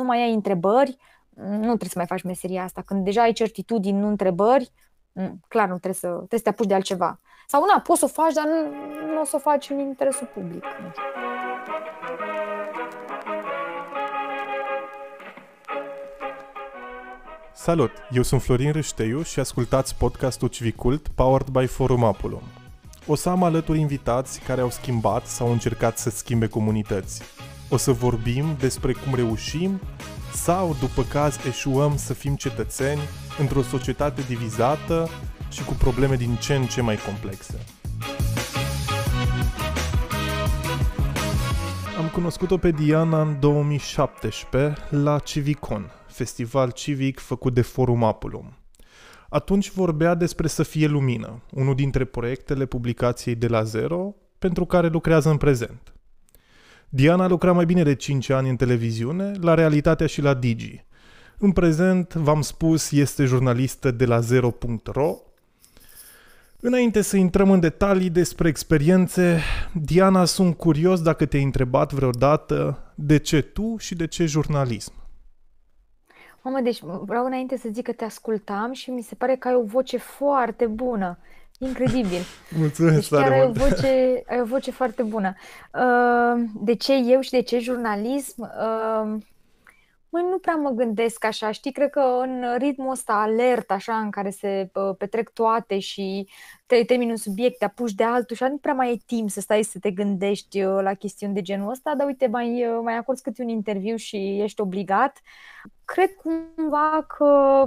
nu 0.00 0.06
mai 0.06 0.22
ai 0.22 0.32
întrebări, 0.34 0.96
nu 1.34 1.76
trebuie 1.76 1.88
să 1.88 1.98
mai 1.98 2.06
faci 2.06 2.22
meseria 2.22 2.62
asta. 2.62 2.82
Când 2.82 3.04
deja 3.04 3.22
ai 3.22 3.32
certitudini, 3.32 3.98
nu 3.98 4.08
întrebări, 4.08 4.72
clar 5.48 5.68
nu 5.68 5.78
trebuie 5.78 5.94
să, 5.94 6.06
trebuie 6.06 6.38
să 6.38 6.44
te 6.44 6.48
apuci 6.48 6.66
de 6.66 6.74
altceva. 6.74 7.20
Sau 7.46 7.64
na, 7.64 7.80
poți 7.80 7.98
să 7.98 8.04
o 8.04 8.08
faci, 8.08 8.32
dar 8.32 8.44
nu, 8.44 8.54
nu 9.12 9.20
o 9.20 9.24
să 9.24 9.36
o 9.36 9.38
faci 9.38 9.70
în 9.70 9.78
interesul 9.78 10.26
public. 10.34 10.64
Salut! 17.52 17.90
Eu 18.10 18.22
sunt 18.22 18.42
Florin 18.42 18.72
Râșteiu 18.72 19.22
și 19.22 19.40
ascultați 19.40 19.96
podcastul 19.96 20.48
Civicult 20.48 21.08
powered 21.08 21.48
by 21.48 21.66
Forum 21.66 22.04
Apulum. 22.04 22.42
O 23.06 23.14
să 23.14 23.28
am 23.28 23.42
alături 23.42 23.78
invitați 23.78 24.40
care 24.40 24.60
au 24.60 24.70
schimbat 24.70 25.26
sau 25.26 25.46
au 25.46 25.52
încercat 25.52 25.98
să 25.98 26.10
schimbe 26.10 26.46
comunități. 26.48 27.22
O 27.72 27.76
să 27.76 27.92
vorbim 27.92 28.56
despre 28.58 28.92
cum 28.92 29.14
reușim 29.14 29.80
sau, 30.32 30.76
după 30.80 31.02
caz, 31.02 31.36
eșuăm 31.46 31.96
să 31.96 32.14
fim 32.14 32.34
cetățeni 32.34 33.00
într-o 33.38 33.62
societate 33.62 34.22
divizată 34.28 35.08
și 35.50 35.64
cu 35.64 35.72
probleme 35.72 36.16
din 36.16 36.34
ce 36.34 36.54
în 36.54 36.66
ce 36.66 36.80
mai 36.80 36.96
complexe. 36.96 37.58
Am 41.98 42.08
cunoscut-o 42.12 42.56
pe 42.56 42.70
Diana 42.70 43.22
în 43.22 43.40
2017 43.40 44.76
la 44.90 45.18
Civicon, 45.18 45.90
festival 46.06 46.70
civic 46.70 47.18
făcut 47.18 47.54
de 47.54 47.62
Forum 47.62 48.04
Apulum. 48.04 48.58
Atunci 49.28 49.70
vorbea 49.70 50.14
despre 50.14 50.46
Să 50.46 50.62
fie 50.62 50.86
lumină, 50.86 51.42
unul 51.50 51.74
dintre 51.74 52.04
proiectele 52.04 52.66
publicației 52.66 53.34
de 53.34 53.46
la 53.46 53.62
zero, 53.62 54.14
pentru 54.38 54.64
care 54.64 54.88
lucrează 54.88 55.30
în 55.30 55.36
prezent. 55.36 55.94
Diana 56.92 57.24
a 57.24 57.28
lucrat 57.28 57.54
mai 57.54 57.64
bine 57.64 57.82
de 57.82 57.94
5 57.94 58.30
ani 58.30 58.48
în 58.48 58.56
televiziune, 58.56 59.32
la 59.40 59.54
Realitatea 59.54 60.06
și 60.06 60.20
la 60.20 60.34
Digi. 60.34 60.84
În 61.38 61.52
prezent, 61.52 62.14
v-am 62.14 62.40
spus, 62.40 62.90
este 62.90 63.24
jurnalistă 63.24 63.90
de 63.90 64.04
la 64.04 64.20
zero.ro. 64.20 65.16
Înainte 66.60 67.00
să 67.00 67.16
intrăm 67.16 67.50
în 67.50 67.60
detalii 67.60 68.10
despre 68.10 68.48
experiențe, 68.48 69.40
Diana, 69.72 70.24
sunt 70.24 70.56
curios 70.56 71.02
dacă 71.02 71.26
te-ai 71.26 71.42
întrebat 71.42 71.92
vreodată 71.92 72.78
de 72.94 73.18
ce 73.18 73.42
tu 73.42 73.76
și 73.78 73.94
de 73.94 74.06
ce 74.06 74.24
jurnalism. 74.24 74.92
Mamă, 76.42 76.60
deci 76.60 76.80
vreau 76.80 77.24
înainte 77.26 77.56
să 77.56 77.68
zic 77.72 77.84
că 77.84 77.92
te 77.92 78.04
ascultam 78.04 78.72
și 78.72 78.90
mi 78.90 79.02
se 79.02 79.14
pare 79.14 79.36
că 79.36 79.48
ai 79.48 79.54
o 79.54 79.62
voce 79.62 79.96
foarte 79.96 80.66
bună. 80.66 81.18
Incredibil. 81.62 82.20
Mulțumesc 82.56 83.10
deci 83.10 83.20
chiar 83.20 83.32
ai 83.32 83.42
o, 83.42 83.52
voce, 83.52 84.22
ai 84.26 84.40
o 84.40 84.44
voce 84.44 84.70
foarte 84.70 85.02
bună. 85.02 85.34
Uh, 85.74 86.44
de 86.54 86.74
ce 86.74 86.94
eu 86.94 87.20
și 87.20 87.30
de 87.30 87.40
ce 87.40 87.58
jurnalism? 87.58 88.42
Uh, 88.42 89.22
Măi, 90.12 90.22
nu 90.30 90.38
prea 90.38 90.54
mă 90.54 90.70
gândesc 90.70 91.24
așa, 91.24 91.50
știi, 91.50 91.72
cred 91.72 91.90
că 91.90 92.00
în 92.00 92.44
ritmul 92.58 92.90
ăsta 92.90 93.12
alert, 93.12 93.70
așa, 93.70 93.98
în 93.98 94.10
care 94.10 94.30
se 94.30 94.70
petrec 94.98 95.28
toate 95.28 95.78
și 95.78 96.28
te 96.66 96.84
termini 96.84 97.10
un 97.10 97.16
subiect, 97.16 97.58
te 97.58 97.64
apuci 97.64 97.92
de 97.92 98.04
altul 98.04 98.36
și 98.36 98.42
nu 98.42 98.56
prea 98.56 98.74
mai 98.74 98.86
ai 98.86 99.02
timp 99.06 99.30
să 99.30 99.40
stai 99.40 99.62
să 99.62 99.78
te 99.78 99.90
gândești 99.90 100.62
uh, 100.62 100.82
la 100.82 100.94
chestiuni 100.94 101.34
de 101.34 101.40
genul 101.40 101.70
ăsta, 101.70 101.94
dar 101.96 102.06
uite, 102.06 102.26
mai, 102.26 102.66
uh, 102.66 102.80
mai 102.82 102.96
acorzi 102.96 103.22
câte 103.22 103.42
un 103.42 103.48
interviu 103.48 103.96
și 103.96 104.40
ești 104.40 104.60
obligat. 104.60 105.20
Cred 105.84 106.10
cumva 106.14 107.06
că 107.18 107.64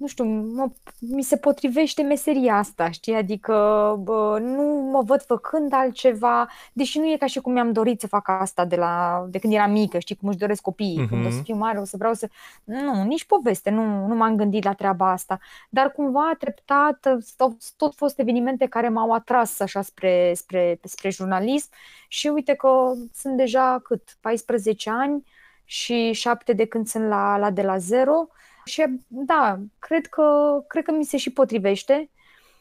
nu 0.00 0.06
știu, 0.06 0.24
mă, 0.24 0.70
mi 0.98 1.22
se 1.22 1.36
potrivește 1.36 2.02
meseria 2.02 2.56
asta, 2.56 2.90
știi? 2.90 3.14
Adică 3.14 3.54
bă, 4.02 4.38
nu 4.42 4.90
mă 4.92 5.02
văd 5.02 5.22
făcând 5.22 5.72
altceva, 5.72 6.48
deși 6.72 6.98
nu 6.98 7.04
e 7.04 7.16
ca 7.16 7.26
și 7.26 7.40
cum 7.40 7.52
mi-am 7.52 7.72
dorit 7.72 8.00
să 8.00 8.06
fac 8.06 8.28
asta 8.28 8.64
de, 8.64 8.76
la, 8.76 9.26
de 9.30 9.38
când 9.38 9.52
eram 9.52 9.70
mică, 9.70 9.98
știi? 9.98 10.16
Cum 10.16 10.28
își 10.28 10.38
doresc 10.38 10.62
copiii, 10.62 11.04
uh-huh. 11.04 11.08
când 11.08 11.26
o 11.26 11.28
să 11.28 11.34
mhm. 11.34 11.44
fiu 11.44 11.56
mare, 11.56 11.78
o 11.78 11.84
să 11.84 11.96
vreau 11.96 12.14
să... 12.14 12.28
Nu, 12.64 13.02
nici 13.02 13.24
poveste, 13.24 13.70
nu, 13.70 14.06
nu 14.06 14.14
m-am 14.14 14.36
gândit 14.36 14.64
la 14.64 14.72
treaba 14.72 15.10
asta. 15.10 15.38
Dar 15.68 15.92
cumva, 15.92 16.34
treptat, 16.38 17.06
au 17.36 17.56
tot 17.76 17.94
fost 17.94 18.18
evenimente 18.18 18.66
care 18.66 18.88
m-au 18.88 19.12
atras 19.12 19.60
așa 19.60 19.82
spre, 19.82 20.32
spre, 20.34 20.78
spre 20.82 21.10
jurnalism 21.10 21.68
și 22.08 22.28
uite 22.28 22.54
că 22.54 22.92
sunt 23.14 23.36
deja 23.36 23.80
cât, 23.82 24.16
14 24.20 24.90
ani 24.90 25.24
și 25.64 26.12
7 26.12 26.52
de 26.52 26.64
când 26.64 26.86
sunt 26.86 27.08
la, 27.08 27.36
la 27.36 27.50
de 27.50 27.62
la 27.62 27.78
zero 27.78 28.28
și 28.70 28.84
da, 29.08 29.58
cred 29.78 30.06
că, 30.06 30.58
cred 30.66 30.84
că 30.84 30.92
mi 30.92 31.04
se 31.04 31.16
și 31.16 31.32
potrivește, 31.32 32.10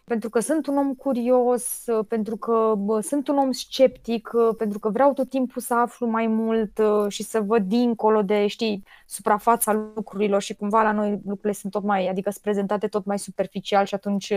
pentru 0.03 0.29
că 0.29 0.39
sunt 0.39 0.67
un 0.67 0.77
om 0.77 0.93
curios, 0.93 1.85
pentru 2.07 2.37
că 2.37 2.73
bă, 2.77 2.99
sunt 2.99 3.27
un 3.27 3.37
om 3.37 3.51
sceptic, 3.51 4.29
pentru 4.57 4.79
că 4.79 4.89
vreau 4.89 5.13
tot 5.13 5.29
timpul 5.29 5.61
să 5.61 5.73
aflu 5.73 6.07
mai 6.07 6.27
mult 6.27 6.79
și 7.07 7.23
să 7.23 7.41
văd 7.41 7.63
dincolo 7.63 8.21
de, 8.21 8.47
știi, 8.47 8.83
suprafața 9.07 9.73
lucrurilor 9.95 10.41
și 10.41 10.55
cumva 10.55 10.81
la 10.81 10.91
noi 10.91 11.11
lucrurile 11.11 11.51
sunt 11.51 11.71
tot 11.71 11.83
mai, 11.83 12.07
adică 12.07 12.29
sunt 12.29 12.43
prezentate 12.43 12.87
tot 12.87 13.05
mai 13.05 13.19
superficial 13.19 13.85
și 13.85 13.95
atunci 13.95 14.29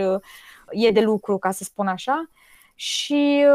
e 0.69 0.91
de 0.91 1.01
lucru, 1.01 1.37
ca 1.37 1.51
să 1.51 1.63
spun 1.63 1.87
așa. 1.87 2.29
Și 2.75 3.45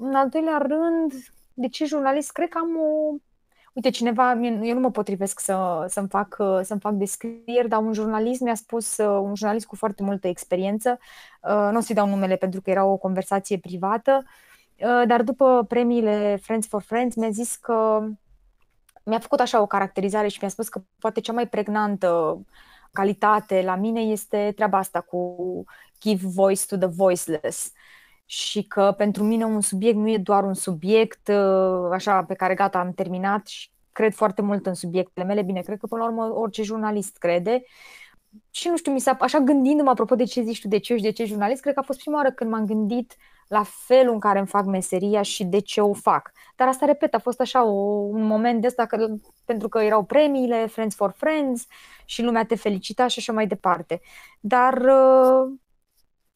în 0.00 0.14
al 0.14 0.28
doilea 0.28 0.58
rând, 0.58 1.12
de 1.54 1.68
ce 1.68 1.84
jurnalist? 1.84 2.32
Cred 2.32 2.48
că 2.48 2.58
am 2.58 2.76
o 2.76 3.14
uite, 3.72 3.90
cineva, 3.90 4.32
eu 4.40 4.74
nu 4.74 4.80
mă 4.80 4.90
potrivesc 4.90 5.40
să, 5.40 5.84
să-mi, 5.88 6.08
fac, 6.08 6.36
să-mi 6.62 6.80
fac 6.80 6.92
descrieri, 6.92 7.68
dar 7.68 7.80
un 7.80 7.92
jurnalist 7.92 8.40
mi-a 8.40 8.54
spus, 8.54 8.96
un 8.96 9.34
jurnalist 9.34 9.66
cu 9.66 9.76
foarte 9.76 10.02
multă 10.02 10.28
experiență, 10.28 10.98
uh, 11.40 11.68
nu 11.70 11.76
o 11.76 11.80
să-i 11.80 11.94
dau 11.94 12.08
numele 12.08 12.36
pentru 12.36 12.60
că 12.60 12.70
era 12.70 12.84
o 12.84 12.96
conversație 12.96 13.58
privată, 13.58 14.24
uh, 14.76 15.02
dar 15.06 15.22
după 15.22 15.64
premiile 15.68 16.38
Friends 16.42 16.66
for 16.66 16.82
Friends 16.82 17.16
mi-a 17.16 17.30
zis 17.30 17.56
că 17.56 18.04
mi-a 19.04 19.18
făcut 19.18 19.40
așa 19.40 19.60
o 19.60 19.66
caracterizare 19.66 20.28
și 20.28 20.38
mi-a 20.40 20.50
spus 20.50 20.68
că 20.68 20.82
poate 20.98 21.20
cea 21.20 21.32
mai 21.32 21.48
pregnantă 21.48 22.40
calitate 22.92 23.62
la 23.62 23.74
mine 23.74 24.00
este 24.00 24.52
treaba 24.56 24.78
asta 24.78 25.00
cu 25.00 25.36
give 26.00 26.26
voice 26.26 26.66
to 26.66 26.76
the 26.76 26.86
voiceless 26.86 27.72
și 28.24 28.62
că 28.62 28.94
pentru 28.96 29.24
mine 29.24 29.44
un 29.44 29.60
subiect 29.60 29.96
nu 29.96 30.10
e 30.10 30.18
doar 30.18 30.44
un 30.44 30.54
subiect 30.54 31.28
uh, 31.28 31.88
așa 31.92 32.24
pe 32.24 32.34
care 32.34 32.54
gata 32.54 32.78
am 32.78 32.92
terminat 32.92 33.46
și 33.46 33.70
cred 33.92 34.12
foarte 34.12 34.42
mult 34.42 34.66
în 34.66 34.74
subiectele 34.74 35.26
mele. 35.26 35.42
Bine, 35.42 35.60
cred 35.60 35.78
că 35.78 35.86
până 35.86 36.02
la 36.02 36.08
urmă 36.08 36.38
orice 36.38 36.62
jurnalist 36.62 37.16
crede. 37.16 37.62
Și 38.50 38.68
nu 38.68 38.76
știu, 38.76 38.92
mi 38.92 39.00
s-a, 39.00 39.16
așa 39.20 39.38
gândindu-mă 39.38 39.90
apropo 39.90 40.14
de 40.14 40.24
ce 40.24 40.42
zici 40.42 40.60
tu, 40.60 40.68
de 40.68 40.78
ce 40.78 40.96
și 40.96 41.02
de 41.02 41.10
ce 41.10 41.24
jurnalist, 41.24 41.60
cred 41.60 41.74
că 41.74 41.80
a 41.80 41.82
fost 41.82 41.98
prima 41.98 42.16
oară 42.16 42.30
când 42.30 42.50
m-am 42.50 42.66
gândit 42.66 43.16
la 43.48 43.62
felul 43.62 44.12
în 44.12 44.18
care 44.18 44.38
îmi 44.38 44.46
fac 44.46 44.64
meseria 44.64 45.22
și 45.22 45.44
de 45.44 45.58
ce 45.58 45.80
o 45.80 45.92
fac. 45.92 46.32
Dar 46.56 46.68
asta, 46.68 46.86
repet, 46.86 47.14
a 47.14 47.18
fost 47.18 47.40
așa 47.40 47.64
o, 47.64 47.70
un 48.10 48.22
moment 48.22 48.60
de 48.60 48.66
ăsta 48.66 48.86
că, 48.86 49.06
pentru 49.44 49.68
că 49.68 49.78
erau 49.78 50.04
premiile, 50.04 50.66
Friends 50.66 50.94
for 50.94 51.14
Friends 51.16 51.66
și 52.04 52.22
lumea 52.22 52.44
te 52.44 52.54
felicita 52.54 53.06
și 53.06 53.18
așa 53.18 53.32
mai 53.32 53.46
departe. 53.46 54.00
Dar 54.40 54.74
uh, 54.74 55.52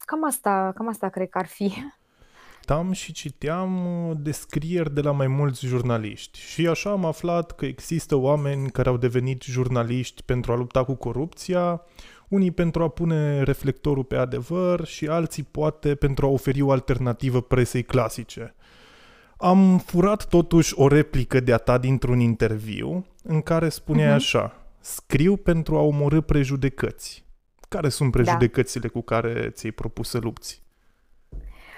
Cam 0.09 0.25
asta, 0.25 0.71
cam 0.75 0.87
asta 0.87 1.09
cred 1.09 1.29
că 1.29 1.37
ar 1.37 1.45
fi. 1.45 1.73
Tam 2.65 2.91
și 2.91 3.11
citeam 3.11 3.85
uh, 3.85 4.15
descrieri 4.19 4.93
de 4.93 5.01
la 5.01 5.11
mai 5.11 5.27
mulți 5.27 5.65
jurnaliști 5.65 6.39
și 6.39 6.67
așa 6.67 6.89
am 6.89 7.05
aflat 7.05 7.51
că 7.51 7.65
există 7.65 8.15
oameni 8.15 8.69
care 8.69 8.89
au 8.89 8.97
devenit 8.97 9.41
jurnaliști 9.41 10.23
pentru 10.23 10.51
a 10.51 10.55
lupta 10.55 10.83
cu 10.83 10.93
corupția, 10.93 11.81
unii 12.27 12.51
pentru 12.51 12.83
a 12.83 12.87
pune 12.87 13.43
reflectorul 13.43 14.03
pe 14.03 14.15
adevăr 14.15 14.85
și 14.85 15.07
alții 15.07 15.43
poate 15.43 15.95
pentru 15.95 16.25
a 16.25 16.29
oferi 16.29 16.61
o 16.61 16.71
alternativă 16.71 17.41
presei 17.41 17.83
clasice. 17.83 18.55
Am 19.37 19.77
furat 19.77 20.27
totuși 20.27 20.73
o 20.75 20.87
replică 20.87 21.39
de-a 21.39 21.57
ta 21.57 21.77
dintr-un 21.77 22.19
interviu 22.19 23.05
în 23.23 23.41
care 23.41 23.69
spuneai 23.69 24.11
uh-huh. 24.11 24.15
așa 24.15 24.61
Scriu 24.79 25.37
pentru 25.37 25.77
a 25.77 25.81
omorâ 25.81 26.21
prejudecăți. 26.21 27.26
Care 27.67 27.89
sunt 27.89 28.11
da. 28.11 28.21
prejudecățile 28.21 28.87
cu 28.87 29.01
care 29.01 29.49
ți-ai 29.49 29.71
propus 29.71 30.09
să 30.09 30.17
lupți? 30.17 30.65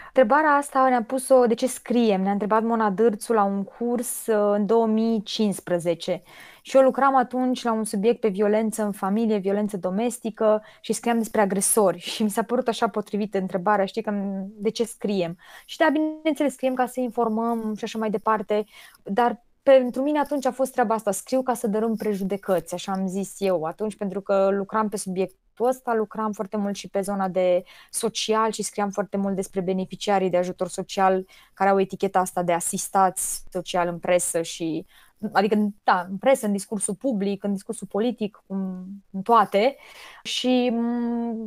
Întrebarea 0.08 0.50
asta 0.50 0.90
ne-a 0.90 1.04
pus-o, 1.04 1.46
de 1.46 1.54
ce 1.54 1.68
scriem? 1.68 2.22
Ne-a 2.22 2.32
întrebat 2.32 2.64
Mona 2.64 2.90
Dârțu 2.90 3.34
la 3.34 3.44
un 3.44 3.64
curs 3.64 4.28
uh, 4.28 4.52
în 4.56 4.66
2015 4.66 6.22
și 6.62 6.78
eu 6.78 6.84
lucram 6.84 7.16
atunci 7.16 7.63
la 7.63 7.72
un 7.72 7.84
subiect 7.84 8.19
pe 8.19 8.28
violență 8.28 8.84
în 8.84 8.92
familie, 8.92 9.38
violență 9.38 9.78
domestică 9.78 10.63
și 10.81 10.94
scriam 10.94 11.18
despre 11.18 11.42
agresori 11.42 11.98
și 11.98 12.24
mi 12.24 12.30
s-a 12.30 12.44
părut 12.44 12.68
așa 12.68 12.88
potrivit 12.88 13.34
întrebarea, 13.34 13.86
știi, 13.86 14.02
că 14.02 14.12
de 14.48 14.69
ce 14.69 14.84
scriem? 14.84 15.38
Și 15.66 15.78
da, 15.78 15.90
bineînțeles, 15.92 16.54
scriem 16.54 16.74
ca 16.74 16.86
să 16.86 17.00
informăm 17.00 17.74
și 17.78 17.84
așa 17.84 17.98
mai 17.98 18.10
departe, 18.10 18.66
dar 19.04 19.44
pentru 19.63 20.02
mine 20.02 20.19
atunci 20.19 20.46
a 20.46 20.52
fost 20.52 20.72
treaba 20.72 20.94
asta, 20.94 21.12
scriu 21.12 21.42
ca 21.42 21.54
să 21.54 21.68
dărâm 21.68 21.96
prejudecăți, 21.96 22.74
așa 22.74 22.92
am 22.92 23.08
zis 23.08 23.36
eu 23.38 23.63
atunci, 23.63 23.96
pentru 23.96 24.22
că 24.22 24.50
lucram 24.52 24.90
pe 24.90 24.98
subiectul 24.98 25.38
ăsta, 25.68 25.94
lucram 25.94 26.32
foarte 26.32 26.58
mult 26.58 26.76
și 26.76 26.88
pe 26.90 27.02
zona 27.02 27.28
de 27.28 27.64
social 27.90 28.52
și 28.52 28.64
scriam 28.64 28.90
foarte 28.90 29.18
mult 29.18 29.36
despre 29.36 29.62
beneficiarii 29.62 30.30
de 30.30 30.38
ajutor 30.38 30.68
social 30.68 31.26
care 31.54 31.70
au 31.70 31.80
eticheta 31.80 32.20
asta 32.20 32.44
de 32.44 32.54
asistați 32.54 33.44
social 33.50 33.88
în 33.88 34.00
presă 34.00 34.42
și 34.42 34.86
adică 35.32 35.74
da, 35.84 36.06
în 36.10 36.18
presă, 36.18 36.46
în 36.46 36.52
discursul 36.52 36.96
public, 36.96 37.44
în 37.44 37.54
discursul 37.54 37.88
politic, 37.88 38.44
în 38.48 39.22
toate 39.24 39.76
și 40.24 40.72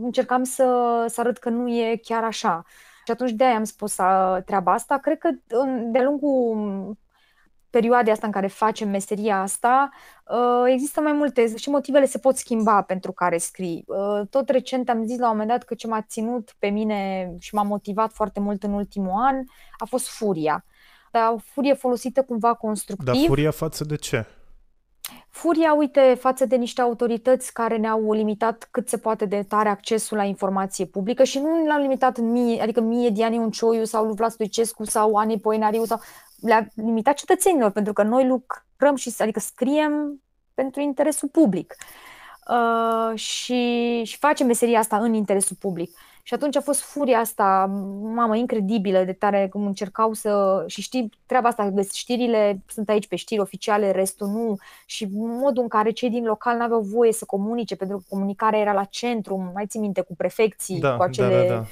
încercam 0.02 0.42
să, 0.42 1.04
să 1.08 1.20
arăt 1.20 1.38
că 1.38 1.48
nu 1.48 1.68
e 1.68 2.00
chiar 2.02 2.24
așa. 2.24 2.64
Și 3.04 3.10
atunci 3.10 3.30
de-aia 3.30 3.56
am 3.56 3.64
spus 3.64 3.94
treaba 4.44 4.72
asta. 4.72 4.98
Cred 4.98 5.18
că 5.18 5.30
de-a 5.90 6.02
lungul 6.02 6.96
perioadei 7.72 8.12
asta 8.12 8.26
în 8.26 8.32
care 8.32 8.46
facem 8.46 8.88
meseria 8.88 9.40
asta, 9.40 9.90
uh, 10.26 10.72
există 10.72 11.00
mai 11.00 11.12
multe 11.12 11.56
și 11.56 11.70
motivele 11.70 12.06
se 12.06 12.18
pot 12.18 12.36
schimba 12.36 12.82
pentru 12.82 13.12
care 13.12 13.38
scrii. 13.38 13.84
Uh, 13.86 14.26
tot 14.30 14.48
recent 14.48 14.88
am 14.88 15.04
zis 15.04 15.18
la 15.18 15.24
un 15.24 15.30
moment 15.30 15.48
dat 15.48 15.62
că 15.62 15.74
ce 15.74 15.86
m-a 15.86 16.02
ținut 16.02 16.54
pe 16.58 16.68
mine 16.68 17.30
și 17.38 17.54
m-a 17.54 17.62
motivat 17.62 18.12
foarte 18.12 18.40
mult 18.40 18.62
în 18.62 18.72
ultimul 18.72 19.22
an 19.22 19.36
a 19.78 19.84
fost 19.84 20.08
furia. 20.08 20.64
Dar 21.10 21.34
furie 21.44 21.74
folosită 21.74 22.22
cumva 22.22 22.54
constructiv. 22.54 23.06
Dar 23.06 23.16
furia 23.26 23.50
față 23.50 23.84
de 23.84 23.96
ce? 23.96 24.26
Furia, 25.28 25.74
uite, 25.74 26.16
față 26.20 26.46
de 26.46 26.56
niște 26.56 26.80
autorități 26.80 27.52
care 27.52 27.76
ne-au 27.76 28.12
limitat 28.12 28.68
cât 28.70 28.88
se 28.88 28.98
poate 28.98 29.24
de 29.24 29.42
tare 29.48 29.68
accesul 29.68 30.16
la 30.16 30.24
informație 30.24 30.84
publică 30.84 31.24
și 31.24 31.38
nu 31.38 31.66
l-au 31.66 31.80
limitat 31.80 32.16
în 32.16 32.30
mie, 32.30 32.62
adică 32.62 32.80
mie, 32.80 33.10
Diane 33.10 33.36
Uncioiu 33.36 33.84
sau 33.84 34.04
lui 34.04 34.14
Vlad 34.14 34.30
Stoicescu 34.30 34.84
sau 34.84 35.14
Ani 35.14 35.40
Poenariu 35.40 35.84
sau 35.84 36.00
le-a 36.42 36.66
limitat 36.74 37.14
cetățenilor, 37.14 37.70
pentru 37.70 37.92
că 37.92 38.02
noi 38.02 38.26
lucrăm 38.26 38.96
și 38.96 39.14
adică 39.18 39.40
scriem 39.40 40.22
pentru 40.54 40.80
interesul 40.80 41.28
public. 41.28 41.76
Uh, 42.48 43.18
și, 43.18 44.02
și 44.04 44.18
facem 44.18 44.46
meseria 44.46 44.78
asta 44.78 44.96
în 44.96 45.14
interesul 45.14 45.56
public. 45.60 45.90
Și 46.24 46.34
atunci 46.34 46.56
a 46.56 46.60
fost 46.60 46.80
furia 46.80 47.18
asta, 47.18 47.66
mamă, 48.02 48.36
incredibilă 48.36 49.04
de 49.04 49.12
tare 49.12 49.48
cum 49.48 49.66
încercau 49.66 50.12
să... 50.12 50.64
Și 50.66 50.82
știi, 50.82 51.10
treaba 51.26 51.48
asta, 51.48 51.72
știrile 51.92 52.62
sunt 52.66 52.88
aici 52.88 53.06
pe 53.06 53.16
știri 53.16 53.40
oficiale, 53.40 53.90
restul 53.90 54.28
nu. 54.28 54.56
Și 54.86 55.08
modul 55.12 55.62
în 55.62 55.68
care 55.68 55.90
cei 55.90 56.10
din 56.10 56.24
local 56.24 56.56
n-aveau 56.56 56.80
voie 56.80 57.12
să 57.12 57.24
comunice, 57.24 57.76
pentru 57.76 57.96
că 57.96 58.02
comunicarea 58.08 58.58
era 58.58 58.72
la 58.72 58.84
centru, 58.84 59.50
mai 59.54 59.66
ții 59.66 59.80
minte, 59.80 60.00
cu 60.00 60.14
prefecții, 60.16 60.80
da, 60.80 60.96
cu 60.96 61.02
acele 61.02 61.46
da, 61.48 61.54
da, 61.54 61.60
da. 61.60 61.64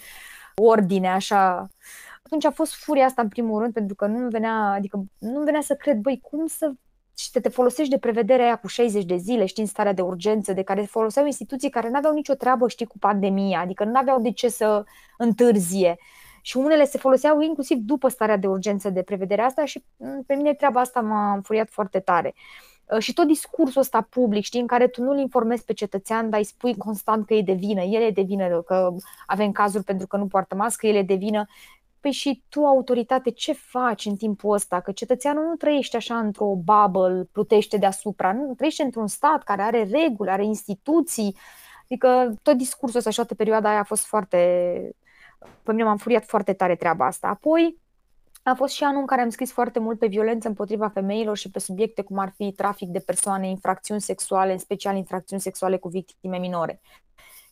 ordine, 0.54 1.08
așa. 1.08 1.68
Atunci 2.30 2.44
a 2.44 2.50
fost 2.50 2.74
furia 2.74 3.04
asta 3.04 3.22
în 3.22 3.28
primul 3.28 3.60
rând, 3.60 3.72
pentru 3.72 3.94
că 3.94 4.06
nu 4.06 4.28
venea, 4.28 4.54
adică 4.54 5.02
nu 5.18 5.42
venea 5.42 5.60
să 5.60 5.74
cred, 5.74 5.96
băi, 5.96 6.20
cum 6.22 6.46
să 6.46 6.72
și 7.16 7.30
te, 7.30 7.40
te 7.40 7.48
folosești 7.48 7.90
de 7.90 7.98
prevederea 7.98 8.44
aia 8.44 8.56
cu 8.56 8.66
60 8.66 9.04
de 9.04 9.16
zile, 9.16 9.44
știi, 9.44 9.62
în 9.62 9.68
starea 9.68 9.92
de 9.92 10.02
urgență, 10.02 10.52
de 10.52 10.62
care 10.62 10.82
foloseau 10.82 11.26
instituții 11.26 11.70
care 11.70 11.88
nu 11.88 11.96
aveau 11.96 12.14
nicio 12.14 12.34
treabă, 12.34 12.68
știi, 12.68 12.86
cu 12.86 12.98
pandemia, 12.98 13.60
adică 13.60 13.84
nu 13.84 13.98
aveau 13.98 14.20
de 14.20 14.32
ce 14.32 14.48
să 14.48 14.84
întârzie. 15.18 15.98
Și 16.42 16.56
unele 16.56 16.84
se 16.84 16.98
foloseau 16.98 17.40
inclusiv 17.40 17.78
după 17.78 18.08
starea 18.08 18.36
de 18.36 18.46
urgență 18.46 18.90
de 18.90 19.02
prevederea 19.02 19.44
asta 19.44 19.64
și 19.64 19.84
mm, 19.96 20.22
pe 20.26 20.34
mine 20.34 20.54
treaba 20.54 20.80
asta 20.80 21.00
m-a 21.00 21.32
înfuriat 21.32 21.68
foarte 21.68 21.98
tare. 21.98 22.34
Uh, 22.84 22.98
și 22.98 23.12
tot 23.12 23.26
discursul 23.26 23.80
ăsta 23.80 24.06
public, 24.10 24.44
știi, 24.44 24.60
în 24.60 24.66
care 24.66 24.86
tu 24.86 25.02
nu-l 25.02 25.18
informezi 25.18 25.64
pe 25.64 25.72
cetățean, 25.72 26.30
dar 26.30 26.38
îi 26.38 26.44
spui 26.44 26.76
constant 26.76 27.26
că 27.26 27.34
e 27.34 27.42
de 27.42 27.52
vină, 27.52 27.82
el 27.82 28.02
e 28.02 28.10
de 28.10 28.22
vină 28.22 28.62
că 28.62 28.94
avem 29.26 29.52
cazuri 29.52 29.84
pentru 29.84 30.06
că 30.06 30.16
nu 30.16 30.26
poartă 30.26 30.54
mască, 30.54 30.86
el 30.86 30.94
e 30.94 31.02
de 31.02 31.14
vină. 31.14 31.46
Păi 32.00 32.10
și 32.10 32.42
tu, 32.48 32.64
autoritate, 32.64 33.30
ce 33.30 33.52
faci 33.52 34.04
în 34.04 34.16
timpul 34.16 34.54
ăsta? 34.54 34.80
Că 34.80 34.92
cetățeanul 34.92 35.44
nu 35.44 35.54
trăiește 35.54 35.96
așa 35.96 36.18
într-o 36.18 36.54
bubble, 36.54 37.28
plutește 37.32 37.76
deasupra, 37.76 38.32
nu 38.32 38.54
trăiește 38.54 38.82
într-un 38.82 39.06
stat 39.06 39.42
care 39.42 39.62
are 39.62 39.88
reguli, 39.90 40.30
are 40.30 40.44
instituții. 40.44 41.36
Adică 41.84 42.34
tot 42.42 42.56
discursul 42.56 42.98
ăsta 42.98 43.10
și 43.10 43.16
toată 43.16 43.34
perioada 43.34 43.68
aia 43.68 43.78
a 43.78 43.84
fost 43.84 44.04
foarte... 44.04 44.36
Pe 45.62 45.72
mine 45.72 45.84
m-am 45.84 45.96
furiat 45.96 46.24
foarte 46.24 46.52
tare 46.52 46.76
treaba 46.76 47.06
asta. 47.06 47.28
Apoi, 47.28 47.78
a 48.42 48.54
fost 48.54 48.74
și 48.74 48.84
anul 48.84 49.00
în 49.00 49.06
care 49.06 49.20
am 49.20 49.28
scris 49.28 49.52
foarte 49.52 49.78
mult 49.78 49.98
pe 49.98 50.06
violență 50.06 50.48
împotriva 50.48 50.88
femeilor 50.88 51.36
și 51.36 51.50
pe 51.50 51.58
subiecte 51.58 52.02
cum 52.02 52.18
ar 52.18 52.32
fi 52.36 52.52
trafic 52.52 52.88
de 52.88 52.98
persoane, 52.98 53.48
infracțiuni 53.48 54.00
sexuale, 54.00 54.52
în 54.52 54.58
special 54.58 54.96
infracțiuni 54.96 55.42
sexuale 55.42 55.76
cu 55.76 55.88
victime 55.88 56.38
minore. 56.38 56.80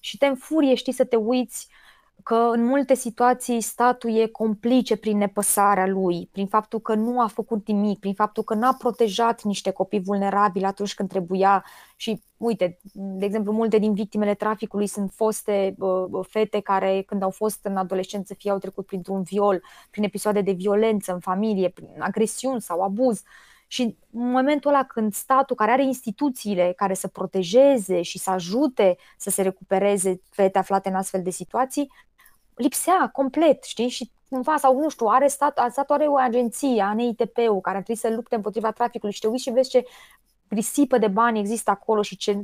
Și 0.01 0.17
te 0.17 0.27
înfurie, 0.27 0.75
știi, 0.75 0.93
să 0.93 1.05
te 1.05 1.17
uiți 1.17 1.69
uh, 1.69 1.88
că 2.23 2.51
în 2.53 2.65
multe 2.65 2.95
situații 2.95 3.61
statul 3.61 4.17
e 4.17 4.27
complice 4.27 4.97
prin 4.97 5.19
nepăsarea 5.19 5.87
lui, 5.87 6.29
prin 6.33 6.47
faptul 6.47 6.81
că 6.81 6.95
nu 6.95 7.21
a 7.21 7.27
făcut 7.27 7.67
nimic, 7.67 7.99
prin 7.99 8.15
faptul 8.15 8.43
că 8.43 8.55
n-a 8.55 8.75
protejat 8.79 9.43
niște 9.43 9.71
copii 9.71 10.01
vulnerabili 10.01 10.65
atunci 10.65 10.95
când 10.95 11.09
trebuia 11.09 11.65
și 11.97 12.23
uite, 12.37 12.79
de 12.93 13.25
exemplu, 13.25 13.53
multe 13.53 13.79
din 13.79 13.95
victimele 13.95 14.35
traficului 14.35 14.87
sunt 14.87 15.13
foste 15.15 15.75
uh, 15.79 16.27
fete 16.29 16.61
care 16.61 17.03
când 17.07 17.23
au 17.23 17.31
fost 17.31 17.65
în 17.65 17.77
adolescență 17.77 18.35
fie 18.35 18.51
au 18.51 18.59
trecut 18.59 18.87
printr-un 18.87 19.23
viol, 19.23 19.63
prin 19.91 20.05
episoade 20.05 20.41
de 20.41 20.53
violență 20.53 21.13
în 21.13 21.21
familie, 21.21 21.69
prin 21.69 21.89
agresiuni 21.99 22.61
sau 22.61 22.81
abuz. 22.81 23.23
Și 23.71 23.83
în 23.83 24.31
momentul 24.31 24.71
ăla 24.71 24.85
când 24.85 25.15
statul, 25.15 25.57
care 25.57 25.71
are 25.71 25.85
instituțiile 25.85 26.73
care 26.77 26.95
să 26.95 27.09
protejeze 27.09 28.03
și 28.03 28.19
să 28.19 28.31
ajute 28.31 28.97
să 29.17 29.31
se 29.31 29.43
recupereze 29.43 30.21
fete 30.31 30.59
aflate 30.59 30.89
în 30.89 30.95
astfel 30.95 31.23
de 31.23 31.31
situații, 31.31 31.91
lipsea 32.59 33.11
complet, 33.13 33.65
știi? 33.65 33.89
Și 33.89 34.11
cumva, 34.29 34.57
sau 34.57 34.81
nu 34.81 34.89
știu, 34.89 35.07
are 35.07 35.27
stat, 35.27 35.69
statul 35.71 35.95
are 35.95 36.07
o 36.07 36.17
agenție, 36.17 36.83
ANITP-ul, 36.83 37.61
care 37.61 37.77
ar 37.77 37.83
trebui 37.83 38.01
să 38.01 38.15
lupte 38.15 38.35
împotriva 38.35 38.71
traficului 38.71 39.15
și 39.15 39.21
te 39.21 39.27
uiți 39.27 39.43
și 39.43 39.51
vezi 39.51 39.71
ce 39.71 39.85
risipă 40.49 40.99
de 40.99 41.09
bani 41.09 41.39
există 41.39 41.71
acolo 41.71 42.03
și 42.03 42.17
ce, 42.17 42.41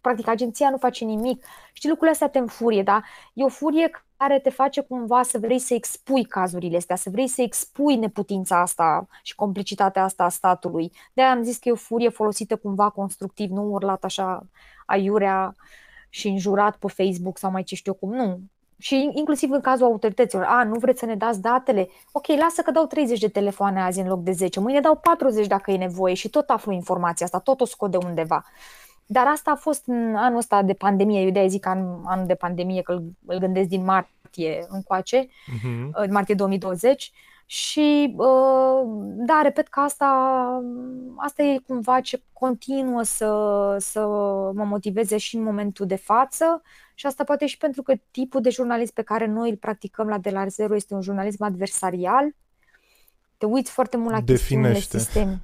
practic, 0.00 0.28
agenția 0.28 0.70
nu 0.70 0.76
face 0.76 1.04
nimic. 1.04 1.44
Știi, 1.72 1.88
lucrurile 1.88 2.14
astea 2.14 2.28
te 2.28 2.38
înfurie, 2.38 2.82
da? 2.82 3.00
E 3.34 3.44
o 3.44 3.48
furie 3.48 3.90
care 4.16 4.38
te 4.38 4.50
face 4.50 4.80
cumva 4.80 5.22
să 5.22 5.38
vrei 5.38 5.58
să 5.58 5.74
expui 5.74 6.24
cazurile 6.24 6.76
astea, 6.76 6.96
să 6.96 7.10
vrei 7.10 7.28
să 7.28 7.42
expui 7.42 7.96
neputința 7.96 8.60
asta 8.60 9.06
și 9.22 9.34
complicitatea 9.34 10.04
asta 10.04 10.24
a 10.24 10.28
statului. 10.28 10.92
de 11.12 11.22
am 11.22 11.42
zis 11.42 11.58
că 11.58 11.68
e 11.68 11.72
o 11.72 11.76
furie 11.76 12.08
folosită 12.08 12.56
cumva 12.56 12.90
constructiv, 12.90 13.50
nu 13.50 13.62
urlat 13.62 14.04
așa 14.04 14.46
aiurea 14.86 15.54
și 16.08 16.28
înjurat 16.28 16.76
pe 16.76 16.88
Facebook 16.88 17.38
sau 17.38 17.50
mai 17.50 17.62
ce 17.62 17.74
știu 17.74 17.94
cum. 17.94 18.14
Nu, 18.14 18.40
și 18.80 19.10
inclusiv 19.14 19.50
în 19.50 19.60
cazul 19.60 19.86
autorităților, 19.86 20.44
a, 20.44 20.64
nu 20.64 20.78
vreți 20.78 20.98
să 20.98 21.06
ne 21.06 21.14
dați 21.14 21.40
datele? 21.40 21.88
Ok, 22.12 22.26
lasă 22.26 22.62
că 22.62 22.70
dau 22.70 22.86
30 22.86 23.18
de 23.18 23.28
telefoane 23.28 23.80
azi 23.80 24.00
în 24.00 24.06
loc 24.06 24.22
de 24.22 24.32
10, 24.32 24.60
mâine 24.60 24.80
dau 24.80 24.96
40 24.96 25.46
dacă 25.46 25.70
e 25.70 25.76
nevoie 25.76 26.14
și 26.14 26.28
tot 26.28 26.48
aflu 26.48 26.72
informația 26.72 27.26
asta, 27.26 27.38
tot 27.38 27.60
o 27.60 27.64
scot 27.64 27.90
de 27.90 27.98
undeva. 28.06 28.44
Dar 29.06 29.26
asta 29.26 29.50
a 29.50 29.54
fost 29.56 29.82
în 29.86 30.14
anul 30.16 30.38
ăsta 30.38 30.62
de 30.62 30.72
pandemie, 30.72 31.22
eu 31.22 31.30
de 31.30 31.46
zic 31.46 31.66
an, 31.66 31.78
anul 32.04 32.26
de 32.26 32.34
pandemie, 32.34 32.82
că 32.82 32.92
îl, 32.92 33.02
îl 33.26 33.38
gândesc 33.38 33.68
din 33.68 33.84
martie 33.84 34.66
încoace, 34.68 35.26
uh-huh. 35.26 36.10
martie 36.10 36.34
2020 36.34 37.12
și 37.46 38.14
uh, 38.16 38.82
da, 39.02 39.40
repet 39.42 39.68
că 39.68 39.80
asta, 39.80 40.08
asta 41.16 41.42
e 41.42 41.58
cumva 41.66 42.00
ce 42.00 42.22
continuă 42.32 43.02
să, 43.02 43.76
să 43.78 44.00
mă 44.54 44.64
motiveze 44.64 45.16
și 45.16 45.36
în 45.36 45.42
momentul 45.42 45.86
de 45.86 45.96
față 45.96 46.62
și 47.00 47.06
asta 47.06 47.24
poate 47.24 47.46
și 47.46 47.56
pentru 47.56 47.82
că 47.82 47.94
tipul 48.10 48.40
de 48.40 48.50
jurnalism 48.50 48.94
pe 48.94 49.02
care 49.02 49.26
noi 49.26 49.50
îl 49.50 49.56
practicăm 49.56 50.08
la 50.08 50.18
De 50.18 50.30
la 50.30 50.46
Zero 50.46 50.74
este 50.74 50.94
un 50.94 51.02
jurnalism 51.02 51.42
adversarial. 51.42 52.34
Te 53.36 53.46
uiți 53.46 53.70
foarte 53.70 53.96
mult 53.96 54.10
la 54.10 54.22
chestiunile 54.22 54.80
sistem 54.80 55.42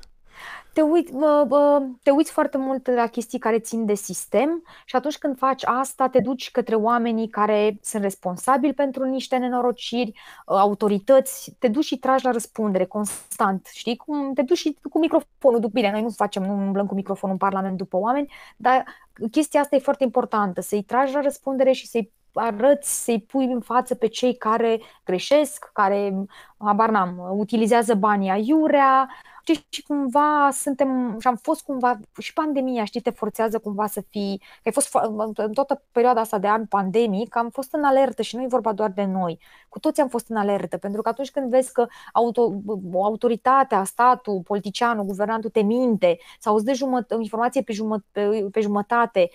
te, 0.77 0.83
uit, 0.83 1.11
bă, 1.47 1.83
te 2.03 2.11
uiți 2.11 2.33
foarte 2.33 2.59
mult 2.59 2.87
la 2.87 3.07
chestii 3.07 3.39
care 3.39 3.59
țin 3.59 3.87
de 3.87 3.95
sistem 3.95 4.63
și 4.85 4.97
atunci 4.97 5.19
când 5.19 5.39
faci 5.39 5.65
asta 5.65 6.09
te 6.09 6.21
duci 6.21 6.51
către 6.51 6.75
oamenii 6.75 7.29
care 7.29 7.79
sunt 7.83 8.03
responsabili 8.03 8.73
pentru 8.73 9.05
niște 9.05 9.37
nenorociri, 9.37 10.13
autorități, 10.47 11.57
te 11.59 11.69
duci 11.69 11.85
și 11.85 11.99
tragi 11.99 12.25
la 12.25 12.31
răspundere 12.31 12.85
constant, 12.85 13.67
știi? 13.73 13.97
Cum 13.97 14.33
te 14.35 14.43
duci 14.43 14.59
și 14.59 14.79
cu 14.91 14.99
microfonul, 14.99 15.69
bine, 15.73 15.91
noi 15.91 16.03
nu 16.03 16.09
facem, 16.09 16.43
nu 16.43 16.53
umblăm 16.53 16.87
cu 16.87 16.95
microfonul 16.95 17.37
în 17.41 17.49
Parlament 17.49 17.77
după 17.77 17.97
oameni, 17.97 18.33
dar 18.57 18.85
chestia 19.31 19.61
asta 19.61 19.77
e 19.77 19.79
foarte 19.79 20.05
importantă, 20.05 20.61
să-i 20.61 20.83
tragi 20.83 21.15
la 21.15 21.21
răspundere 21.21 21.73
și 21.73 21.87
să-i 21.87 22.13
arăți, 22.33 23.05
să-i 23.05 23.21
pui 23.21 23.45
în 23.45 23.61
față 23.61 23.95
pe 23.95 24.07
cei 24.07 24.37
care 24.37 24.81
greșesc, 25.05 25.71
care, 25.73 26.15
habar 26.59 26.91
n-am, 26.91 27.35
utilizează 27.39 27.95
banii 27.95 28.31
aiurea, 28.31 29.09
știi, 29.53 29.67
și 29.69 29.83
cumva 29.83 30.51
suntem, 30.53 31.17
și 31.21 31.27
am 31.27 31.37
fost 31.37 31.63
cumva, 31.63 31.99
și 32.19 32.33
pandemia, 32.33 32.85
știi, 32.85 33.01
te 33.01 33.11
forțează 33.11 33.59
cumva 33.59 33.87
să 33.87 34.05
fii, 34.11 34.39
că 34.39 34.61
ai 34.65 34.73
fost 34.73 34.95
în 35.35 35.53
toată 35.53 35.83
perioada 35.93 36.21
asta 36.21 36.39
de 36.39 36.49
an 36.49 36.67
pandemic, 36.67 37.37
am 37.37 37.51
fost 37.51 37.73
în 37.73 37.85
alertă 37.85 38.23
și 38.23 38.37
nu 38.37 38.43
e 38.43 38.47
vorba 38.47 38.73
doar 38.73 38.91
de 38.91 39.05
noi. 39.05 39.39
Cu 39.69 39.79
toți 39.79 40.01
am 40.01 40.09
fost 40.09 40.29
în 40.29 40.37
alertă, 40.37 40.77
pentru 40.77 41.03
că 41.03 41.09
atunci 41.09 41.31
când 41.31 41.51
vezi 41.51 41.73
că 41.73 41.87
auto, 42.13 42.53
autoritatea, 42.93 43.85
statul, 43.85 44.41
politicianul, 44.43 45.05
guvernantul 45.05 45.51
te 45.51 45.63
minte 45.63 46.19
sau 46.39 46.55
îți 46.55 46.65
dă 46.65 46.73
jumăt, 46.73 47.11
informație 47.19 47.63
pe, 47.63 47.73
jumăt, 47.73 48.05
pe, 48.13 48.47
pe 48.51 48.61
jumătate, 48.61 49.31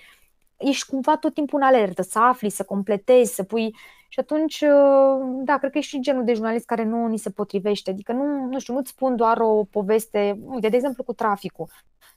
ești 0.58 0.89
cumva 0.89 1.18
tot 1.18 1.34
timpul 1.34 1.60
în 1.60 1.68
alertă, 1.68 2.01
să 2.01 2.20
afli, 2.20 2.50
să 2.50 2.63
completezi, 2.63 3.34
să 3.34 3.44
pui 3.44 3.75
și 4.13 4.20
atunci, 4.20 4.62
uh, 4.62 5.41
da, 5.44 5.58
cred 5.58 5.72
că 5.72 5.77
e 5.77 5.82
și 5.82 6.00
genul 6.00 6.24
de 6.24 6.34
jurnalist 6.34 6.65
care 6.65 6.84
nu 6.84 7.08
ni 7.08 7.18
se 7.18 7.30
potrivește. 7.30 7.89
Adică 7.89 8.12
nu, 8.12 8.46
nu 8.46 8.60
știu, 8.60 8.74
nu-ți 8.74 8.89
spun 8.89 9.15
doar 9.15 9.38
o 9.38 9.63
poveste, 9.63 10.39
uite, 10.46 10.70
de 10.70 10.75
exemplu 10.75 11.03
cu 11.03 11.13
traficul. 11.13 11.70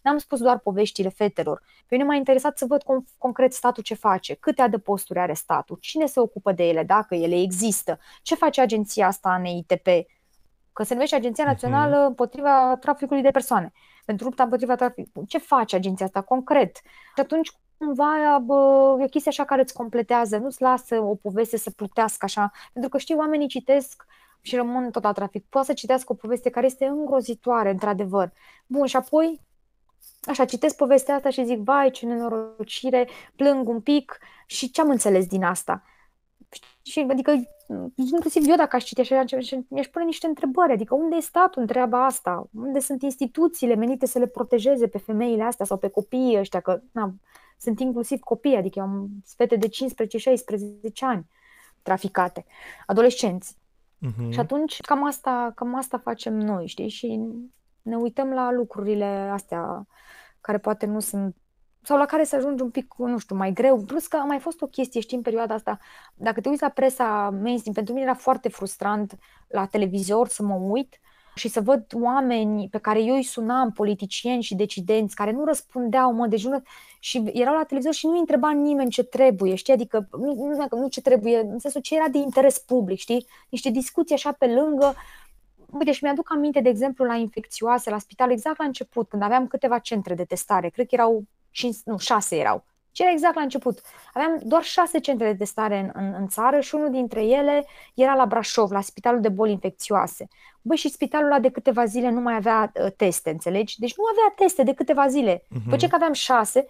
N-am 0.02 0.18
spus 0.18 0.40
doar 0.40 0.58
poveștile 0.58 1.08
fetelor. 1.08 1.62
Pe 1.86 1.96
mine 1.96 2.04
m-a 2.04 2.14
interesat 2.14 2.58
să 2.58 2.66
văd 2.66 2.82
com- 2.82 3.18
concret 3.18 3.52
statul 3.52 3.82
ce 3.82 3.94
face, 3.94 4.34
câte 4.34 4.62
adăposturi 4.62 5.18
are 5.18 5.32
statul, 5.32 5.76
cine 5.80 6.06
se 6.06 6.20
ocupă 6.20 6.52
de 6.52 6.68
ele, 6.68 6.82
dacă 6.82 7.14
ele 7.14 7.40
există, 7.40 7.98
ce 8.22 8.34
face 8.34 8.60
agenția 8.60 9.06
asta 9.06 9.34
în 9.34 9.44
EITP, 9.44 9.86
că 10.72 10.82
se 10.82 10.94
numește 10.94 11.16
Agenția 11.16 11.44
Națională 11.44 11.96
mhm. 11.96 12.06
împotriva 12.06 12.76
traficului 12.80 13.22
de 13.22 13.30
persoane, 13.30 13.72
pentru 14.04 14.24
lupta 14.24 14.42
împotriva 14.42 14.74
traficului. 14.74 15.28
Ce 15.28 15.38
face 15.38 15.76
agenția 15.76 16.06
asta 16.06 16.20
concret? 16.20 16.76
Și 17.14 17.20
atunci 17.20 17.52
cumva 17.78 18.38
bă, 18.44 18.54
e 19.00 19.04
o 19.04 19.08
chestie 19.08 19.30
așa 19.30 19.44
care 19.44 19.60
îți 19.60 19.74
completează, 19.74 20.36
nu-ți 20.36 20.62
lasă 20.62 21.00
o 21.00 21.14
poveste 21.14 21.56
să 21.56 21.70
plutească 21.70 22.24
așa, 22.24 22.50
pentru 22.72 22.90
că 22.90 22.98
știi, 22.98 23.14
oamenii 23.14 23.48
citesc 23.48 24.06
și 24.40 24.56
rămân 24.56 24.90
tot 24.90 25.02
la 25.02 25.12
trafic. 25.12 25.44
Poate 25.48 25.66
să 25.66 25.72
citească 25.72 26.12
o 26.12 26.14
poveste 26.14 26.50
care 26.50 26.66
este 26.66 26.84
îngrozitoare, 26.84 27.70
într-adevăr. 27.70 28.32
Bun, 28.66 28.86
și 28.86 28.96
apoi 28.96 29.40
Așa, 30.26 30.44
citesc 30.44 30.76
povestea 30.76 31.14
asta 31.14 31.30
și 31.30 31.44
zic, 31.44 31.58
vai, 31.58 31.90
ce 31.90 32.06
nenorocire, 32.06 33.08
plâng 33.36 33.68
un 33.68 33.80
pic 33.80 34.18
și 34.46 34.70
ce 34.70 34.80
am 34.80 34.90
înțeles 34.90 35.26
din 35.26 35.44
asta? 35.44 35.82
Și, 36.82 37.06
adică, 37.10 37.32
inclusiv 37.94 38.48
eu 38.48 38.56
dacă 38.56 38.76
aș 38.76 38.84
citi 38.84 39.00
așa, 39.00 39.24
mi-aș 39.68 39.86
pune 39.86 40.04
niște 40.04 40.26
întrebări, 40.26 40.72
adică 40.72 40.94
unde 40.94 41.16
e 41.16 41.20
statul 41.20 41.60
în 41.60 41.66
treaba 41.66 42.04
asta? 42.04 42.48
Unde 42.54 42.80
sunt 42.80 43.02
instituțiile 43.02 43.74
menite 43.74 44.06
să 44.06 44.18
le 44.18 44.26
protejeze 44.26 44.88
pe 44.88 44.98
femeile 44.98 45.42
astea 45.42 45.64
sau 45.64 45.76
pe 45.76 45.88
copiii 45.88 46.38
ăștia? 46.38 46.60
Că, 46.60 46.80
na, 46.92 47.14
sunt 47.56 47.80
inclusiv 47.80 48.20
copii, 48.20 48.56
adică 48.56 48.80
am 48.80 49.10
fete 49.36 49.56
de 49.56 49.68
15-16 49.68 49.70
ani 51.00 51.26
traficate, 51.82 52.44
adolescenți. 52.86 53.56
Uh-huh. 54.06 54.30
Și 54.30 54.40
atunci 54.40 54.80
cam 54.80 55.06
asta, 55.06 55.52
cam 55.54 55.74
asta 55.74 55.98
facem 55.98 56.34
noi, 56.34 56.66
știi? 56.66 56.88
Și 56.88 57.20
ne 57.82 57.96
uităm 57.96 58.32
la 58.32 58.52
lucrurile 58.52 59.04
astea 59.32 59.86
care 60.40 60.58
poate 60.58 60.86
nu 60.86 61.00
sunt 61.00 61.36
sau 61.82 61.98
la 61.98 62.06
care 62.06 62.24
să 62.24 62.36
ajungi 62.36 62.62
un 62.62 62.70
pic, 62.70 62.94
nu 62.96 63.18
știu, 63.18 63.36
mai 63.36 63.52
greu. 63.52 63.84
Plus 63.84 64.06
că 64.06 64.16
a 64.16 64.24
mai 64.24 64.38
fost 64.38 64.62
o 64.62 64.66
chestie, 64.66 65.00
știi, 65.00 65.16
în 65.16 65.22
perioada 65.22 65.54
asta, 65.54 65.78
dacă 66.14 66.40
te 66.40 66.48
uiți 66.48 66.62
la 66.62 66.68
presa 66.68 67.30
mainstream, 67.30 67.74
pentru 67.74 67.92
mine 67.94 68.06
era 68.06 68.14
foarte 68.14 68.48
frustrant 68.48 69.18
la 69.48 69.66
televizor 69.66 70.28
să 70.28 70.42
mă 70.42 70.54
uit 70.54 71.00
și 71.34 71.48
să 71.48 71.60
văd 71.60 71.84
oameni 71.92 72.68
pe 72.68 72.78
care 72.78 73.02
eu 73.02 73.14
îi 73.14 73.22
sunam, 73.22 73.72
politicieni 73.72 74.42
și 74.42 74.54
decidenți, 74.54 75.14
care 75.14 75.32
nu 75.32 75.44
răspundeau, 75.44 76.12
mă, 76.12 76.26
deci 76.26 76.44
nu, 76.44 76.62
și 76.98 77.22
erau 77.32 77.54
la 77.54 77.64
televizor 77.64 77.94
și 77.94 78.06
nu 78.06 78.12
îi 78.12 78.18
întreba 78.18 78.50
nimeni 78.50 78.90
ce 78.90 79.02
trebuie, 79.02 79.54
știi, 79.54 79.72
adică 79.72 80.08
nu, 80.18 80.34
nu, 80.34 80.78
nu 80.78 80.88
ce 80.88 81.00
trebuie, 81.00 81.38
în 81.38 81.58
sensul 81.58 81.80
ce 81.80 81.94
era 81.94 82.08
de 82.08 82.18
interes 82.18 82.58
public, 82.58 82.98
știi, 82.98 83.26
niște 83.48 83.70
discuții 83.70 84.14
așa 84.14 84.32
pe 84.32 84.46
lângă, 84.46 84.94
Uite, 85.78 85.92
și 85.92 86.04
mi-aduc 86.04 86.32
aminte, 86.32 86.60
de 86.60 86.68
exemplu, 86.68 87.04
la 87.04 87.14
infecțioase, 87.14 87.90
la 87.90 87.98
spital, 87.98 88.30
exact 88.30 88.58
la 88.58 88.64
început, 88.64 89.08
când 89.08 89.22
aveam 89.22 89.46
câteva 89.46 89.78
centre 89.78 90.14
de 90.14 90.24
testare, 90.24 90.68
cred 90.68 90.86
că 90.86 90.94
erau, 90.94 91.24
cinci, 91.50 91.76
nu, 91.84 91.98
șase 91.98 92.36
erau. 92.36 92.64
Ce 92.94 93.02
era 93.02 93.12
exact 93.12 93.34
la 93.34 93.42
început. 93.42 93.80
Aveam 94.12 94.40
doar 94.42 94.62
șase 94.62 94.98
centre 94.98 95.26
de 95.26 95.36
testare 95.36 95.78
în, 95.78 95.90
în, 95.94 96.14
în 96.18 96.28
țară 96.28 96.60
și 96.60 96.74
unul 96.74 96.90
dintre 96.90 97.24
ele 97.24 97.66
era 97.94 98.14
la 98.14 98.26
Brașov, 98.26 98.70
la 98.70 98.80
Spitalul 98.80 99.20
de 99.20 99.28
Boli 99.28 99.52
Infecțioase. 99.52 100.28
Băi, 100.62 100.76
și 100.76 100.88
spitalul 100.88 101.26
ăla 101.26 101.38
de 101.38 101.50
câteva 101.50 101.84
zile 101.84 102.10
nu 102.10 102.20
mai 102.20 102.34
avea 102.34 102.72
uh, 102.74 102.92
teste, 102.96 103.30
înțelegi? 103.30 103.78
Deci 103.78 103.96
nu 103.96 104.04
avea 104.04 104.34
teste 104.36 104.62
de 104.62 104.74
câteva 104.74 105.06
zile. 105.08 105.38
Uh-huh. 105.38 105.62
După 105.64 105.76
ce 105.76 105.88
că 105.88 105.94
aveam 105.94 106.12
șase, 106.12 106.66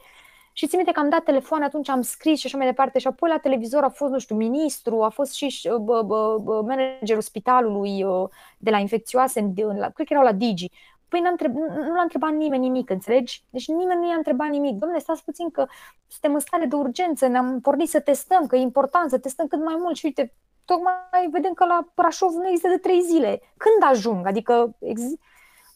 și 0.57 0.67
țin 0.67 0.77
minte 0.77 0.93
că 0.93 1.01
am 1.01 1.09
dat 1.09 1.23
telefon, 1.23 1.63
atunci 1.63 1.89
am 1.89 2.03
scris 2.03 2.39
și 2.39 2.47
așa 2.47 2.57
mai 2.57 2.67
departe 2.67 2.99
și 2.99 3.07
apoi 3.07 3.31
la 3.31 3.39
televizor 3.39 3.83
a 3.83 3.89
fost, 3.89 4.13
nu 4.13 4.19
știu, 4.19 4.37
ministru, 4.37 5.03
a 5.03 5.09
fost 5.09 5.33
și 5.33 5.69
bă, 5.81 6.03
bă, 6.03 6.39
bă, 6.43 6.63
managerul 6.63 7.23
spitalului 7.23 8.05
uh, 8.05 8.29
de 8.59 8.71
la 8.71 8.79
infecțioase, 8.79 9.53
la, 9.57 9.89
cred 9.89 10.07
că 10.07 10.13
erau 10.13 10.25
la 10.25 10.33
Digi. 10.33 10.71
Păi 11.15 11.23
n-a 11.23 11.31
întreb, 11.31 11.55
nu 11.57 11.95
l-a 11.95 12.03
întrebat 12.03 12.33
nimeni 12.33 12.63
nimic, 12.63 12.91
înțelegi? 12.91 13.45
Deci 13.51 13.69
nimeni 13.69 14.01
nu 14.01 14.09
i-a 14.09 14.17
întrebat 14.17 14.49
nimic. 14.49 14.79
Domnule, 14.79 15.01
stați 15.01 15.25
puțin 15.25 15.51
că 15.51 15.67
suntem 16.07 16.35
în 16.35 16.41
stare 16.41 16.67
de 16.67 16.75
urgență, 16.75 17.27
ne-am 17.27 17.61
pornit 17.61 17.89
să 17.89 18.01
testăm, 18.01 18.47
că 18.47 18.57
e 18.57 18.61
important 18.61 19.11
să 19.11 19.19
testăm 19.19 19.47
cât 19.47 19.65
mai 19.65 19.77
mult 19.79 19.97
și 19.97 20.05
uite, 20.05 20.33
tocmai 20.65 21.29
vedem 21.31 21.53
că 21.53 21.65
la 21.65 21.89
Brașov 21.95 22.33
nu 22.33 22.47
există 22.47 22.69
de 22.69 22.77
trei 22.77 23.01
zile. 23.03 23.41
Când 23.57 23.91
ajung? 23.91 24.27
Adică 24.27 24.77
ex- 24.79 25.17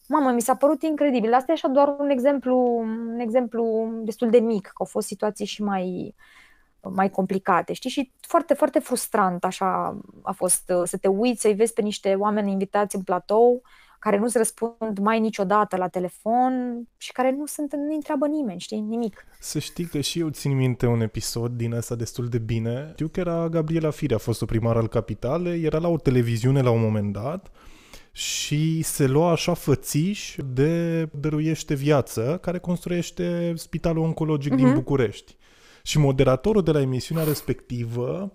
Mamă, 0.07 0.31
mi 0.31 0.41
s-a 0.41 0.55
părut 0.55 0.81
incredibil. 0.81 1.33
Asta 1.33 1.51
e 1.51 1.53
așa 1.53 1.67
doar 1.67 1.95
un 1.99 2.09
exemplu, 2.09 2.57
un 2.77 3.19
exemplu 3.19 3.91
destul 4.03 4.29
de 4.29 4.39
mic, 4.39 4.65
că 4.65 4.73
au 4.77 4.85
fost 4.85 5.07
situații 5.07 5.45
și 5.45 5.63
mai, 5.63 6.15
mai 6.81 7.09
complicate, 7.09 7.73
știi? 7.73 7.89
Și 7.89 8.11
foarte, 8.19 8.53
foarte 8.53 8.79
frustrant 8.79 9.43
așa 9.43 9.97
a 10.21 10.31
fost 10.31 10.71
uh, 10.75 10.81
să 10.83 10.97
te 10.97 11.07
uiți, 11.07 11.41
să-i 11.41 11.53
vezi 11.53 11.73
pe 11.73 11.81
niște 11.81 12.15
oameni 12.15 12.51
invitați 12.51 12.95
în 12.95 13.01
platou 13.01 13.61
care 13.99 14.17
nu-ți 14.17 14.37
răspund 14.37 14.97
mai 15.01 15.19
niciodată 15.19 15.77
la 15.77 15.87
telefon 15.87 16.83
și 16.97 17.11
care 17.11 17.31
nu 17.31 17.45
sunt, 17.45 17.73
nu 17.75 17.93
întreabă 17.93 18.27
nimeni, 18.27 18.59
știi, 18.59 18.79
nimic. 18.79 19.25
Să 19.39 19.59
știi 19.59 19.85
că 19.85 19.99
și 19.99 20.19
eu 20.19 20.29
țin 20.29 20.55
minte 20.55 20.85
un 20.85 21.01
episod 21.01 21.51
din 21.51 21.73
ăsta 21.73 21.95
destul 21.95 22.27
de 22.27 22.37
bine. 22.37 22.89
Știu 22.91 23.07
că 23.07 23.19
era 23.19 23.49
Gabriela 23.49 23.89
Firea, 23.89 24.15
a 24.15 24.19
fost 24.19 24.41
o 24.41 24.45
primar 24.45 24.75
al 24.75 24.87
capitalei, 24.87 25.63
era 25.63 25.77
la 25.77 25.87
o 25.87 25.97
televiziune 25.97 26.61
la 26.61 26.69
un 26.69 26.81
moment 26.81 27.13
dat 27.13 27.51
și 28.11 28.81
se 28.81 29.07
lua 29.07 29.31
așa 29.31 29.53
fățiș 29.53 30.35
de 30.53 31.03
Dăruiește 31.19 31.73
Viață, 31.73 32.39
care 32.41 32.59
construiește 32.59 33.53
Spitalul 33.55 34.03
Oncologic 34.03 34.53
uh-huh. 34.53 34.57
din 34.57 34.65
mhm. 34.65 34.75
București. 34.75 35.35
Și 35.83 35.97
moderatorul 35.97 36.63
de 36.63 36.71
la 36.71 36.81
emisiunea 36.81 37.23
respectivă 37.23 38.33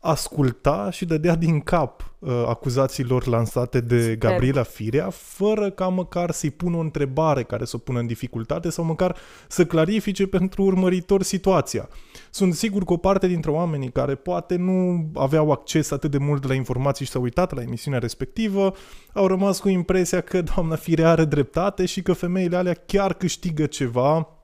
asculta 0.00 0.90
și 0.90 1.04
dădea 1.04 1.34
din 1.34 1.60
cap 1.60 2.12
uh, 2.18 2.30
acuzațiilor 2.46 3.26
lansate 3.26 3.80
de 3.80 4.00
Super. 4.00 4.16
Gabriela 4.16 4.62
Firea, 4.62 5.10
fără 5.10 5.70
ca 5.70 5.88
măcar 5.88 6.30
să-i 6.30 6.50
pună 6.50 6.76
o 6.76 6.80
întrebare 6.80 7.42
care 7.42 7.64
să 7.64 7.76
o 7.76 7.78
pună 7.78 7.98
în 7.98 8.06
dificultate 8.06 8.70
sau 8.70 8.84
măcar 8.84 9.16
să 9.48 9.64
clarifice 9.66 10.26
pentru 10.26 10.62
urmăritor 10.62 11.22
situația. 11.22 11.88
Sunt 12.30 12.54
sigur 12.54 12.84
că 12.84 12.92
o 12.92 12.96
parte 12.96 13.26
dintre 13.26 13.50
oamenii 13.50 13.90
care 13.90 14.14
poate 14.14 14.56
nu 14.56 15.08
aveau 15.14 15.50
acces 15.50 15.90
atât 15.90 16.10
de 16.10 16.18
mult 16.18 16.48
la 16.48 16.54
informații 16.54 17.04
și 17.04 17.10
s-au 17.10 17.22
uitat 17.22 17.54
la 17.54 17.62
emisiunea 17.62 17.98
respectivă, 17.98 18.72
au 19.12 19.26
rămas 19.26 19.60
cu 19.60 19.68
impresia 19.68 20.20
că 20.20 20.42
doamna 20.42 20.76
Firea 20.76 21.10
are 21.10 21.24
dreptate 21.24 21.86
și 21.86 22.02
că 22.02 22.12
femeile 22.12 22.56
alea 22.56 22.74
chiar 22.86 23.14
câștigă 23.14 23.66
ceva 23.66 24.37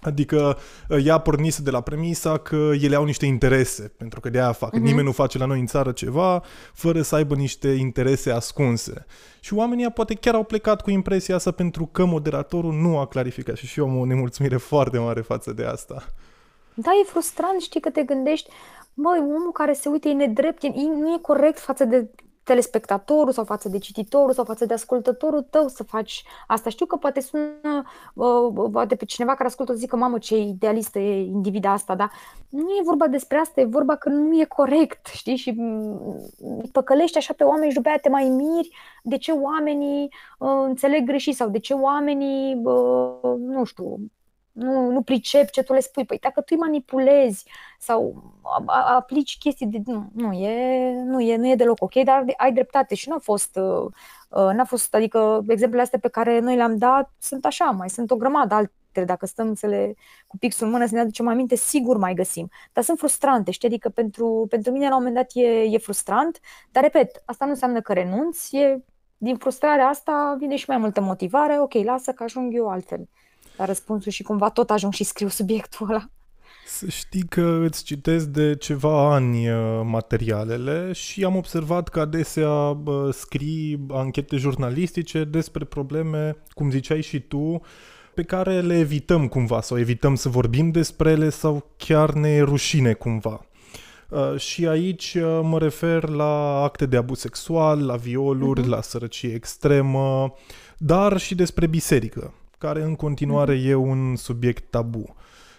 Adică 0.00 0.58
uh, 0.88 1.04
ea 1.04 1.18
pornise 1.18 1.62
de 1.62 1.70
la 1.70 1.80
premisa 1.80 2.38
că 2.38 2.70
ele 2.80 2.96
au 2.96 3.04
niște 3.04 3.26
interese, 3.26 3.92
pentru 3.96 4.20
că 4.20 4.28
de 4.28 4.38
aia 4.38 4.52
fac. 4.52 4.74
Uh-huh. 4.76 4.80
Nimeni 4.80 5.06
nu 5.06 5.12
face 5.12 5.38
la 5.38 5.44
noi 5.44 5.60
în 5.60 5.66
țară 5.66 5.92
ceva 5.92 6.42
fără 6.72 7.02
să 7.02 7.14
aibă 7.14 7.34
niște 7.34 7.68
interese 7.68 8.30
ascunse. 8.30 9.06
Și 9.40 9.54
oamenii 9.54 9.90
poate 9.90 10.14
chiar 10.14 10.34
au 10.34 10.44
plecat 10.44 10.82
cu 10.82 10.90
impresia 10.90 11.34
asta 11.34 11.50
pentru 11.50 11.88
că 11.92 12.04
moderatorul 12.04 12.72
nu 12.72 12.98
a 12.98 13.06
clarificat 13.06 13.56
și 13.56 13.66
și 13.66 13.78
eu 13.78 13.88
am 13.88 13.98
o 13.98 14.04
nemulțumire 14.04 14.56
foarte 14.56 14.98
mare 14.98 15.20
față 15.20 15.52
de 15.52 15.64
asta. 15.64 16.04
Da, 16.74 16.90
e 17.02 17.08
frustrant, 17.08 17.60
știi, 17.60 17.80
că 17.80 17.90
te 17.90 18.02
gândești, 18.02 18.50
băi, 18.94 19.18
omul 19.18 19.52
care 19.52 19.72
se 19.72 19.88
uite 19.88 20.08
e 20.08 20.12
nedrept, 20.12 20.62
e, 20.62 20.68
nu 20.74 21.12
e 21.14 21.18
corect 21.22 21.58
față 21.58 21.84
de 21.84 22.08
telespectatorul 22.46 23.32
sau 23.32 23.44
față 23.44 23.68
de 23.68 23.78
cititorul 23.78 24.32
sau 24.32 24.44
față 24.44 24.66
de 24.66 24.74
ascultătorul 24.74 25.42
tău 25.42 25.68
să 25.68 25.82
faci 25.82 26.24
asta. 26.46 26.70
Știu 26.70 26.86
că 26.86 26.96
poate 26.96 27.20
sună 27.20 27.82
uh, 28.14 28.68
poate 28.72 28.94
pe 28.94 29.04
cineva 29.04 29.34
care 29.34 29.48
ascultă 29.48 29.72
să 29.72 29.78
zică, 29.78 29.96
mamă, 29.96 30.18
ce 30.18 30.36
idealistă 30.36 30.98
e 30.98 31.24
individa 31.24 31.72
asta, 31.72 31.94
dar 31.94 32.10
nu 32.48 32.70
e 32.70 32.82
vorba 32.84 33.06
despre 33.06 33.38
asta, 33.38 33.60
e 33.60 33.64
vorba 33.64 33.96
că 33.96 34.08
nu 34.08 34.40
e 34.40 34.44
corect, 34.44 35.06
știi? 35.06 35.36
Și 35.36 35.50
îi 36.38 36.68
păcălești 36.72 37.18
așa 37.18 37.34
pe 37.36 37.44
oameni 37.44 37.70
și 37.70 37.76
după 37.76 37.88
aia 37.88 37.98
te 37.98 38.08
mai 38.08 38.28
miri 38.28 38.70
de 39.02 39.16
ce 39.16 39.32
oamenii 39.32 40.12
uh, 40.38 40.64
înțeleg 40.66 41.06
greșit 41.06 41.34
sau 41.34 41.48
de 41.48 41.58
ce 41.58 41.74
oamenii, 41.74 42.60
uh, 42.64 43.34
nu 43.38 43.64
știu, 43.64 43.98
nu, 44.56 44.90
nu 44.90 45.02
pricep 45.02 45.50
ce 45.50 45.62
tu 45.62 45.72
le 45.72 45.80
spui. 45.80 46.04
Păi 46.04 46.18
dacă 46.18 46.40
tu 46.40 46.46
îi 46.50 46.56
manipulezi 46.56 47.44
sau 47.78 48.22
aplici 48.96 49.38
chestii 49.38 49.66
de... 49.66 49.82
Nu, 49.84 50.10
nu 50.14 50.32
e, 50.32 50.92
nu 51.04 51.20
e, 51.20 51.36
nu 51.36 51.48
e 51.48 51.54
deloc 51.54 51.82
ok, 51.82 51.94
dar 51.94 52.24
ai 52.36 52.52
dreptate. 52.52 52.94
Și 52.94 53.08
nu 53.08 53.14
a 53.14 53.18
fost... 53.18 53.56
Uh, 53.56 53.92
uh, 54.28 54.54
n-a 54.54 54.64
fost, 54.64 54.94
adică 54.94 55.44
exemplele 55.48 55.82
astea 55.82 55.98
pe 55.98 56.08
care 56.08 56.38
noi 56.38 56.56
le-am 56.56 56.76
dat 56.76 57.12
sunt 57.18 57.44
așa, 57.44 57.64
mai 57.64 57.90
sunt 57.90 58.10
o 58.10 58.16
grămadă 58.16 58.54
altele, 58.54 59.06
dacă 59.06 59.26
stăm 59.26 59.54
să 59.54 59.66
le 59.66 59.94
cu 60.26 60.36
pixul 60.36 60.66
în 60.66 60.72
mână 60.72 60.86
să 60.86 60.94
ne 60.94 61.00
aducem 61.00 61.28
aminte, 61.28 61.54
sigur 61.56 61.96
mai 61.96 62.14
găsim. 62.14 62.50
Dar 62.72 62.84
sunt 62.84 62.98
frustrante, 62.98 63.50
știi, 63.50 63.68
adică 63.68 63.88
pentru, 63.88 64.46
pentru 64.48 64.72
mine 64.72 64.88
la 64.88 64.96
un 64.96 65.04
moment 65.04 65.14
dat 65.14 65.30
e, 65.44 65.62
e 65.62 65.78
frustrant, 65.78 66.40
dar 66.70 66.82
repet, 66.82 67.22
asta 67.24 67.44
nu 67.44 67.50
înseamnă 67.50 67.80
că 67.80 67.92
renunți, 67.92 68.56
e, 68.56 68.84
din 69.18 69.36
frustrarea 69.36 69.86
asta 69.86 70.36
vine 70.38 70.56
și 70.56 70.64
mai 70.68 70.76
multă 70.78 71.00
motivare, 71.00 71.60
ok, 71.60 71.72
lasă 71.72 72.12
că 72.12 72.22
ajung 72.22 72.54
eu 72.54 72.68
altfel 72.68 73.08
la 73.56 73.64
răspunsul 73.64 74.12
și 74.12 74.22
cumva 74.22 74.50
tot 74.50 74.70
ajung 74.70 74.92
și 74.92 75.04
scriu 75.04 75.28
subiectul 75.28 75.88
ăla. 75.90 76.08
Să 76.66 76.86
știi 76.88 77.24
că 77.28 77.60
îți 77.64 77.84
citesc 77.84 78.26
de 78.26 78.54
ceva 78.54 79.14
ani 79.14 79.50
uh, 79.50 79.80
materialele 79.84 80.92
și 80.92 81.24
am 81.24 81.36
observat 81.36 81.88
că 81.88 82.00
adesea 82.00 82.78
scrii 83.10 83.86
anchete 83.88 84.36
jurnalistice 84.36 85.24
despre 85.24 85.64
probleme, 85.64 86.36
cum 86.50 86.70
ziceai 86.70 87.00
și 87.00 87.20
tu, 87.20 87.60
pe 88.14 88.22
care 88.22 88.60
le 88.60 88.78
evităm 88.78 89.28
cumva 89.28 89.60
sau 89.60 89.78
evităm 89.78 90.14
să 90.14 90.28
vorbim 90.28 90.70
despre 90.70 91.10
ele 91.10 91.30
sau 91.30 91.70
chiar 91.76 92.12
ne 92.12 92.40
rușine 92.40 92.92
cumva. 92.92 93.46
Uh, 94.08 94.38
și 94.38 94.66
aici 94.66 95.14
uh, 95.14 95.40
mă 95.42 95.58
refer 95.58 96.08
la 96.08 96.62
acte 96.62 96.86
de 96.86 96.96
abuz 96.96 97.18
sexual, 97.18 97.86
la 97.86 97.96
violuri, 97.96 98.62
uh-huh. 98.62 98.68
la 98.68 98.80
sărăcie 98.80 99.34
extremă, 99.34 100.34
dar 100.76 101.18
și 101.18 101.34
despre 101.34 101.66
biserică 101.66 102.34
care 102.58 102.82
în 102.82 102.94
continuare 102.94 103.56
mm-hmm. 103.56 103.68
e 103.68 103.74
un 103.74 104.16
subiect 104.16 104.70
tabu. 104.70 105.14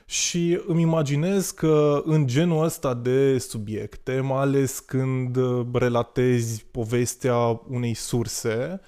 Și 0.05 0.61
îmi 0.67 0.81
imaginez 0.81 1.51
că 1.51 2.01
în 2.05 2.27
genul 2.27 2.63
ăsta 2.63 2.93
de 2.93 3.37
subiecte, 3.37 4.19
mai 4.19 4.39
ales 4.39 4.79
când 4.79 5.35
uh, 5.35 5.65
relatezi 5.73 6.65
povestea 6.71 7.61
unei 7.67 7.93
surse, 7.93 8.81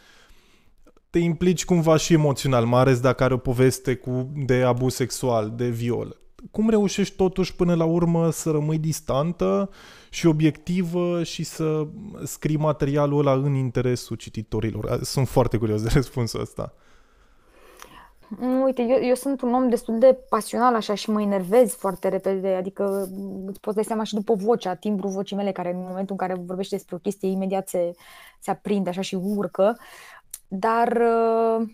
te 1.09 1.19
implici 1.19 1.65
cumva 1.65 1.97
și 1.97 2.13
emoțional, 2.13 2.65
mai 2.65 2.79
ales 2.79 2.99
dacă 2.99 3.23
are 3.23 3.33
o 3.33 3.37
poveste 3.37 3.95
cu, 3.95 4.31
de 4.45 4.61
abuz 4.61 4.93
sexual, 4.93 5.53
de 5.55 5.69
viol. 5.69 6.19
cum 6.51 6.69
reușești 6.69 7.15
totuși 7.15 7.55
până 7.55 7.75
la 7.75 7.85
urmă 7.85 8.31
să 8.31 8.51
rămâi 8.51 8.77
distantă 8.77 9.69
și 10.09 10.25
obiectivă 10.25 11.23
și 11.23 11.43
să 11.43 11.87
scrii 12.23 12.57
materialul 12.57 13.19
ăla 13.19 13.33
în 13.33 13.53
interesul 13.53 14.15
cititorilor? 14.15 14.99
Sunt 15.03 15.27
foarte 15.27 15.57
curios 15.57 15.81
de 15.81 15.89
răspunsul 15.93 16.41
ăsta. 16.41 16.73
Uite, 18.63 18.81
eu, 18.81 18.97
eu 19.01 19.15
sunt 19.15 19.41
un 19.41 19.53
om 19.53 19.69
destul 19.69 19.99
de 19.99 20.17
pasional 20.29 20.75
așa 20.75 20.93
și 20.93 21.09
mă 21.09 21.21
enervez 21.21 21.73
foarte 21.73 22.07
repede, 22.07 22.53
adică 22.53 23.09
îți 23.45 23.59
poți 23.59 23.75
da 23.75 23.81
seama 23.81 24.03
și 24.03 24.13
după 24.13 24.33
vocea, 24.33 24.75
timbrul 24.75 25.11
vocii 25.11 25.35
mele, 25.35 25.51
care 25.51 25.73
în 25.73 25.85
momentul 25.87 26.15
în 26.19 26.27
care 26.27 26.33
vorbește 26.33 26.75
despre 26.75 26.95
o 26.95 26.99
chestie 26.99 27.29
imediat 27.29 27.67
se, 27.67 27.91
se 28.39 28.51
aprinde 28.51 28.89
așa 28.89 29.01
și 29.01 29.15
urcă, 29.15 29.77
dar 30.47 30.87
uh, 30.87 31.69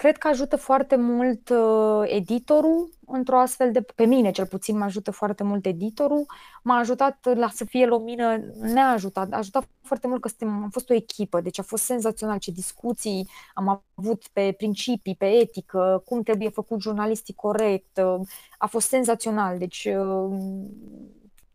Cred 0.00 0.16
că 0.16 0.28
ajută 0.28 0.56
foarte 0.56 0.96
mult 0.96 1.48
uh, 1.48 2.02
editorul 2.04 2.90
într-o 3.06 3.38
astfel 3.38 3.72
de... 3.72 3.80
Pe 3.80 4.04
mine, 4.04 4.30
cel 4.30 4.46
puțin, 4.46 4.78
mă 4.78 4.84
ajută 4.84 5.10
foarte 5.10 5.42
mult 5.42 5.66
editorul. 5.66 6.26
M-a 6.62 6.78
ajutat 6.78 7.28
la 7.34 7.48
să 7.48 7.64
fie 7.64 7.86
lumină, 7.86 8.36
ne-a 8.60 8.90
ajutat. 8.90 9.32
A 9.32 9.36
ajutat 9.36 9.68
foarte 9.82 10.06
mult 10.06 10.20
că 10.20 10.28
suntem, 10.28 10.62
am 10.62 10.70
fost 10.70 10.90
o 10.90 10.94
echipă, 10.94 11.40
deci 11.40 11.58
a 11.58 11.62
fost 11.62 11.84
senzațional 11.84 12.38
ce 12.38 12.50
discuții 12.50 13.28
am 13.54 13.84
avut 13.94 14.28
pe 14.32 14.54
principii, 14.56 15.14
pe 15.14 15.26
etică, 15.26 16.02
cum 16.04 16.22
trebuie 16.22 16.48
făcut 16.48 16.80
jurnalistic 16.80 17.36
corect. 17.36 18.00
Uh, 18.04 18.20
a 18.58 18.66
fost 18.66 18.88
senzațional, 18.88 19.58
deci 19.58 19.84
uh, 19.84 20.38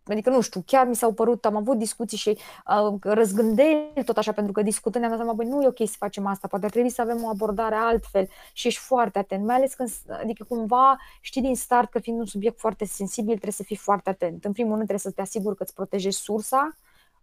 Adică, 0.07 0.29
nu 0.29 0.41
știu, 0.41 0.63
chiar 0.65 0.87
mi 0.87 0.95
s-au 0.95 1.13
părut, 1.13 1.45
am 1.45 1.55
avut 1.55 1.77
discuții 1.77 2.17
și 2.17 2.29
uh, 2.29 2.95
răzgândeli 3.01 3.91
tot 4.05 4.17
așa, 4.17 4.31
pentru 4.31 4.53
că 4.53 4.61
discutând 4.61 5.03
ne-am 5.03 5.17
dat 5.17 5.25
seama, 5.25 5.43
băi, 5.43 5.47
nu 5.47 5.63
e 5.63 5.67
ok 5.67 5.87
să 5.87 5.95
facem 5.97 6.25
asta, 6.25 6.47
poate 6.47 6.65
ar 6.65 6.71
trebui 6.71 6.89
să 6.89 7.01
avem 7.01 7.23
o 7.23 7.27
abordare 7.27 7.75
altfel 7.75 8.29
și 8.53 8.67
ești 8.67 8.79
foarte 8.79 9.19
atent, 9.19 9.45
mai 9.45 9.55
ales 9.55 9.73
când, 9.73 9.89
adică 10.21 10.43
cumva 10.43 10.97
știi 11.21 11.41
din 11.41 11.55
start 11.55 11.91
că 11.91 11.99
fiind 11.99 12.19
un 12.19 12.25
subiect 12.25 12.59
foarte 12.59 12.85
sensibil, 12.85 13.31
trebuie 13.31 13.51
să 13.51 13.63
fii 13.63 13.75
foarte 13.75 14.09
atent. 14.09 14.45
În 14.45 14.51
primul 14.51 14.75
rând 14.75 14.87
trebuie 14.87 15.11
să 15.11 15.11
te 15.11 15.21
asiguri 15.21 15.55
că 15.55 15.63
îți 15.63 15.73
protejezi 15.73 16.17
sursa, 16.17 16.77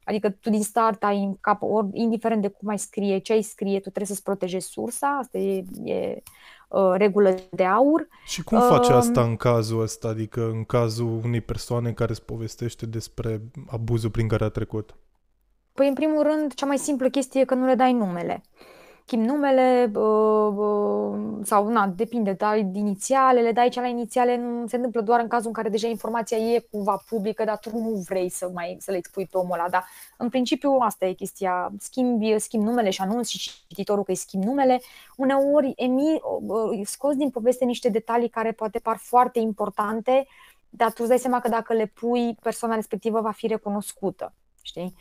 Adică 0.04 0.30
tu 0.30 0.50
din 0.50 0.62
start 0.62 1.04
ai 1.04 1.22
în 1.22 1.36
cap, 1.40 1.62
ori, 1.62 1.88
indiferent 1.92 2.42
de 2.42 2.48
cum 2.48 2.68
ai 2.68 2.78
scrie, 2.78 3.18
ce 3.18 3.32
ai 3.32 3.42
scrie, 3.42 3.74
tu 3.74 3.80
trebuie 3.80 4.06
să-ți 4.06 4.22
protejezi 4.22 4.68
sursa, 4.68 5.18
asta 5.20 5.38
e, 5.38 5.64
e 5.84 6.22
uh, 6.68 6.92
regulă 6.96 7.34
de 7.50 7.64
aur. 7.64 8.08
Și 8.24 8.42
cum 8.42 8.60
faci 8.60 8.88
uh, 8.88 8.94
asta 8.94 9.22
în 9.22 9.36
cazul 9.36 9.80
ăsta, 9.80 10.08
adică 10.08 10.50
în 10.50 10.64
cazul 10.64 11.20
unei 11.24 11.40
persoane 11.40 11.92
care 11.92 12.10
îți 12.10 12.24
povestește 12.24 12.86
despre 12.86 13.40
abuzul 13.70 14.10
prin 14.10 14.28
care 14.28 14.44
a 14.44 14.48
trecut? 14.48 14.94
Păi, 15.72 15.88
în 15.88 15.94
primul 15.94 16.22
rând, 16.22 16.54
cea 16.54 16.66
mai 16.66 16.78
simplă 16.78 17.08
chestie 17.08 17.40
e 17.40 17.44
că 17.44 17.54
nu 17.54 17.66
le 17.66 17.74
dai 17.74 17.92
numele 17.92 18.42
schimbi 19.04 19.26
numele 19.26 19.90
uh, 19.94 20.54
uh, 20.56 21.44
sau, 21.44 21.68
na, 21.68 21.86
depinde, 21.86 22.32
dai 22.32 22.70
inițiale, 22.72 23.40
le 23.40 23.52
dai 23.52 23.70
la 23.74 23.86
inițiale, 23.86 24.36
nu 24.36 24.66
se 24.66 24.76
întâmplă 24.76 25.00
doar 25.00 25.20
în 25.20 25.28
cazul 25.28 25.46
în 25.46 25.52
care 25.52 25.68
deja 25.68 25.88
informația 25.88 26.36
e 26.36 26.66
cumva 26.70 27.02
publică, 27.08 27.44
dar 27.44 27.58
tu 27.58 27.78
nu 27.78 28.04
vrei 28.08 28.28
să 28.28 28.50
mai 28.54 28.76
să 28.80 28.90
le 28.90 28.96
expui 28.96 29.26
pe 29.26 29.38
omul 29.38 29.52
ăla, 29.52 29.68
dar 29.68 29.84
în 30.16 30.28
principiu 30.28 30.76
asta 30.80 31.06
e 31.06 31.12
chestia, 31.12 31.72
schimbi, 31.78 32.38
schimbi 32.38 32.66
numele 32.66 32.90
și 32.90 33.00
anunți 33.00 33.30
și 33.30 33.50
cititorul 33.68 34.04
că 34.04 34.10
îi 34.10 34.16
schimbi 34.16 34.46
numele, 34.46 34.80
uneori 35.16 35.72
emi, 35.76 36.20
uh, 36.46 36.80
scoți 36.84 37.18
din 37.18 37.30
poveste 37.30 37.64
niște 37.64 37.88
detalii 37.88 38.28
care 38.28 38.52
poate 38.52 38.78
par 38.78 38.96
foarte 38.96 39.38
importante, 39.38 40.26
dar 40.68 40.88
tu 40.88 40.96
îți 40.98 41.08
dai 41.08 41.18
seama 41.18 41.40
că 41.40 41.48
dacă 41.48 41.72
le 41.72 41.86
pui, 41.86 42.36
persoana 42.42 42.74
respectivă 42.74 43.20
va 43.20 43.30
fi 43.30 43.46
recunoscută, 43.46 44.32
știi? 44.62 44.94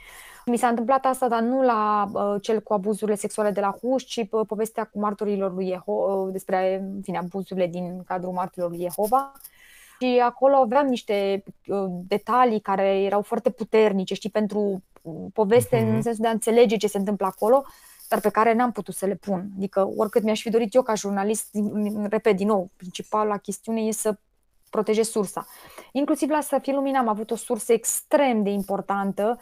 Mi 0.46 0.58
s-a 0.58 0.68
întâmplat 0.68 1.06
asta, 1.06 1.28
dar 1.28 1.42
nu 1.42 1.62
la 1.62 2.10
uh, 2.14 2.42
cel 2.42 2.62
cu 2.62 2.74
abuzurile 2.74 3.16
sexuale 3.16 3.52
de 3.52 3.60
la 3.60 3.78
Huș, 3.82 4.04
ci 4.04 4.28
uh, 4.30 4.46
povestea 4.48 4.84
cu 4.84 5.00
martorilor 5.00 5.54
lui 5.54 5.68
Jehova, 5.68 6.14
uh, 6.14 6.32
despre 6.32 6.80
în 6.94 7.02
fine, 7.02 7.18
abuzurile 7.18 7.68
din 7.68 8.04
cadrul 8.04 8.32
martorilor 8.32 8.70
lui 8.70 8.82
Jehova. 8.82 9.32
Și 10.00 10.22
acolo 10.24 10.56
aveam 10.56 10.86
niște 10.86 11.44
uh, 11.68 11.86
detalii 12.08 12.60
care 12.60 13.02
erau 13.02 13.22
foarte 13.22 13.50
puternice, 13.50 14.14
știi, 14.14 14.30
pentru 14.30 14.84
uh, 15.02 15.26
poveste 15.34 15.78
mm-hmm. 15.78 15.88
în 15.88 15.92
mhm. 15.92 16.02
sensul 16.02 16.22
de 16.22 16.28
a 16.28 16.32
înțelege 16.32 16.78
ce 16.78 16.88
se 16.88 16.98
întâmplă 16.98 17.26
acolo, 17.26 17.64
dar 18.10 18.20
pe 18.20 18.30
care 18.30 18.54
n-am 18.54 18.72
putut 18.72 18.96
să 18.96 19.06
le 19.06 19.16
pun. 19.16 19.50
Adică 19.58 19.90
oricât 19.98 20.24
mi-aș 20.24 20.42
fi 20.42 20.50
dorit 20.50 20.74
eu 20.74 20.82
ca 20.82 20.94
jurnalist, 20.94 21.50
repet 22.10 22.36
din 22.36 22.48
nou, 22.48 22.70
principala 22.76 23.38
chestiune 23.38 23.82
e 23.82 23.92
să 23.92 24.18
protejez 24.70 25.10
sursa. 25.10 25.48
Inclusiv 25.92 26.30
la 26.30 26.42
Să 26.42 26.60
fie 26.62 26.74
lumina 26.74 27.00
am 27.00 27.08
avut 27.08 27.32
o 27.32 27.36
sursă 27.36 27.74
extrem 27.74 28.44
de 28.44 28.50
importantă 28.50 29.40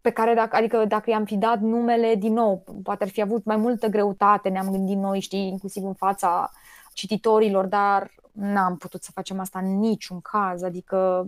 pe 0.00 0.10
care, 0.10 0.34
dacă, 0.34 0.56
adică 0.56 0.84
dacă 0.84 1.10
i-am 1.10 1.24
fi 1.24 1.36
dat 1.36 1.60
numele, 1.60 2.14
din 2.14 2.32
nou, 2.32 2.64
poate 2.82 3.04
ar 3.04 3.10
fi 3.10 3.22
avut 3.22 3.44
mai 3.44 3.56
multă 3.56 3.86
greutate, 3.86 4.48
ne-am 4.48 4.70
gândit 4.70 4.96
noi, 4.96 5.20
știi, 5.20 5.48
inclusiv 5.48 5.84
în 5.84 5.94
fața 5.94 6.50
cititorilor, 6.92 7.66
dar 7.66 8.10
n-am 8.32 8.76
putut 8.76 9.02
să 9.02 9.10
facem 9.14 9.40
asta 9.40 9.58
în 9.58 9.78
niciun 9.78 10.20
caz, 10.20 10.62
adică 10.62 11.26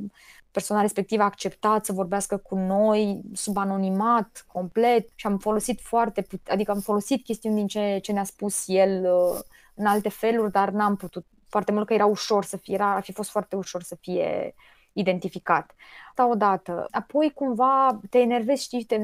persoana 0.51 0.83
respectivă 0.83 1.23
a 1.23 1.25
acceptat 1.25 1.85
să 1.85 1.93
vorbească 1.93 2.37
cu 2.37 2.55
noi 2.55 3.21
sub 3.33 3.57
anonimat, 3.57 4.45
complet 4.53 5.09
și 5.15 5.27
am 5.27 5.39
folosit 5.39 5.81
foarte, 5.81 6.27
adică 6.47 6.71
am 6.71 6.81
folosit 6.81 7.25
chestiuni 7.25 7.55
din 7.57 7.67
ce, 7.67 7.99
ce 8.03 8.13
ne-a 8.13 8.25
spus 8.25 8.65
el 8.67 9.05
uh, 9.05 9.41
în 9.75 9.87
alte 9.87 10.09
feluri, 10.09 10.53
dar 10.53 10.71
n-am 10.71 10.97
putut. 10.97 11.27
Foarte 11.49 11.73
mult 11.73 11.87
că 11.87 11.95
era 11.95 12.07
ușor 12.07 12.45
să 12.45 12.57
fie, 12.57 12.75
era, 12.75 12.95
ar 12.95 13.03
fi 13.03 13.13
fost 13.13 13.31
foarte 13.31 13.57
ușor 13.57 13.83
să 13.83 13.97
fie 14.01 14.55
identificat. 14.93 15.75
Asta 16.09 16.29
odată. 16.29 16.87
Apoi 16.91 17.33
cumva 17.35 18.01
te 18.11 18.19
enervezi, 18.19 18.63
știi, 18.63 18.85
te, 18.85 18.95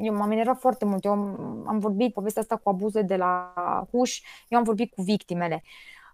eu 0.00 0.14
m-am 0.14 0.30
enervat 0.30 0.58
foarte 0.58 0.84
mult. 0.84 1.04
Eu 1.04 1.10
am, 1.10 1.64
am 1.66 1.78
vorbit 1.78 2.12
povestea 2.12 2.42
asta 2.42 2.56
cu 2.56 2.68
abuze 2.68 3.02
de 3.02 3.16
la 3.16 3.54
Huș, 3.90 4.20
eu 4.48 4.58
am 4.58 4.64
vorbit 4.64 4.94
cu 4.94 5.02
victimele. 5.02 5.62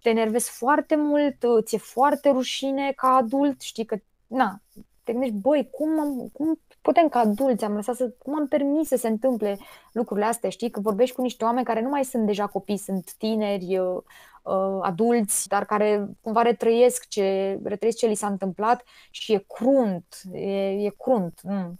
Te 0.02 0.08
enervezi 0.08 0.50
foarte 0.50 0.96
mult, 0.96 1.36
ți-e 1.62 1.78
foarte 1.78 2.30
rușine 2.30 2.92
ca 2.92 3.08
adult, 3.08 3.60
știi 3.60 3.84
că, 3.84 3.96
na, 4.26 4.60
te 5.02 5.12
gândești, 5.12 5.36
băi, 5.36 5.68
cum, 5.70 6.00
am, 6.00 6.28
cum 6.32 6.60
putem 6.84 7.08
ca 7.08 7.18
adulți, 7.18 7.64
am 7.64 7.74
lăsat 7.74 7.96
să, 7.96 8.12
cum 8.18 8.34
am 8.34 8.48
permis 8.48 8.88
să 8.88 8.96
se 8.96 9.08
întâmple 9.08 9.58
lucrurile 9.92 10.26
astea, 10.26 10.50
știi, 10.50 10.70
că 10.70 10.80
vorbești 10.80 11.14
cu 11.14 11.22
niște 11.22 11.44
oameni 11.44 11.64
care 11.64 11.80
nu 11.80 11.88
mai 11.88 12.04
sunt 12.04 12.26
deja 12.26 12.46
copii, 12.46 12.76
sunt 12.76 13.12
tineri, 13.12 13.78
uh, 13.78 14.78
adulți, 14.80 15.48
dar 15.48 15.64
care 15.64 16.08
cumva 16.20 16.42
retrăiesc 16.42 17.08
ce, 17.08 17.58
retrăiesc 17.64 17.98
ce 17.98 18.06
li 18.06 18.14
s-a 18.14 18.26
întâmplat 18.26 18.84
și 19.10 19.32
e 19.32 19.44
crunt, 19.48 20.22
e, 20.32 20.68
e 20.68 20.94
crunt. 20.98 21.40
Mm. 21.42 21.78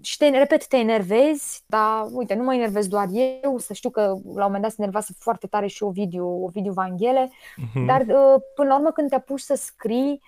Și 0.00 0.16
te, 0.16 0.28
repet, 0.28 0.66
te 0.66 0.76
enervezi, 0.76 1.62
dar 1.66 2.06
uite, 2.12 2.34
nu 2.34 2.42
mă 2.42 2.54
enervez 2.54 2.88
doar 2.88 3.06
eu, 3.12 3.58
să 3.58 3.72
știu 3.72 3.90
că 3.90 4.00
la 4.00 4.14
un 4.14 4.22
moment 4.34 4.62
dat 4.62 4.70
se 4.70 4.76
enervase 4.78 5.14
foarte 5.18 5.46
tare 5.46 5.66
și 5.66 5.82
Ovidiu, 5.82 6.44
Ovidiu 6.44 6.72
Vanghele, 6.72 7.30
uh-huh. 7.30 7.86
dar 7.86 8.00
uh, 8.00 8.42
până 8.54 8.68
la 8.68 8.76
urmă 8.76 8.90
când 8.90 9.08
te 9.08 9.14
apuci 9.14 9.40
să 9.40 9.54
scrii, 9.54 10.22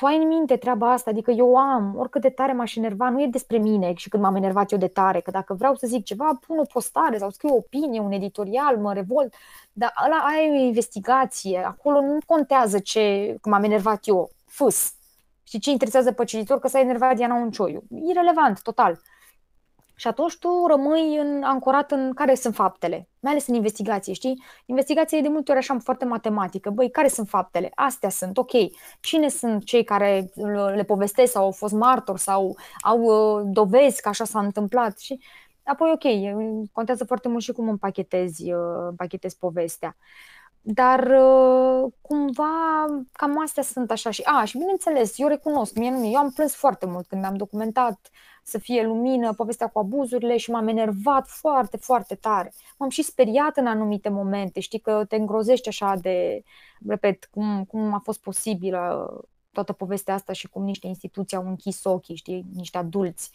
tu 0.00 0.06
ai 0.06 0.16
în 0.16 0.28
minte 0.28 0.56
treaba 0.56 0.92
asta, 0.92 1.10
adică 1.10 1.30
eu 1.30 1.56
am, 1.56 1.94
oricât 1.96 2.20
de 2.20 2.28
tare 2.28 2.52
m-aș 2.52 2.76
enerva, 2.76 3.10
nu 3.10 3.22
e 3.22 3.26
despre 3.26 3.58
mine 3.58 3.94
și 3.94 4.08
când 4.08 4.22
m-am 4.22 4.36
enervat 4.36 4.72
eu 4.72 4.78
de 4.78 4.86
tare, 4.88 5.20
că 5.20 5.30
dacă 5.30 5.54
vreau 5.54 5.74
să 5.74 5.86
zic 5.86 6.04
ceva, 6.04 6.38
pun 6.46 6.58
o 6.58 6.62
postare 6.72 7.18
sau 7.18 7.30
scriu 7.30 7.50
o 7.52 7.56
opinie, 7.56 8.00
un 8.00 8.12
editorial, 8.12 8.76
mă 8.76 8.92
revolt, 8.92 9.34
dar 9.72 9.92
ăla 10.04 10.16
ai 10.16 10.50
o 10.50 10.54
investigație, 10.54 11.64
acolo 11.66 12.00
nu 12.00 12.18
contează 12.26 12.78
ce, 12.78 13.36
cum 13.40 13.52
m-am 13.52 13.64
enervat 13.64 14.00
eu, 14.06 14.30
fâs. 14.46 14.92
Și 15.42 15.58
ce 15.58 15.70
interesează 15.70 16.12
pe 16.12 16.24
cititor 16.24 16.58
că 16.58 16.68
s-a 16.68 16.80
enervat 16.80 17.16
Diana 17.16 17.34
Uncioiu. 17.34 17.82
Irelevant, 18.08 18.62
total. 18.62 19.00
Și 20.00 20.06
atunci 20.06 20.36
tu 20.38 20.66
rămâi 20.66 21.16
în, 21.16 21.42
ancorat 21.42 21.90
în 21.90 22.12
care 22.14 22.34
sunt 22.34 22.54
faptele, 22.54 23.08
mai 23.18 23.32
ales 23.32 23.46
în 23.46 23.54
investigație, 23.54 24.12
știi? 24.12 24.42
Investigația 24.66 25.18
e 25.18 25.22
de 25.22 25.28
multe 25.28 25.50
ori 25.50 25.60
așa 25.60 25.78
foarte 25.78 26.04
matematică. 26.04 26.70
Băi, 26.70 26.90
care 26.90 27.08
sunt 27.08 27.28
faptele? 27.28 27.70
Astea 27.74 28.08
sunt, 28.08 28.38
ok. 28.38 28.50
Cine 29.00 29.28
sunt 29.28 29.64
cei 29.64 29.84
care 29.84 30.30
le 30.74 30.84
povestesc 30.84 31.32
sau 31.32 31.44
au 31.44 31.50
fost 31.50 31.72
martori 31.72 32.20
sau 32.20 32.56
au 32.80 33.00
uh, 33.00 33.42
dovezi 33.52 34.02
că 34.02 34.08
așa 34.08 34.24
s-a 34.24 34.40
întâmplat? 34.40 34.98
Și 34.98 35.20
apoi, 35.64 35.90
ok, 35.94 36.04
contează 36.72 37.04
foarte 37.04 37.28
mult 37.28 37.42
și 37.42 37.52
cum 37.52 37.68
împachetezi, 37.68 38.52
uh, 38.52 38.86
împachetezi 38.88 39.38
povestea. 39.38 39.96
Dar 40.60 41.00
uh, 41.00 41.92
cumva 42.00 42.84
cam 43.12 43.40
astea 43.42 43.62
sunt 43.62 43.90
așa 43.90 44.10
și 44.10 44.22
a, 44.24 44.44
și 44.44 44.58
bineînțeles, 44.58 45.18
eu 45.18 45.28
recunosc, 45.28 45.74
mie 45.74 45.90
nu, 45.90 46.06
eu 46.06 46.18
am 46.18 46.30
plâns 46.30 46.54
foarte 46.54 46.86
mult 46.86 47.06
când 47.06 47.24
am 47.24 47.36
documentat 47.36 48.10
să 48.42 48.58
fie 48.58 48.82
lumină 48.82 49.32
povestea 49.34 49.68
cu 49.68 49.78
abuzurile 49.78 50.36
și 50.36 50.50
m-am 50.50 50.68
enervat 50.68 51.28
foarte, 51.28 51.76
foarte 51.76 52.14
tare. 52.14 52.52
M-am 52.78 52.88
și 52.88 53.02
speriat 53.02 53.56
în 53.56 53.66
anumite 53.66 54.08
momente, 54.08 54.60
știi 54.60 54.78
că 54.78 55.04
te 55.08 55.16
îngrozești 55.16 55.68
așa 55.68 55.96
de, 56.00 56.42
repet, 56.86 57.28
cum, 57.30 57.64
cum 57.64 57.94
a 57.94 58.00
fost 58.04 58.20
posibilă 58.20 59.10
toată 59.52 59.72
povestea 59.72 60.14
asta 60.14 60.32
și 60.32 60.48
cum 60.48 60.64
niște 60.64 60.86
instituții 60.86 61.36
au 61.36 61.46
închis 61.46 61.84
ochii, 61.84 62.16
știi, 62.16 62.44
niște 62.54 62.78
adulți. 62.78 63.30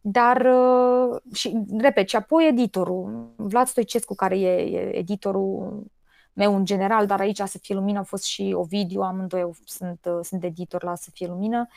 Dar, 0.00 0.36
uh, 0.36 1.20
și, 1.34 1.62
repet, 1.78 2.08
și 2.08 2.16
apoi 2.16 2.46
editorul, 2.48 3.32
Vlad 3.36 3.66
Stoicescu, 3.66 4.14
care 4.14 4.38
e, 4.38 4.76
e 4.76 4.96
editorul 4.96 5.82
meu 6.32 6.56
în 6.56 6.64
general, 6.64 7.06
dar 7.06 7.20
aici 7.20 7.40
Să 7.40 7.58
fie 7.58 7.74
lumină 7.74 7.98
a 7.98 8.02
fost 8.02 8.24
și 8.24 8.52
Ovidiu, 8.56 9.00
amândoi 9.00 9.50
sunt, 9.64 10.00
uh, 10.04 10.18
sunt 10.22 10.44
editor 10.44 10.82
la 10.82 10.94
Să 10.94 11.10
fie 11.12 11.26
lumină. 11.26 11.68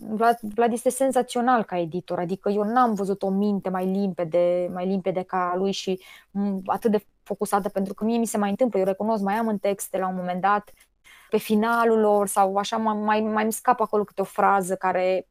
Vlad, 0.00 0.38
Vlad 0.40 0.72
este 0.72 0.88
senzațional 0.90 1.64
ca 1.64 1.78
editor, 1.78 2.18
adică 2.18 2.48
eu 2.48 2.62
n-am 2.62 2.94
văzut 2.94 3.22
o 3.22 3.30
minte 3.30 3.68
mai 3.68 3.86
limpede, 3.86 4.70
mai 4.72 4.86
limpede 4.86 5.22
ca 5.22 5.54
lui 5.56 5.72
și 5.72 6.02
atât 6.66 6.90
de 6.90 7.06
focusată, 7.22 7.68
pentru 7.68 7.94
că 7.94 8.04
mie 8.04 8.18
mi 8.18 8.26
se 8.26 8.38
mai 8.38 8.50
întâmplă, 8.50 8.78
eu 8.78 8.84
recunosc, 8.84 9.22
mai 9.22 9.34
am 9.34 9.48
în 9.48 9.58
texte 9.58 9.98
la 9.98 10.08
un 10.08 10.14
moment 10.14 10.40
dat 10.40 10.72
pe 11.30 11.36
finalul 11.36 12.00
lor 12.00 12.26
sau 12.26 12.56
așa 12.56 12.76
mai, 12.76 12.94
mai, 12.94 13.20
mai 13.20 13.42
îmi 13.42 13.52
scap 13.52 13.80
acolo 13.80 14.04
câte 14.04 14.20
o 14.20 14.24
frază 14.24 14.76
care 14.76 15.28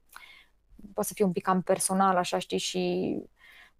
poate 0.93 1.10
să 1.10 1.13
fie 1.15 1.25
un 1.25 1.32
pic 1.32 1.43
cam 1.43 1.62
personal, 1.62 2.15
așa 2.15 2.38
știi, 2.38 2.58
și 2.58 3.15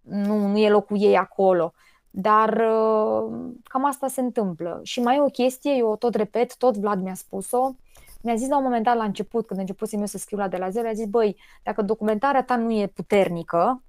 nu, 0.00 0.46
nu 0.46 0.58
e 0.58 0.70
locul 0.70 0.96
ei 1.00 1.16
acolo. 1.16 1.72
Dar 2.10 2.48
uh, 2.50 3.52
cam 3.62 3.84
asta 3.84 4.08
se 4.08 4.20
întâmplă. 4.20 4.80
Și 4.82 5.00
mai 5.00 5.16
e 5.16 5.20
o 5.20 5.26
chestie, 5.26 5.72
eu 5.76 5.96
tot 5.96 6.14
repet, 6.14 6.56
tot 6.56 6.76
Vlad 6.76 7.02
mi-a 7.02 7.14
spus-o, 7.14 7.74
mi-a 8.22 8.34
zis 8.34 8.48
la 8.48 8.56
un 8.56 8.62
moment 8.62 8.84
dat 8.84 8.96
la 8.96 9.04
început, 9.04 9.46
când 9.46 9.58
a 9.58 9.62
început 9.62 9.92
eu 9.92 10.06
să 10.06 10.18
scriu 10.18 10.38
la 10.38 10.48
de 10.48 10.56
la 10.56 10.70
zero, 10.70 10.88
a 10.88 10.92
zis, 10.92 11.06
băi, 11.06 11.36
dacă 11.62 11.82
documentarea 11.82 12.42
ta 12.42 12.56
nu 12.56 12.70
e 12.72 12.86
puternică, 12.86 13.82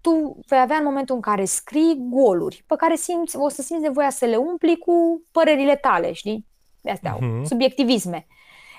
tu 0.00 0.36
vei 0.46 0.60
avea 0.60 0.76
în 0.76 0.84
momentul 0.84 1.14
în 1.14 1.20
care 1.20 1.44
scrii 1.44 1.96
goluri 2.00 2.64
pe 2.66 2.74
care 2.76 2.96
simți, 2.96 3.36
o 3.36 3.48
să 3.48 3.62
simți 3.62 3.82
nevoia 3.82 4.10
să 4.10 4.24
le 4.24 4.36
umpli 4.36 4.78
cu 4.78 5.22
părerile 5.30 5.76
tale, 5.76 6.12
știi? 6.12 6.46
De 6.80 6.90
astea, 6.90 7.16
uh-huh. 7.16 7.44
subiectivisme. 7.44 8.26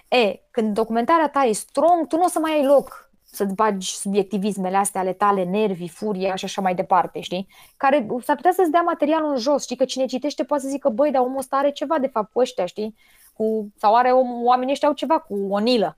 E, 0.08 0.42
când 0.52 0.74
documentarea 0.74 1.30
ta 1.30 1.44
e 1.44 1.52
strong, 1.52 2.08
tu 2.08 2.16
nu 2.16 2.24
o 2.24 2.28
să 2.28 2.40
mai 2.40 2.52
ai 2.52 2.66
loc 2.66 3.12
să-ți 3.34 3.56
bagi 3.56 3.96
subiectivismele 3.96 4.78
astea 4.78 5.02
ale 5.02 5.14
tale, 5.14 5.44
nervii, 5.44 5.90
furie 5.90 6.34
și 6.36 6.46
așa 6.46 6.62
mai 6.62 6.76
departe, 6.76 7.20
știi? 7.20 7.48
Care 7.78 8.08
s-ar 8.24 8.36
putea 8.36 8.52
să-ți 8.52 8.72
dea 8.72 8.82
materialul 8.82 9.30
în 9.30 9.38
jos, 9.38 9.64
știi? 9.64 9.76
Că 9.76 9.86
cine 9.86 10.06
citește 10.06 10.44
poate 10.44 10.64
să 10.64 10.70
zică, 10.70 10.90
băi, 10.90 11.12
dar 11.12 11.22
omul 11.22 11.38
ăsta 11.38 11.56
are 11.56 11.72
ceva 11.72 12.00
de 12.00 12.08
fapt 12.08 12.32
cu 12.32 12.40
ăștia, 12.40 12.66
știi? 12.66 12.96
Cu, 13.34 13.72
sau 13.78 13.96
are 13.96 14.12
om, 14.12 14.44
oamenii 14.44 14.74
ăștia 14.74 14.88
au 14.88 14.94
ceva 14.94 15.20
cu 15.20 15.48
o 15.50 15.60
nilă. 15.60 15.98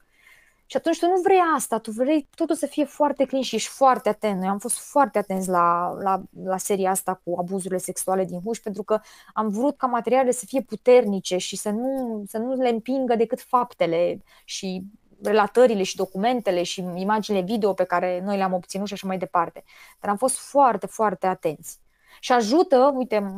Și 0.66 0.78
atunci 0.78 1.00
tu 1.00 1.06
nu 1.06 1.22
vrei 1.24 1.40
asta, 1.56 1.78
tu 1.78 1.92
vrei 1.92 2.28
totul 2.36 2.56
să 2.56 2.66
fie 2.66 2.86
foarte 2.86 3.26
clean 3.26 3.44
și 3.44 3.56
ești 3.56 3.70
foarte 3.70 4.10
atent. 4.10 4.40
Noi 4.40 4.48
am 4.48 4.60
fost 4.60 4.78
foarte 4.78 5.18
atenți 5.18 5.50
la, 5.50 5.98
la, 6.02 6.22
la 6.44 6.58
seria 6.58 6.90
asta 6.90 7.22
cu 7.24 7.36
abuzurile 7.40 7.80
sexuale 7.80 8.26
din 8.26 8.42
huș 8.44 8.60
pentru 8.60 8.84
că 8.84 9.00
am 9.34 9.50
vrut 9.50 9.78
ca 9.78 9.88
materialele 9.88 10.32
să 10.32 10.46
fie 10.46 10.62
puternice 10.62 11.38
și 11.38 11.56
să 11.56 11.70
nu, 11.70 12.24
să 12.28 12.38
nu 12.38 12.54
le 12.54 12.70
împingă 12.70 13.16
decât 13.16 13.42
faptele 13.42 14.24
și 14.44 14.84
relatările 15.24 15.84
și 15.84 15.96
documentele 15.96 16.64
și 16.64 16.84
imaginile 16.96 17.44
video 17.44 17.74
pe 17.74 17.84
care 17.84 18.22
noi 18.24 18.38
le-am 18.38 18.54
obținut 18.54 18.88
și 18.88 18.94
așa 18.94 19.08
mai 19.08 19.18
departe. 19.18 19.64
Dar 20.00 20.10
am 20.10 20.18
fost 20.18 20.38
foarte, 20.38 20.88
foarte 20.88 21.28
atenți. 21.28 21.80
Și 22.20 22.32
ajută, 22.32 22.94
uite, 22.96 23.34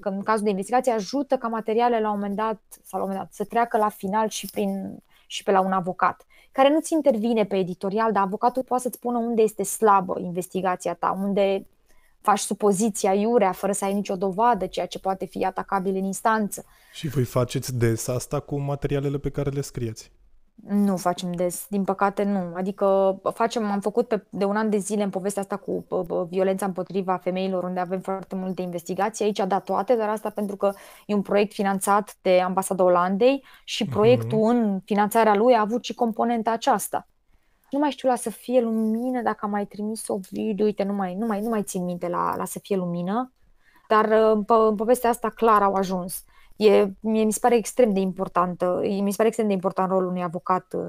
că 0.00 0.08
în 0.08 0.22
cazul 0.22 0.44
de 0.44 0.50
investigație, 0.50 0.92
ajută 0.92 1.36
ca 1.36 1.48
materialele 1.48 2.00
la 2.00 2.10
un 2.10 2.18
moment 2.18 2.36
dat, 2.36 2.60
sau 2.68 2.98
la 2.98 3.04
un 3.04 3.10
moment 3.10 3.18
dat, 3.18 3.32
să 3.32 3.44
treacă 3.44 3.76
la 3.76 3.88
final 3.88 4.28
și, 4.28 4.50
prin, 4.50 5.02
și 5.26 5.42
pe 5.42 5.50
la 5.50 5.60
un 5.60 5.72
avocat, 5.72 6.26
care 6.52 6.68
nu-ți 6.68 6.92
intervine 6.92 7.44
pe 7.44 7.56
editorial, 7.56 8.12
dar 8.12 8.22
avocatul 8.22 8.62
poate 8.62 8.82
să-ți 8.82 8.96
spună 8.96 9.18
unde 9.18 9.42
este 9.42 9.62
slabă 9.62 10.20
investigația 10.20 10.94
ta, 10.94 11.18
unde 11.22 11.66
faci 12.20 12.38
supoziția 12.38 13.14
iurea 13.14 13.52
fără 13.52 13.72
să 13.72 13.84
ai 13.84 13.94
nicio 13.94 14.16
dovadă, 14.16 14.66
ceea 14.66 14.86
ce 14.86 14.98
poate 14.98 15.26
fi 15.26 15.44
atacabil 15.44 15.94
în 15.94 16.04
instanță. 16.04 16.64
Și 16.92 17.08
voi 17.08 17.24
faceți 17.24 17.76
des 17.76 18.08
asta 18.08 18.40
cu 18.40 18.58
materialele 18.58 19.18
pe 19.18 19.30
care 19.30 19.50
le 19.50 19.60
scrieți? 19.60 20.12
Nu 20.54 20.96
facem 20.96 21.32
des, 21.32 21.66
din 21.68 21.84
păcate 21.84 22.22
nu. 22.22 22.52
Adică 22.54 23.18
facem, 23.34 23.70
am 23.70 23.80
făcut 23.80 24.08
pe, 24.08 24.24
de 24.30 24.44
un 24.44 24.56
an 24.56 24.70
de 24.70 24.76
zile 24.76 25.02
în 25.02 25.10
povestea 25.10 25.42
asta 25.42 25.56
cu 25.56 25.86
violența 26.28 26.66
împotriva 26.66 27.16
femeilor, 27.16 27.64
unde 27.64 27.80
avem 27.80 28.00
foarte 28.00 28.34
multe 28.34 28.62
investigații. 28.62 29.24
Aici 29.24 29.38
a 29.38 29.46
dat 29.46 29.64
toate, 29.64 29.96
dar 29.96 30.08
asta 30.08 30.30
pentru 30.30 30.56
că 30.56 30.72
e 31.06 31.14
un 31.14 31.22
proiect 31.22 31.52
finanțat 31.52 32.16
de 32.22 32.40
Ambasada 32.40 32.84
Olandei 32.84 33.44
și 33.64 33.82
mhm. 33.82 33.92
proiectul 33.92 34.38
mm-hmm. 34.38 34.56
în 34.56 34.80
finanțarea 34.84 35.34
lui 35.34 35.54
a 35.54 35.60
avut 35.60 35.84
și 35.84 35.94
componenta 35.94 36.50
aceasta. 36.50 37.06
Nu 37.70 37.78
mai 37.78 37.90
știu 37.90 38.08
la 38.08 38.16
să 38.16 38.30
fie 38.30 38.60
lumină, 38.60 39.22
dacă 39.22 39.38
am 39.40 39.50
mai 39.50 39.66
trimis 39.66 40.08
o 40.08 40.18
video, 40.30 40.64
uite, 40.64 40.82
nu 40.82 40.92
mai, 40.92 41.14
nu 41.14 41.26
mai, 41.26 41.40
nu 41.40 41.48
mai 41.48 41.62
țin 41.62 41.84
minte 41.84 42.08
la, 42.08 42.36
la 42.36 42.44
să 42.44 42.58
fie 42.58 42.76
lumină, 42.76 43.32
dar 43.88 44.04
în, 44.04 44.44
în 44.46 44.74
povestea 44.74 45.10
asta 45.10 45.28
clar 45.28 45.62
au 45.62 45.74
ajuns. 45.74 46.24
E, 46.64 46.92
mie 47.00 47.24
mi 47.24 47.32
se 47.32 47.38
pare 47.38 47.56
extrem 47.56 47.92
de 47.92 48.00
importantă, 48.00 48.80
mi 48.82 49.10
se 49.10 49.16
pare 49.16 49.28
extrem 49.28 49.46
de 49.46 49.52
important 49.52 49.90
rolul 49.90 50.08
unui 50.08 50.22
avocat 50.22 50.72
uh, 50.72 50.82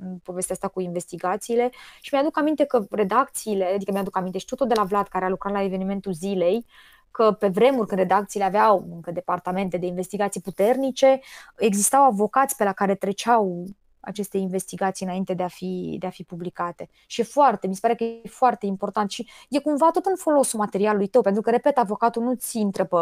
în 0.00 0.18
povestea 0.22 0.54
asta 0.54 0.68
cu 0.68 0.80
investigațiile. 0.80 1.70
Și 2.00 2.14
mi-aduc 2.14 2.38
aminte 2.38 2.64
că 2.64 2.86
redacțiile, 2.90 3.64
adică 3.64 3.92
mi-aduc 3.92 4.16
aminte 4.16 4.38
și 4.38 4.44
tot 4.44 4.68
de 4.68 4.74
la 4.74 4.84
Vlad 4.84 5.06
care 5.08 5.24
a 5.24 5.28
lucrat 5.28 5.52
la 5.52 5.62
evenimentul 5.62 6.12
zilei, 6.12 6.66
că 7.10 7.32
pe 7.32 7.48
vremuri 7.48 7.86
când 7.86 8.00
redacțiile 8.00 8.44
aveau 8.46 8.86
încă 8.90 9.10
departamente 9.10 9.76
de 9.76 9.86
investigații 9.86 10.40
puternice, 10.40 11.20
existau 11.56 12.02
avocați 12.02 12.56
pe 12.56 12.64
la 12.64 12.72
care 12.72 12.94
treceau 12.94 13.64
aceste 14.06 14.38
investigații 14.38 15.06
înainte 15.06 15.34
de 15.34 15.42
a 15.42 15.48
fi, 15.48 15.96
de 15.98 16.06
a 16.06 16.10
fi 16.10 16.22
publicate. 16.22 16.88
Și 17.06 17.20
e 17.20 17.24
foarte, 17.24 17.66
mi 17.66 17.74
se 17.74 17.80
pare 17.82 17.94
că 17.94 18.04
e 18.04 18.20
foarte 18.28 18.66
important 18.66 19.10
și 19.10 19.28
e 19.48 19.58
cumva 19.58 19.90
tot 19.90 20.04
în 20.04 20.16
folosul 20.16 20.58
materialului 20.58 21.06
tău, 21.06 21.22
pentru 21.22 21.42
că, 21.42 21.50
repet, 21.50 21.78
avocatul 21.78 22.22
nu 22.22 22.34
ți 22.34 22.58
intră 22.58 22.84
pe, 22.84 22.96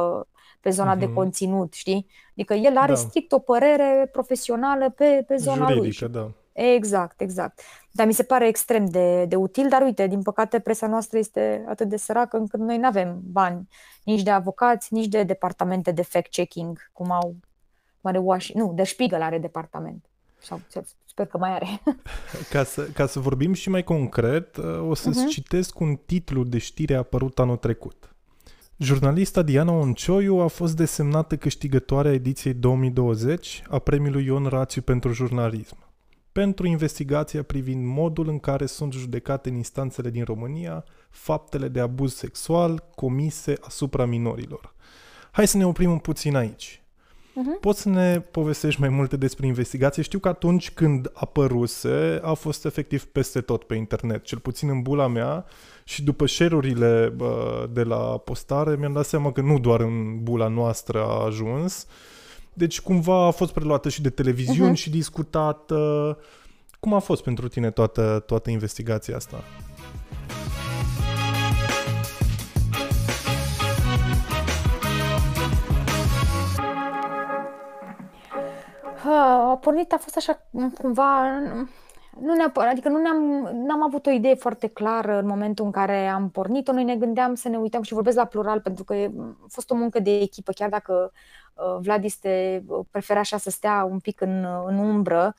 pe 0.61 0.71
zona 0.71 0.97
uh-huh. 0.97 0.99
de 0.99 1.05
mhm. 1.05 1.14
conținut, 1.14 1.73
știi? 1.73 2.07
Adică 2.31 2.55
el 2.55 2.77
are 2.77 2.93
da. 2.93 2.99
strict 2.99 3.33
o 3.33 3.38
părere 3.38 4.09
profesională 4.12 4.90
pe, 4.90 5.25
pe 5.27 5.37
zona 5.37 5.71
Juridică, 5.71 6.05
lui. 6.05 6.12
da. 6.12 6.31
Exact, 6.53 7.21
exact. 7.21 7.61
Dar 7.90 8.07
mi 8.07 8.12
se 8.12 8.23
pare 8.23 8.47
extrem 8.47 8.87
de, 8.87 9.25
de 9.25 9.37
util, 9.37 9.69
dar 9.69 9.83
uite, 9.83 10.07
din 10.07 10.23
păcate 10.23 10.59
presa 10.59 10.87
noastră 10.87 11.19
este 11.19 11.64
atât 11.69 11.88
de 11.88 11.97
săracă 11.97 12.37
încât 12.37 12.61
noi 12.61 12.79
nu 12.79 12.87
avem 12.87 13.21
bani 13.25 13.69
nici 14.05 14.23
de 14.23 14.31
avocați, 14.31 14.95
nici 14.95 15.07
de 15.07 15.23
departamente 15.23 15.90
de 15.90 16.03
fact-checking, 16.03 16.90
cum 16.93 17.11
au 17.11 17.37
mare 18.01 18.19
Washington, 18.19 18.67
nu, 18.67 18.73
de 18.73 18.85
Spiegel 18.85 19.23
are 19.23 19.38
departament 19.38 20.05
sau 20.44 20.61
sper 21.04 21.26
că 21.26 21.38
mai 21.38 21.54
are. 21.54 21.83
Ca 22.50 22.64
să, 22.64 22.83
ca 22.83 23.07
să 23.07 23.20
vorbim 23.20 23.52
și 23.52 23.68
mai 23.68 23.85
concret, 23.85 24.57
uh, 24.57 24.88
o 24.88 24.94
să-ți 24.94 25.24
uh-huh. 25.24 25.30
citesc 25.30 25.80
un 25.80 25.96
titlu 26.07 26.44
de 26.44 26.59
știre 26.59 26.94
apărut 26.94 27.38
anul 27.38 27.57
trecut. 27.57 28.14
Jurnalista 28.76 29.42
Diana 29.42 29.72
Oncioiu 29.72 30.37
a 30.37 30.46
fost 30.46 30.76
desemnată 30.76 31.37
câștigătoarea 31.37 32.12
ediției 32.12 32.54
2020 32.54 33.62
a 33.68 33.78
premiului 33.78 34.24
Ion 34.24 34.46
Rațiu 34.46 34.83
pentru 34.83 35.12
jurnalism 35.12 35.85
pentru 36.35 36.66
investigația 36.66 37.42
privind 37.42 37.87
modul 37.87 38.28
în 38.28 38.38
care 38.38 38.66
sunt 38.66 38.92
judecate 38.92 39.48
în 39.48 39.54
instanțele 39.54 40.11
din 40.11 40.24
România 40.24 40.85
faptele 41.11 41.68
de 41.68 41.80
abuz 41.80 42.14
sexual 42.14 42.85
comise 42.94 43.54
asupra 43.61 44.04
minorilor. 44.04 44.74
Hai 45.30 45.46
să 45.46 45.57
ne 45.57 45.66
oprim 45.66 45.98
puțin 45.98 46.37
aici. 46.37 46.84
Uh-huh. 47.35 47.61
Poți 47.61 47.81
să 47.81 47.88
ne 47.88 48.20
povestești 48.20 48.81
mai 48.81 48.88
multe 48.88 49.16
despre 49.16 49.47
investigație? 49.47 50.03
Știu 50.03 50.18
că 50.18 50.29
atunci 50.29 50.70
când 50.70 51.11
apăruse, 51.12 52.20
a 52.23 52.33
fost 52.33 52.64
efectiv 52.64 53.05
peste 53.05 53.40
tot 53.40 53.64
pe 53.64 53.75
internet, 53.75 54.25
cel 54.25 54.38
puțin 54.38 54.68
în 54.68 54.83
bula 54.83 55.07
mea, 55.07 55.44
și 55.85 56.03
după 56.03 56.27
share-urile 56.27 57.14
de 57.73 57.83
la 57.83 57.97
postare 57.97 58.77
mi-am 58.77 58.92
dat 58.92 59.07
seama 59.07 59.33
că 59.33 59.40
nu 59.40 59.59
doar 59.59 59.81
în 59.81 60.23
bula 60.23 60.49
noastră 60.49 61.03
a 61.03 61.25
ajuns, 61.25 61.87
deci 62.53 62.81
cumva 62.81 63.27
a 63.27 63.31
fost 63.31 63.53
preluată 63.53 63.88
și 63.88 64.03
de 64.03 64.11
televiziuni 64.11 64.73
uh-huh. 64.73 64.81
și 64.81 64.90
discutată. 64.90 66.18
Cum 66.81 66.94
a 66.94 66.99
fost 66.99 67.23
pentru 67.23 67.49
tine 67.49 67.70
toată, 67.70 68.23
toată 68.27 68.51
investigația 68.51 69.16
asta? 69.16 69.44
A 79.14 79.57
pornit, 79.57 79.92
a 79.92 79.96
fost 79.96 80.16
așa 80.16 80.46
cumva, 80.81 81.40
nu 82.20 82.35
neapărat, 82.35 82.70
adică 82.70 82.88
nu 82.88 83.00
ne-am, 83.00 83.50
n-am 83.53 83.83
avut 83.83 84.07
o 84.07 84.11
idee 84.11 84.35
foarte 84.35 84.66
clară 84.66 85.18
în 85.18 85.27
momentul 85.27 85.64
în 85.64 85.70
care 85.70 86.07
am 86.07 86.31
pornit-o. 86.31 86.72
Noi 86.72 86.85
ne 86.85 86.96
gândeam 86.96 87.35
să 87.35 87.48
ne 87.48 87.57
uităm 87.57 87.83
și 87.83 87.92
vorbesc 87.92 88.16
la 88.16 88.24
plural 88.24 88.61
pentru 88.61 88.85
că 88.85 88.94
a 88.94 89.46
fost 89.48 89.70
o 89.70 89.74
muncă 89.74 89.98
de 89.98 90.20
echipă, 90.20 90.53
chiar 90.53 90.68
dacă 90.68 91.12
uh, 91.55 91.77
Vlad 91.81 92.05
este, 92.05 92.64
uh, 92.66 92.85
prefera 92.90 93.20
așa 93.20 93.37
să 93.37 93.50
stea 93.50 93.85
un 93.90 93.98
pic 93.98 94.20
în, 94.20 94.46
în 94.66 94.79
umbră. 94.79 95.35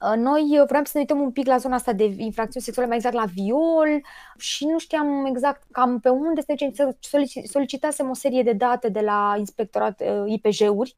Uh, 0.00 0.16
noi 0.16 0.64
vrem 0.66 0.84
să 0.84 0.90
ne 0.94 1.00
uităm 1.00 1.20
un 1.20 1.30
pic 1.30 1.46
la 1.46 1.56
zona 1.56 1.74
asta 1.74 1.92
de 1.92 2.04
infracțiuni 2.04 2.64
sexuale, 2.64 2.88
mai 2.88 2.96
exact 2.96 3.14
la 3.14 3.24
viol 3.24 4.02
și 4.38 4.66
nu 4.66 4.78
știam 4.78 5.24
exact 5.24 5.62
cam 5.70 6.00
pe 6.00 6.08
unde 6.08 6.40
să 6.40 6.46
mergem. 6.48 6.96
Solicitasem 7.44 8.10
o 8.10 8.14
serie 8.14 8.42
de 8.42 8.52
date 8.52 8.88
de 8.88 9.00
la 9.00 9.34
inspectorat 9.38 10.02
IPJ-uri 10.26 10.96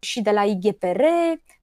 și 0.00 0.20
de 0.22 0.30
la 0.30 0.44
IGPR, 0.44 1.00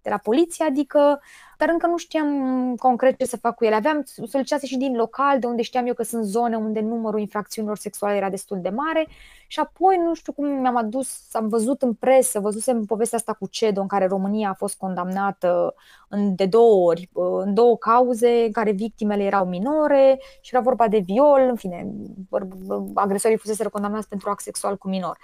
de 0.02 0.10
la 0.10 0.18
poliție, 0.18 0.66
adică, 0.66 1.22
dar 1.58 1.70
încă 1.70 1.88
nu 1.88 1.98
știam 1.98 2.76
concret 2.76 3.18
ce 3.18 3.26
să 3.26 3.38
fac 3.38 3.56
cu 3.56 3.66
ele. 3.66 3.76
Aveam 3.76 4.04
solicitase 4.06 4.66
și 4.66 4.78
din 4.78 4.96
local, 4.96 5.40
de 5.40 5.48
unde 5.48 5.62
știam 5.62 5.88
eu 5.88 5.94
că 5.94 6.04
sunt 6.04 6.24
zone 6.24 6.56
unde 6.56 6.80
numărul 6.80 7.20
infracțiunilor 7.20 7.78
sexuale 7.78 8.16
era 8.16 8.30
destul 8.30 8.62
de 8.62 8.70
mare 8.70 9.08
și 9.48 9.60
apoi 9.60 9.98
nu 9.98 10.14
știu 10.14 10.34
cum 10.34 10.46
mi-am 10.46 10.76
adus, 10.76 11.36
am 11.36 11.48
văzut 11.48 11.82
în 11.82 11.94
presă, 11.94 12.40
văzusem 12.40 12.86
povestea 12.86 13.18
asta 13.18 13.34
cu 13.34 13.48
CEDO 13.48 13.82
în 13.82 13.88
care 13.88 14.06
România 14.06 14.50
a 14.50 14.54
fost 14.54 14.78
condamnată 14.78 15.76
în, 16.08 16.36
de 16.36 16.46
două 16.46 16.90
ori, 16.90 17.10
în 17.14 17.54
două 17.54 17.78
cauze 17.78 18.44
în 18.46 18.52
care 18.52 18.72
victimele 18.72 19.24
erau 19.24 19.46
minore 19.46 20.20
și 20.42 20.54
era 20.56 20.64
vorba 20.64 20.88
de 20.88 20.98
viol, 20.98 21.42
în 21.50 21.56
fine, 21.56 21.94
agresorii 22.94 23.38
fusese 23.38 23.70
condamnați 23.70 24.10
pentru 24.10 24.30
act 24.30 24.42
sexual 24.42 24.78
cu 24.78 24.88
minor 24.88 25.18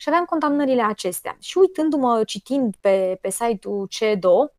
și 0.00 0.08
aveam 0.08 0.24
condamnările 0.24 0.82
acestea. 0.82 1.36
Și 1.40 1.58
uitându-mă, 1.58 2.24
citind 2.24 2.74
pe, 2.80 3.18
pe 3.20 3.30
site-ul 3.30 3.86
CEDO, 3.86 4.50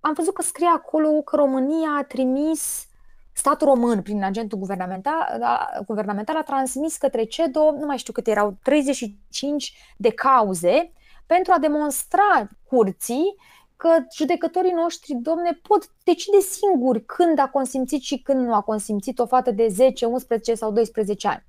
am 0.00 0.12
văzut 0.12 0.34
că 0.34 0.42
scrie 0.42 0.70
acolo 0.74 1.22
că 1.22 1.36
România 1.36 1.88
a 1.98 2.04
trimis 2.04 2.86
statul 3.32 3.66
român, 3.66 4.02
prin 4.02 4.24
agentul 4.24 4.58
guvernamental, 4.58 5.40
guvernamental 5.86 6.36
a 6.36 6.42
transmis 6.42 6.96
către 6.96 7.24
CEDO, 7.24 7.70
nu 7.70 7.86
mai 7.86 7.96
știu 7.96 8.12
câte 8.12 8.30
erau, 8.30 8.56
35 8.62 9.74
de 9.96 10.10
cauze 10.10 10.92
pentru 11.26 11.52
a 11.52 11.58
demonstra 11.58 12.48
curții 12.68 13.34
că 13.76 13.86
că 13.88 14.04
judecătorii 14.14 14.72
noștri, 14.72 15.14
domne, 15.14 15.60
pot 15.62 15.90
decide 16.04 16.38
singuri 16.38 17.04
când 17.04 17.38
a 17.38 17.48
consimțit 17.48 18.02
și 18.02 18.18
când 18.18 18.46
nu 18.46 18.54
a 18.54 18.60
consimțit 18.60 19.18
o 19.18 19.26
fată 19.26 19.50
de 19.50 19.68
10, 19.68 20.04
11 20.04 20.54
sau 20.54 20.72
12 20.72 21.28
ani. 21.28 21.44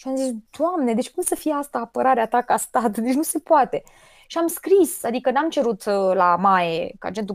Și 0.00 0.08
am 0.08 0.16
zis, 0.16 0.32
Doamne, 0.58 0.94
deci 0.94 1.10
cum 1.10 1.22
să 1.22 1.34
fie 1.34 1.52
asta 1.52 1.78
apărarea 1.78 2.26
ta 2.26 2.42
ca 2.42 2.56
stat? 2.56 2.98
Deci 2.98 3.14
nu 3.14 3.22
se 3.22 3.38
poate. 3.38 3.82
Și 4.26 4.38
am 4.38 4.46
scris, 4.46 5.04
adică 5.04 5.30
n-am 5.30 5.50
cerut 5.50 5.84
uh, 5.84 6.14
la 6.14 6.36
MAE, 6.36 6.92
că 6.98 7.06
agentul 7.06 7.34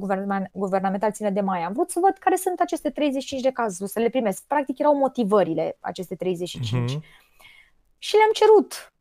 guvernamental 0.51 1.11
ține 1.11 1.31
de 1.31 1.41
MAE, 1.41 1.63
am 1.63 1.73
vrut 1.73 1.89
să 1.89 1.99
văd 1.99 2.17
care 2.17 2.35
sunt 2.35 2.59
aceste 2.59 2.89
35 2.89 3.41
de 3.41 3.51
cazuri, 3.51 3.89
să 3.89 3.99
le 3.99 4.09
primesc. 4.09 4.43
Practic 4.47 4.79
erau 4.79 4.95
motivările 4.95 5.77
aceste 5.79 6.15
35. 6.15 6.67
Uh-huh. 6.67 6.71
Mhm. 6.71 7.03
Și 7.97 8.15
le-am 8.15 8.31
cerut. 8.33 8.93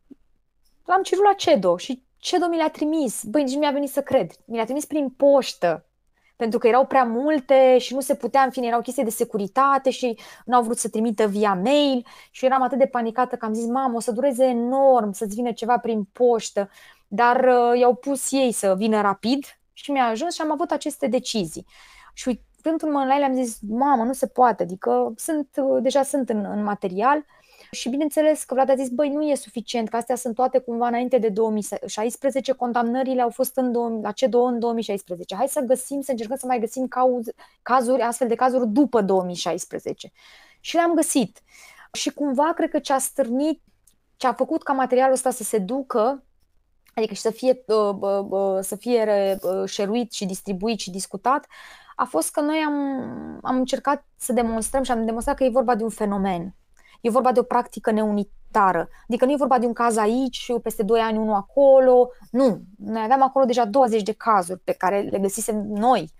L-am 0.84 1.02
cerut 1.02 1.24
la 1.24 1.32
CEDO 1.32 1.76
și 1.76 2.02
CEDO 2.16 2.48
mi 2.48 2.56
le-a 2.56 2.70
trimis. 2.70 3.22
Băi, 3.22 3.42
nici 3.42 3.52
nu 3.52 3.58
mi-a 3.58 3.70
venit 3.70 3.90
să 3.90 4.02
cred. 4.02 4.30
Mi 4.44 4.54
le-a 4.54 4.64
trimis 4.64 4.84
prin 4.84 5.08
poștă 5.10 5.86
pentru 6.36 6.58
că 6.58 6.66
erau 6.66 6.86
prea 6.86 7.04
multe 7.04 7.78
și 7.78 7.94
nu 7.94 8.00
se 8.00 8.14
putea, 8.14 8.42
în 8.42 8.50
fine, 8.50 8.66
erau 8.66 8.80
chestii 8.80 9.04
de 9.04 9.10
securitate 9.10 9.90
și 9.90 10.18
nu 10.44 10.56
au 10.56 10.62
vrut 10.62 10.78
să 10.78 10.88
trimită 10.88 11.26
via 11.26 11.54
mail 11.54 12.06
și 12.30 12.44
eram 12.44 12.62
atât 12.62 12.78
de 12.78 12.86
panicată 12.86 13.36
că 13.36 13.44
am 13.44 13.54
zis, 13.54 13.66
mamă, 13.66 13.96
o 13.96 14.00
să 14.00 14.12
dureze 14.12 14.44
enorm 14.44 15.12
să-ți 15.12 15.34
vină 15.34 15.52
ceva 15.52 15.78
prin 15.78 16.04
poștă, 16.12 16.70
dar 17.08 17.44
uh, 17.44 17.78
i-au 17.78 17.94
pus 17.94 18.32
ei 18.32 18.52
să 18.52 18.74
vină 18.76 19.00
rapid 19.00 19.44
și 19.72 19.90
mi-a 19.90 20.06
ajuns 20.06 20.34
și 20.34 20.40
am 20.40 20.52
avut 20.52 20.70
aceste 20.70 21.06
decizii. 21.06 21.66
Și 22.12 22.28
uitându-mă 22.28 23.04
la 23.04 23.14
ele 23.14 23.24
am 23.24 23.34
zis, 23.34 23.58
mamă, 23.68 24.04
nu 24.04 24.12
se 24.12 24.26
poate, 24.26 24.62
adică 24.62 25.12
sunt, 25.16 25.48
uh, 25.56 25.82
deja 25.82 26.02
sunt 26.02 26.28
în, 26.28 26.44
în 26.44 26.62
material 26.62 27.24
și 27.74 27.88
bineînțeles 27.88 28.44
că 28.44 28.54
Vlad 28.54 28.70
a 28.70 28.74
zis, 28.74 28.88
băi, 28.88 29.08
nu 29.08 29.22
e 29.22 29.34
suficient, 29.34 29.88
că 29.88 29.96
astea 29.96 30.16
sunt 30.16 30.34
toate 30.34 30.58
cumva 30.58 30.86
înainte 30.86 31.18
de 31.18 31.28
2016, 31.28 32.52
condamnările 32.52 33.22
au 33.22 33.30
fost 33.30 33.56
în 33.56 33.72
2000, 33.72 34.02
la 34.02 34.12
C2 34.12 34.52
în 34.52 34.58
2016. 34.58 35.34
Hai 35.34 35.48
să 35.48 35.60
găsim, 35.60 36.00
să 36.00 36.10
încercăm 36.10 36.36
să 36.36 36.46
mai 36.46 36.58
găsim 36.58 36.88
cauz, 36.88 37.26
cazuri, 37.62 38.02
astfel 38.02 38.28
de 38.28 38.34
cazuri 38.34 38.68
după 38.68 39.02
2016. 39.02 40.12
Și 40.60 40.74
le-am 40.74 40.94
găsit. 40.94 41.42
Și 41.92 42.10
cumva 42.10 42.52
cred 42.52 42.70
că 42.70 42.78
ce 42.78 42.92
a 42.92 42.98
stârnit, 42.98 43.62
ce 44.16 44.26
a 44.26 44.32
făcut 44.32 44.62
ca 44.62 44.72
materialul 44.72 45.14
ăsta 45.14 45.30
să 45.30 45.42
se 45.42 45.58
ducă, 45.58 46.24
adică 46.94 47.14
și 47.14 47.20
să 47.20 47.30
fie, 47.30 47.64
uh, 47.66 47.94
uh, 48.00 48.26
uh, 48.28 48.58
să 48.60 48.76
fie 48.76 49.38
șeruit 49.66 50.12
și 50.12 50.26
distribuit 50.26 50.78
și 50.78 50.90
discutat, 50.90 51.46
a 51.96 52.04
fost 52.04 52.30
că 52.30 52.40
noi 52.40 52.62
am, 52.66 52.74
am 53.42 53.56
încercat 53.56 54.04
să 54.16 54.32
demonstrăm 54.32 54.82
și 54.82 54.90
am 54.90 55.04
demonstrat 55.04 55.36
că 55.36 55.44
e 55.44 55.48
vorba 55.48 55.74
de 55.74 55.82
un 55.82 55.90
fenomen 55.90 56.54
E 57.04 57.10
vorba 57.10 57.32
de 57.32 57.40
o 57.40 57.42
practică 57.42 57.90
neunitară. 57.90 58.88
Adică 59.08 59.24
nu 59.24 59.32
e 59.32 59.36
vorba 59.36 59.58
de 59.58 59.66
un 59.66 59.72
caz 59.72 59.96
aici, 59.96 60.52
peste 60.62 60.82
2 60.82 61.00
ani 61.00 61.18
unul 61.18 61.34
acolo. 61.34 62.10
Nu. 62.30 62.62
Noi 62.76 63.02
aveam 63.02 63.22
acolo 63.22 63.44
deja 63.44 63.64
20 63.64 64.02
de 64.02 64.12
cazuri 64.12 64.60
pe 64.60 64.72
care 64.72 65.00
le 65.00 65.18
găsisem 65.18 65.66
noi. 65.66 66.12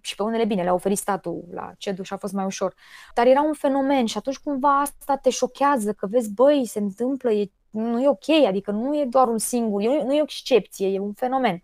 Și 0.00 0.14
pe 0.14 0.22
unele 0.22 0.44
bine, 0.44 0.62
le-a 0.62 0.74
oferit 0.74 0.98
statul 0.98 1.44
la 1.52 1.72
CEDU 1.78 2.02
și 2.02 2.12
a 2.12 2.16
fost 2.16 2.32
mai 2.32 2.44
ușor. 2.44 2.74
Dar 3.14 3.26
era 3.26 3.42
un 3.42 3.52
fenomen 3.52 4.06
și 4.06 4.18
atunci 4.18 4.38
cumva 4.38 4.80
asta 4.80 5.16
te 5.16 5.30
șochează, 5.30 5.92
că 5.92 6.06
vezi, 6.06 6.32
băi, 6.32 6.66
se 6.66 6.78
întâmplă, 6.78 7.30
e, 7.30 7.50
nu 7.70 8.02
e 8.02 8.08
ok, 8.08 8.28
adică 8.46 8.70
nu 8.70 8.96
e 8.98 9.04
doar 9.04 9.28
un 9.28 9.38
singur, 9.38 9.80
e, 9.80 10.02
nu 10.04 10.14
e 10.14 10.20
o 10.20 10.22
excepție, 10.22 10.88
e 10.88 10.98
un 10.98 11.12
fenomen. 11.12 11.62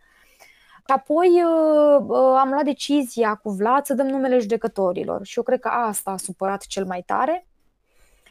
Și 0.89 0.95
apoi 0.95 1.43
uh, 1.43 2.05
uh, 2.09 2.37
am 2.39 2.51
luat 2.51 2.65
decizia 2.65 3.35
cu 3.35 3.51
Vlad 3.51 3.85
să 3.85 3.95
dăm 3.95 4.07
numele 4.07 4.39
judecătorilor 4.39 5.25
și 5.25 5.39
eu 5.39 5.45
cred 5.45 5.61
că 5.61 5.69
asta 5.69 6.11
a 6.11 6.17
supărat 6.17 6.63
cel 6.67 6.85
mai 6.85 7.03
tare 7.07 7.48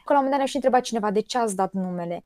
că 0.08 0.12
la 0.12 0.18
un 0.18 0.24
moment 0.24 0.30
dat 0.30 0.38
ne-a 0.38 0.46
și 0.46 0.56
întrebat 0.56 0.82
cineva 0.82 1.10
de 1.10 1.20
ce 1.20 1.38
ați 1.38 1.56
dat 1.56 1.72
numele. 1.72 2.24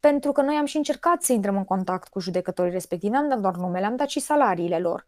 Pentru 0.00 0.32
că 0.32 0.42
noi 0.42 0.56
am 0.56 0.64
și 0.64 0.76
încercat 0.76 1.22
să 1.22 1.32
intrăm 1.32 1.56
în 1.56 1.64
contact 1.64 2.08
cu 2.08 2.20
judecătorii 2.20 2.72
respectivi, 2.72 3.12
n-am 3.12 3.28
dat 3.28 3.40
doar 3.40 3.54
numele, 3.54 3.86
am 3.86 3.96
dat 3.96 4.08
și 4.08 4.20
salariile 4.20 4.78
lor. 4.78 5.06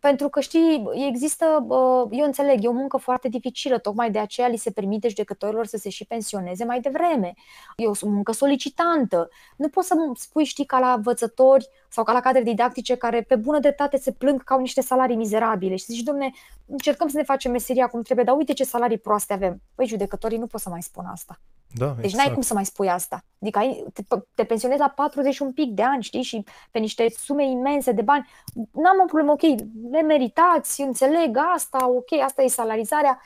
Pentru 0.00 0.28
că, 0.28 0.40
știi, 0.40 0.88
există, 1.08 1.66
eu 2.10 2.24
înțeleg, 2.24 2.64
e 2.64 2.68
o 2.68 2.72
muncă 2.72 2.96
foarte 2.96 3.28
dificilă, 3.28 3.78
tocmai 3.78 4.10
de 4.10 4.18
aceea 4.18 4.48
li 4.48 4.56
se 4.56 4.70
permite 4.70 5.08
judecătorilor 5.08 5.66
să 5.66 5.76
se 5.76 5.88
și 5.88 6.04
pensioneze 6.04 6.64
mai 6.64 6.80
devreme. 6.80 7.34
E 7.76 7.86
o 7.86 7.92
muncă 8.02 8.32
solicitantă. 8.32 9.28
Nu 9.56 9.68
poți 9.68 9.86
să 9.86 9.94
spui, 10.14 10.44
știi, 10.44 10.64
ca 10.64 10.78
la 10.78 10.92
învățători 10.92 11.68
sau 11.88 12.04
ca 12.04 12.12
la 12.12 12.20
cadre 12.20 12.42
didactice 12.42 12.94
care 12.94 13.22
pe 13.22 13.36
bună 13.36 13.58
dreptate 13.58 13.96
se 13.96 14.12
plâng 14.12 14.44
că 14.44 14.52
au 14.52 14.60
niște 14.60 14.80
salarii 14.80 15.16
mizerabile 15.16 15.76
și 15.76 15.84
zici, 15.84 16.02
domne, 16.02 16.30
încercăm 16.66 17.08
să 17.08 17.16
ne 17.16 17.22
facem 17.22 17.50
meseria 17.50 17.86
cum 17.86 18.02
trebuie, 18.02 18.24
dar 18.24 18.36
uite 18.36 18.52
ce 18.52 18.64
salarii 18.64 18.98
proaste 18.98 19.32
avem. 19.32 19.60
Păi 19.74 19.86
judecătorii 19.86 20.38
nu 20.38 20.46
pot 20.46 20.60
să 20.60 20.68
mai 20.68 20.82
spun 20.82 21.04
asta. 21.04 21.40
Da, 21.74 21.86
deci 21.86 22.04
exact. 22.04 22.24
n-ai 22.24 22.34
cum 22.34 22.42
să 22.42 22.54
mai 22.54 22.64
spui 22.64 22.88
asta. 22.88 23.24
Adică 23.40 23.58
ai, 23.58 23.84
te, 23.92 24.02
te 24.34 24.44
pensionezi 24.44 24.80
la 24.80 24.88
40 24.88 25.38
un 25.38 25.52
pic 25.52 25.70
de 25.70 25.82
ani, 25.82 26.02
știi, 26.02 26.22
și 26.22 26.44
pe 26.70 26.78
niște 26.78 27.06
sume 27.10 27.44
imense 27.44 27.92
de 27.92 28.02
bani. 28.02 28.28
N-am 28.54 29.00
o 29.02 29.04
problemă, 29.04 29.32
ok, 29.32 29.42
le 29.90 30.02
meritați, 30.02 30.80
înțeleg 30.80 31.36
asta, 31.54 31.88
ok, 31.88 32.12
asta 32.24 32.42
e 32.42 32.48
salarizarea, 32.48 33.20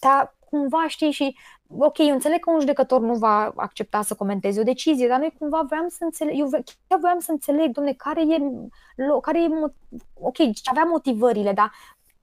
dar 0.00 0.36
cumva 0.50 0.84
știi 0.88 1.10
și 1.10 1.36
ok, 1.76 1.98
eu 1.98 2.12
înțeleg 2.12 2.40
că 2.40 2.50
un 2.50 2.60
judecător 2.60 3.00
nu 3.00 3.14
va 3.14 3.52
accepta 3.56 4.02
să 4.02 4.14
comenteze 4.14 4.60
o 4.60 4.62
decizie, 4.62 5.08
dar 5.08 5.18
noi 5.18 5.34
cumva 5.38 5.62
vreau 5.68 5.86
să 5.88 6.04
înțeleg, 6.04 6.38
eu 6.38 6.48
chiar 6.86 6.98
vreau 6.98 7.18
să 7.18 7.30
înțeleg, 7.30 7.70
domne, 7.70 7.92
care 7.92 8.20
e, 8.20 8.38
care 9.22 9.42
e, 9.42 9.48
ok, 10.14 10.36
avea 10.64 10.84
motivările, 10.84 11.52
dar 11.52 11.72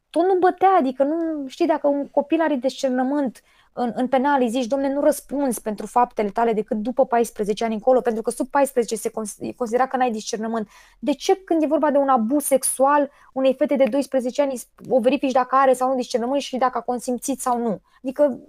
tot 0.10 0.24
nu 0.24 0.38
bătea, 0.40 0.76
adică 0.80 1.04
nu 1.04 1.48
știi 1.48 1.68
dacă 1.68 1.88
un 1.88 2.08
copil 2.08 2.42
are 2.42 2.56
discernământ 2.56 3.42
în, 3.78 3.92
în 3.96 4.08
penal 4.08 4.42
îi 4.42 4.50
zici, 4.50 4.66
domne, 4.66 4.94
nu 4.94 5.02
răspunzi 5.02 5.62
pentru 5.62 5.86
faptele 5.86 6.30
tale 6.30 6.54
decât 6.54 6.78
după 6.78 7.06
14 7.06 7.64
ani 7.64 7.74
încolo, 7.74 8.02
pentru 8.02 8.22
că 8.22 8.32
sub 8.32 8.48
14 8.48 8.96
se 8.96 9.12
considera 9.56 9.88
că 9.88 9.98
n-ai 9.98 10.12
discernământ. 10.12 10.70
De 11.00 11.14
ce 11.14 11.36
când 11.36 11.64
e 11.64 11.68
vorba 11.68 11.92
de 11.92 11.98
un 11.98 12.08
abuz 12.08 12.44
sexual 12.44 13.12
unei 13.34 13.54
fete 13.54 13.76
de 13.76 13.84
12 13.90 14.42
ani 14.42 14.62
o 14.90 15.00
verifici 15.00 15.32
dacă 15.32 15.56
are 15.56 15.74
sau 15.74 15.90
nu 15.90 15.96
discernământ 15.96 16.42
și 16.42 16.58
dacă 16.58 16.78
a 16.78 16.82
consimțit 16.82 17.40
sau 17.40 17.58
nu? 17.58 17.82
Adică 18.04 18.40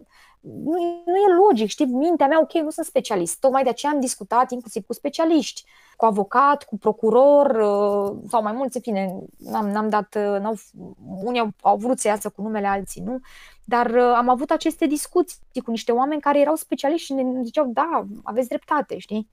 nu, 0.47 1.03
nu 1.05 1.17
e 1.17 1.35
logic, 1.47 1.69
știi, 1.69 1.87
mintea 1.87 2.27
mea, 2.27 2.41
ok, 2.41 2.53
nu 2.53 2.71
sunt 2.71 2.87
specialist. 2.87 3.41
Tocmai 3.41 3.63
de 3.63 3.69
aceea 3.69 3.93
am 3.93 4.01
discutat 4.01 4.51
inclusiv 4.51 4.87
cu 4.87 4.93
specialiști, 4.93 5.65
cu 5.97 6.05
avocat, 6.05 6.65
cu 6.65 6.79
procuror 6.79 7.47
uh, 7.51 8.19
sau 8.29 8.43
mai 8.43 8.53
mulți, 8.53 8.77
în 8.77 8.83
fine, 8.83 9.19
n-am, 9.37 9.69
n-am 9.69 9.89
dat, 9.89 10.15
uh, 10.15 10.41
n-au, 10.41 10.55
unii 11.25 11.41
au, 11.41 11.51
au 11.61 11.77
vrut 11.77 11.99
să 11.99 12.09
iasă 12.09 12.29
cu 12.29 12.43
numele 12.43 12.67
alții, 12.67 13.03
nu? 13.03 13.19
Dar 13.65 13.91
uh, 13.91 14.13
am 14.17 14.29
avut 14.29 14.51
aceste 14.51 14.87
discuții 14.87 15.41
cu 15.65 15.71
niște 15.71 15.93
oameni 15.93 16.21
care 16.21 16.41
erau 16.41 16.55
specialiști 16.55 17.07
și 17.07 17.13
ne 17.13 17.43
ziceau, 17.43 17.67
da, 17.67 18.07
aveți 18.23 18.49
dreptate, 18.49 18.99
știi? 18.99 19.29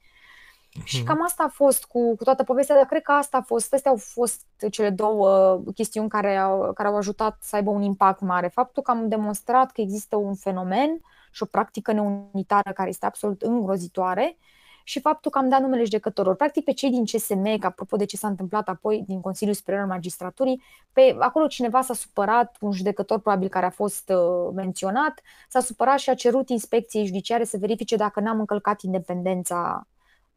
Uh-huh. 0.80 0.84
Și 0.84 1.04
cam 1.04 1.24
asta 1.24 1.44
a 1.44 1.48
fost 1.48 1.86
cu, 1.86 2.16
cu 2.16 2.24
toată 2.24 2.44
povestea, 2.44 2.76
dar 2.76 2.86
cred 2.86 3.02
că 3.02 3.12
asta 3.12 3.38
a 3.38 3.42
fost, 3.42 3.74
astea 3.74 3.92
au 3.92 3.98
fost 3.98 4.46
cele 4.72 4.90
două 4.90 5.62
chestiuni 5.74 6.10
care 6.10 6.38
au, 6.38 6.74
care 6.74 6.88
au 6.88 6.96
ajutat 6.96 7.38
să 7.42 7.56
aibă 7.56 7.70
un 7.70 7.82
impact 7.82 8.22
mare. 8.22 8.48
Faptul 8.48 8.84
că 8.84 8.92
am 8.92 9.08
demonstrat 9.08 9.72
că 9.72 9.82
există 9.82 10.16
un 10.16 10.36
fenomen 10.36 11.02
și 11.32 11.44
o 11.44 11.46
practică 11.46 11.92
neunitară 11.92 12.72
care 12.74 12.90
este 12.90 13.06
absolut 13.06 13.42
îngrozitoare 13.42 14.38
și 14.84 15.00
faptul 15.00 15.32
că 15.32 15.38
am 15.38 15.50
dat 15.50 15.62
numele 15.62 15.84
judecătorilor. 15.84 16.36
Practic 16.36 16.64
pe 16.64 16.74
cei 16.74 16.90
din 16.90 17.06
CSM, 17.06 17.58
că 17.60 17.66
apropo 17.66 17.96
de 17.96 18.06
ce 18.06 18.18
s-a 18.18 18.28
întâmplat 18.28 18.70
apoi 18.70 19.04
din 19.08 19.22
Consiliul 19.22 19.56
Superior 19.56 19.84
al 19.84 19.90
Magistraturii, 19.90 20.64
pe 20.92 21.16
acolo 21.20 21.48
cineva 21.48 21.82
s-a 21.82 21.94
supărat, 21.94 22.58
un 22.60 22.72
judecător 22.72 23.20
probabil 23.20 23.48
care 23.48 23.66
a 23.66 23.70
fost 23.70 24.10
uh, 24.10 24.52
menționat, 24.56 25.22
s-a 25.50 25.60
supărat 25.60 26.00
și 26.00 26.10
a 26.10 26.14
cerut 26.14 26.50
inspecției 26.50 27.06
judiciare 27.06 27.44
să 27.44 27.58
verifice 27.58 27.96
dacă 27.96 28.20
n-am 28.20 28.40
încălcat 28.40 28.82
independența 28.82 29.88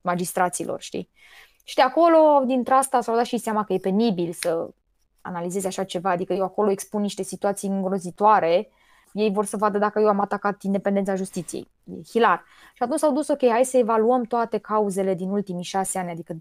magistraților, 0.07 0.81
știi? 0.81 1.11
Și 1.65 1.75
de 1.75 1.83
acolo, 1.83 2.43
dintre 2.45 2.75
asta, 2.75 3.01
s-au 3.01 3.15
dat 3.15 3.25
și 3.25 3.39
seama 3.39 3.65
că 3.65 3.73
e 3.73 3.79
penibil 3.79 4.33
să 4.33 4.69
analizezi 5.21 5.67
așa 5.67 5.85
ceva, 5.85 6.11
adică 6.11 6.33
eu 6.33 6.45
acolo 6.45 6.71
expun 6.71 7.01
niște 7.01 7.23
situații 7.23 7.69
îngrozitoare, 7.69 8.71
ei 9.13 9.33
vor 9.33 9.45
să 9.45 9.57
vadă 9.57 9.79
dacă 9.79 10.01
eu 10.01 10.09
am 10.09 10.21
atacat 10.21 10.63
independența 10.63 11.15
justiției. 11.15 11.71
E 11.85 12.03
hilar. 12.09 12.45
Și 12.75 12.83
atunci 12.83 12.99
s-au 12.99 13.13
dus, 13.13 13.29
ok, 13.29 13.49
hai 13.49 13.65
să 13.65 13.77
evaluăm 13.77 14.23
toate 14.23 14.59
cauzele 14.59 15.15
din 15.15 15.31
ultimii 15.31 15.65
șase 15.65 15.99
ani, 15.99 16.11
adică 16.11 16.33
2014-2020, 16.33 16.37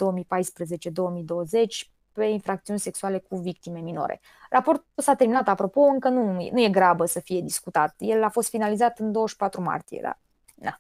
pe 2.12 2.26
infracțiuni 2.26 2.80
sexuale 2.80 3.18
cu 3.18 3.36
victime 3.36 3.80
minore. 3.80 4.22
Raportul 4.50 4.86
s-a 4.96 5.16
terminat, 5.16 5.48
apropo, 5.48 5.82
încă 5.82 6.10
nu, 6.10 6.32
nu 6.52 6.62
e 6.62 6.70
grabă 6.70 7.06
să 7.06 7.20
fie 7.20 7.42
discutat. 7.42 7.96
El 7.98 8.24
a 8.24 8.30
fost 8.30 8.50
finalizat 8.50 9.00
în 9.00 9.12
24 9.12 9.62
martie, 9.62 10.00
da. 10.02 10.18
Na. 10.56 10.80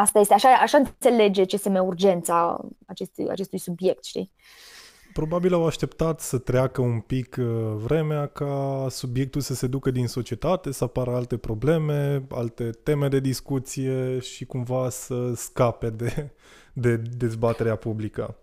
Asta 0.00 0.18
este, 0.18 0.34
așa, 0.34 0.48
așa 0.48 0.78
înțelege 0.78 1.44
CSM 1.44 1.86
urgența 1.86 2.60
acestui, 2.86 3.28
acestui 3.28 3.58
subiect, 3.58 4.04
știi? 4.04 4.32
Probabil 5.12 5.54
au 5.54 5.66
așteptat 5.66 6.20
să 6.20 6.38
treacă 6.38 6.80
un 6.80 7.00
pic 7.00 7.36
uh, 7.38 7.46
vremea 7.76 8.26
ca 8.26 8.86
subiectul 8.90 9.40
să 9.40 9.54
se 9.54 9.66
ducă 9.66 9.90
din 9.90 10.06
societate, 10.06 10.72
să 10.72 10.84
apară 10.84 11.14
alte 11.14 11.36
probleme, 11.36 12.26
alte 12.30 12.70
teme 12.70 13.08
de 13.08 13.20
discuție 13.20 14.18
și 14.18 14.44
cumva 14.44 14.88
să 14.88 15.32
scape 15.34 15.90
de, 15.90 16.30
de 16.72 16.96
dezbaterea 16.96 17.76
publică. 17.76 18.36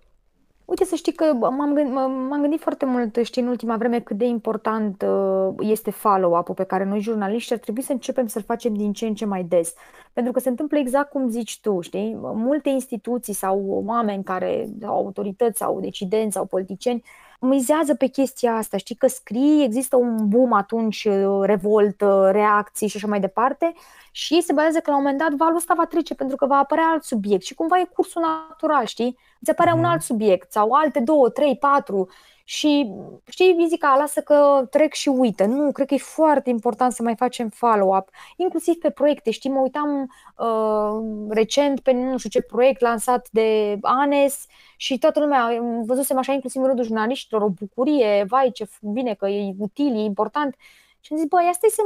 Uite 0.65 0.86
să 0.86 0.95
știi 0.95 1.13
că 1.13 1.34
m-am 1.34 1.73
gândit, 1.73 1.93
m-am 1.93 2.41
gândit 2.41 2.60
foarte 2.62 2.86
mult, 2.86 3.19
știi, 3.23 3.41
în 3.41 3.47
ultima 3.47 3.78
vreme 3.78 3.99
cât 3.99 4.17
de 4.17 4.26
important 4.26 5.02
uh, 5.08 5.54
este 5.60 5.91
follow-up-ul 5.91 6.54
pe 6.54 6.63
care 6.63 6.84
noi 6.84 6.99
jurnaliști 6.99 7.54
ar 7.54 7.60
trebui 7.60 7.82
să 7.82 7.91
începem 7.91 8.28
să-l 8.28 8.43
facem 8.43 8.73
din 8.73 8.93
ce 8.93 9.06
în 9.06 9.15
ce 9.15 9.26
mai 9.26 9.43
des. 9.43 9.73
Pentru 10.13 10.32
că 10.32 10.39
se 10.39 10.49
întâmplă 10.49 10.78
exact 10.78 11.10
cum 11.10 11.30
zici 11.30 11.60
tu, 11.62 11.82
știi? 11.82 12.17
Multe 12.21 12.69
instituții 12.69 13.34
sau 13.34 13.84
oameni 13.86 14.23
care, 14.23 14.69
sau 14.82 14.95
autorități 14.95 15.58
sau 15.58 15.80
decidenți 15.80 16.34
sau 16.34 16.45
politicieni 16.45 17.04
mizează 17.39 17.95
pe 17.95 18.06
chestia 18.06 18.56
asta, 18.56 18.78
știi 18.78 18.95
că 18.95 19.08
scrii, 19.08 19.63
există 19.63 19.95
un 19.95 20.28
boom 20.28 20.54
atunci, 20.54 21.04
uh, 21.06 21.39
revoltă, 21.41 22.30
reacții 22.32 22.88
și 22.88 22.97
așa 22.97 23.08
mai 23.08 23.19
departe 23.19 23.73
și 24.15 24.41
se 24.41 24.54
bazează 24.54 24.80
că 24.80 24.89
la 24.89 24.95
un 24.95 25.02
moment 25.02 25.19
dat 25.19 25.34
valul 25.34 25.56
ăsta 25.56 25.73
va 25.78 25.86
trece 25.86 26.15
pentru 26.15 26.36
că 26.36 26.45
va 26.45 26.56
apărea 26.56 26.89
alt 26.91 27.04
subiect 27.04 27.45
și 27.45 27.54
cumva 27.54 27.80
e 27.80 27.89
cursul 27.93 28.21
natural, 28.21 28.86
știi? 28.86 29.17
Îți 29.39 29.52
apare 29.52 29.69
mm-hmm. 29.69 29.73
un 29.73 29.80
mhm. 29.80 29.89
alt 29.89 30.02
subiect 30.02 30.52
sau 30.52 30.71
alte 30.71 30.99
două, 30.99 31.30
trei, 31.30 31.58
patru 31.58 32.10
și 32.43 32.93
știi, 33.30 33.65
zic, 33.67 33.84
lasă 33.84 34.21
că 34.21 34.67
trec 34.69 34.93
și 34.93 35.10
uită. 35.10 35.45
Nu, 35.45 35.71
cred 35.71 35.88
că 35.88 35.93
e 35.93 35.97
foarte 35.97 36.49
important 36.49 36.91
să 36.91 37.04
mai 37.04 37.15
facem 37.15 37.49
follow-up, 37.49 38.10
inclusiv 38.36 38.76
pe 38.76 38.89
proiecte. 38.89 39.32
Știi, 39.32 39.49
mă 39.49 39.60
uitam 39.60 40.13
uh, 40.38 41.28
recent 41.30 41.80
pe 41.80 41.91
nu 41.91 42.17
știu 42.17 42.30
ce 42.30 42.41
proiect 42.41 42.82
lansat 42.82 43.28
de 43.32 43.78
Anes 43.82 44.45
și 44.78 44.97
toată 44.97 45.19
lumea, 45.19 45.49
văzusem 45.86 46.17
așa 46.17 46.34
inclusiv 46.34 46.62
în 46.62 46.67
rândul 46.67 46.86
jurnaliștilor, 46.86 47.41
o 47.41 47.49
bucurie, 47.49 48.26
vai 48.28 48.52
ce 48.52 48.67
bine 48.82 49.13
că 49.13 49.28
e 49.28 49.54
util, 49.58 49.95
e 49.95 49.99
important. 49.99 50.56
Și 51.05 51.13
am 51.13 51.17
zis, 51.17 51.27
băi, 51.27 51.47
asta 51.49 51.65
e 51.65 51.69
să 51.69 51.81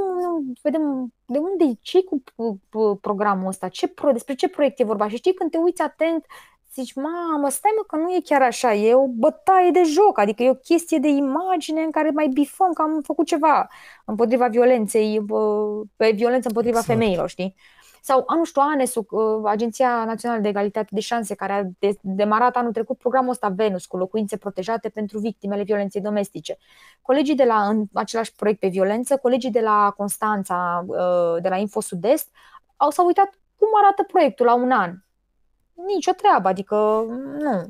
vedem 0.62 1.14
de 1.26 1.38
unde, 1.38 1.78
ce 1.82 2.04
cu 2.04 2.24
programul 3.02 3.48
ăsta, 3.48 3.68
ce 3.68 3.88
pro, 3.88 4.12
despre 4.12 4.34
ce 4.34 4.50
proiect 4.50 4.80
e 4.80 4.84
vorba. 4.84 5.10
Și 5.10 5.16
știi, 5.16 5.34
când 5.34 5.52
te 5.52 5.58
uiți 5.58 5.82
atent, 5.82 6.26
zici, 6.74 6.94
mamă, 6.94 7.50
stai 7.50 7.72
mă 7.76 7.84
că 7.88 7.96
nu 7.96 8.14
e 8.14 8.22
chiar 8.24 8.42
așa, 8.42 8.74
e 8.74 8.94
o 8.94 9.08
bătaie 9.08 9.72
de 9.72 9.84
joc, 9.84 10.20
adică 10.20 10.44
e 10.44 10.50
o 10.50 10.54
chestie 10.54 10.98
de 10.98 11.08
imagine 11.08 11.82
în 11.82 11.92
care 11.92 12.10
mai 12.10 12.28
bifăm 12.28 12.74
că 12.74 12.82
am 12.82 13.02
făcut 13.02 13.26
ceva 13.26 13.68
împotriva 14.06 14.48
violenței, 14.48 15.26
pe 15.96 16.12
violență 16.12 16.48
împotriva 16.48 16.78
exact. 16.78 17.00
femeilor, 17.00 17.30
știi? 17.30 17.56
Sau, 18.02 18.26
nu 18.36 18.44
știu, 18.44 18.62
ANESU, 18.62 19.08
Agenția 19.46 20.04
Națională 20.06 20.42
de 20.42 20.48
Egalitate 20.48 20.88
de 20.92 21.00
Șanse, 21.00 21.36
care 21.36 21.54
a 21.54 21.88
demarat 22.02 22.56
anul 22.56 22.72
trecut 22.72 22.98
programul 22.98 23.30
ăsta 23.30 23.48
Venus 23.48 23.86
cu 23.86 23.98
locuințe 23.98 24.38
protejate 24.38 24.90
pentru 24.90 25.20
victimele 25.20 25.64
violenței 25.64 26.02
domestice. 26.02 26.58
Colegii 27.02 27.36
de 27.36 27.44
la, 27.44 27.68
în 27.68 27.84
același 27.94 28.36
proiect 28.36 28.60
pe 28.60 28.68
violență, 28.68 29.18
colegii 29.18 29.52
de 29.52 29.62
la 29.62 29.94
Constanța, 29.98 30.86
de 31.42 31.50
la 31.50 31.58
Info 31.58 31.82
Sud-Est, 31.82 32.30
au 32.76 32.90
s-au 32.90 33.06
uitat 33.06 33.30
cum 33.56 33.68
arată 33.84 34.04
proiectul 34.04 34.46
la 34.46 34.54
un 34.54 34.72
an 34.72 34.94
nicio 35.86 36.12
treabă, 36.12 36.48
adică 36.48 37.06
nu. 37.40 37.68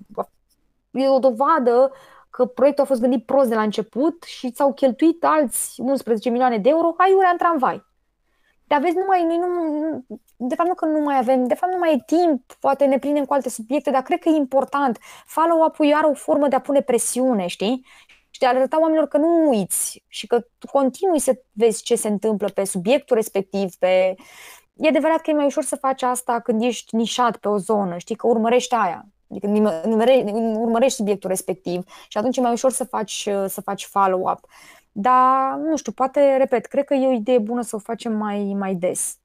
E 0.92 1.10
o 1.10 1.20
dovadă 1.20 1.92
că 2.30 2.46
proiectul 2.46 2.84
a 2.84 2.88
fost 2.88 3.02
gândit 3.02 3.26
prost 3.26 3.50
de 3.50 3.56
la 3.56 3.62
început 3.62 4.24
și 4.24 4.52
s-au 4.56 4.74
cheltuit 4.74 5.24
alți 5.24 5.82
11 5.82 6.30
milioane 6.30 6.58
de 6.58 6.70
euro 6.70 6.94
aiurea 6.98 7.30
în 7.30 7.38
tramvai. 7.38 7.86
Dar 8.67 8.82
vezi, 8.82 8.95
nu 8.95 9.03
mai, 9.08 9.23
noi 9.23 9.38
nu, 9.38 9.47
de 10.38 10.56
fapt 10.56 10.69
nu 10.69 10.75
că 10.75 10.86
nu 10.86 10.99
mai 10.99 11.17
avem, 11.17 11.47
de 11.47 11.53
fapt 11.53 11.71
nu 11.73 11.77
mai 11.77 11.93
e 11.93 12.03
timp, 12.06 12.53
poate 12.60 12.86
ne 12.86 12.99
prindem 12.99 13.25
cu 13.25 13.34
alte 13.34 13.49
subiecte, 13.49 13.91
dar 13.91 14.01
cred 14.01 14.19
că 14.19 14.30
e 14.30 14.36
important. 14.36 14.97
Follow-up-ul 15.25 15.93
are 15.93 16.08
o 16.08 16.13
formă 16.13 16.47
de 16.47 16.56
a 16.56 16.62
pune 16.62 16.82
presiune, 16.82 17.47
știi? 17.47 17.86
Și 18.30 18.39
de 18.39 18.45
a 18.45 18.49
arăta 18.49 18.80
oamenilor 18.80 19.08
că 19.08 19.17
nu 19.17 19.49
uiți 19.49 20.03
și 20.08 20.27
că 20.27 20.39
tu 20.58 20.67
continui 20.71 21.19
să 21.19 21.41
vezi 21.51 21.84
ce 21.84 21.95
se 21.95 22.08
întâmplă 22.08 22.49
pe 22.49 22.65
subiectul 22.65 23.15
respectiv, 23.15 23.75
pe 23.75 24.15
e 24.73 24.88
adevărat 24.88 25.21
că 25.21 25.30
e 25.30 25.34
mai 25.34 25.45
ușor 25.45 25.63
să 25.63 25.75
faci 25.75 26.01
asta 26.01 26.39
când 26.39 26.62
ești 26.62 26.95
nișat 26.95 27.38
pe 27.38 27.47
o 27.47 27.58
zonă, 27.58 27.97
știi, 27.97 28.15
că 28.15 28.27
urmărești 28.27 28.75
aia. 28.75 29.06
Adică 29.30 29.47
urmărești 30.58 30.97
subiectul 30.97 31.30
respectiv 31.30 31.84
și 32.08 32.17
atunci 32.17 32.38
e 32.38 32.41
mai 32.41 32.51
ușor 32.51 32.71
să 32.71 32.84
faci, 32.84 33.30
să 33.47 33.62
faci 33.62 33.86
follow-up. 33.86 34.39
Dar, 34.99 35.57
nu 35.69 35.77
știu, 35.77 35.91
poate, 35.91 36.36
repet, 36.38 36.65
cred 36.65 36.86
că 36.86 36.93
e 36.93 37.07
o 37.07 37.12
idee 37.12 37.39
bună 37.39 37.62
să 37.62 37.75
o 37.75 37.79
facem 37.79 38.13
mai, 38.13 38.55
mai 38.57 38.75
des. 38.75 39.17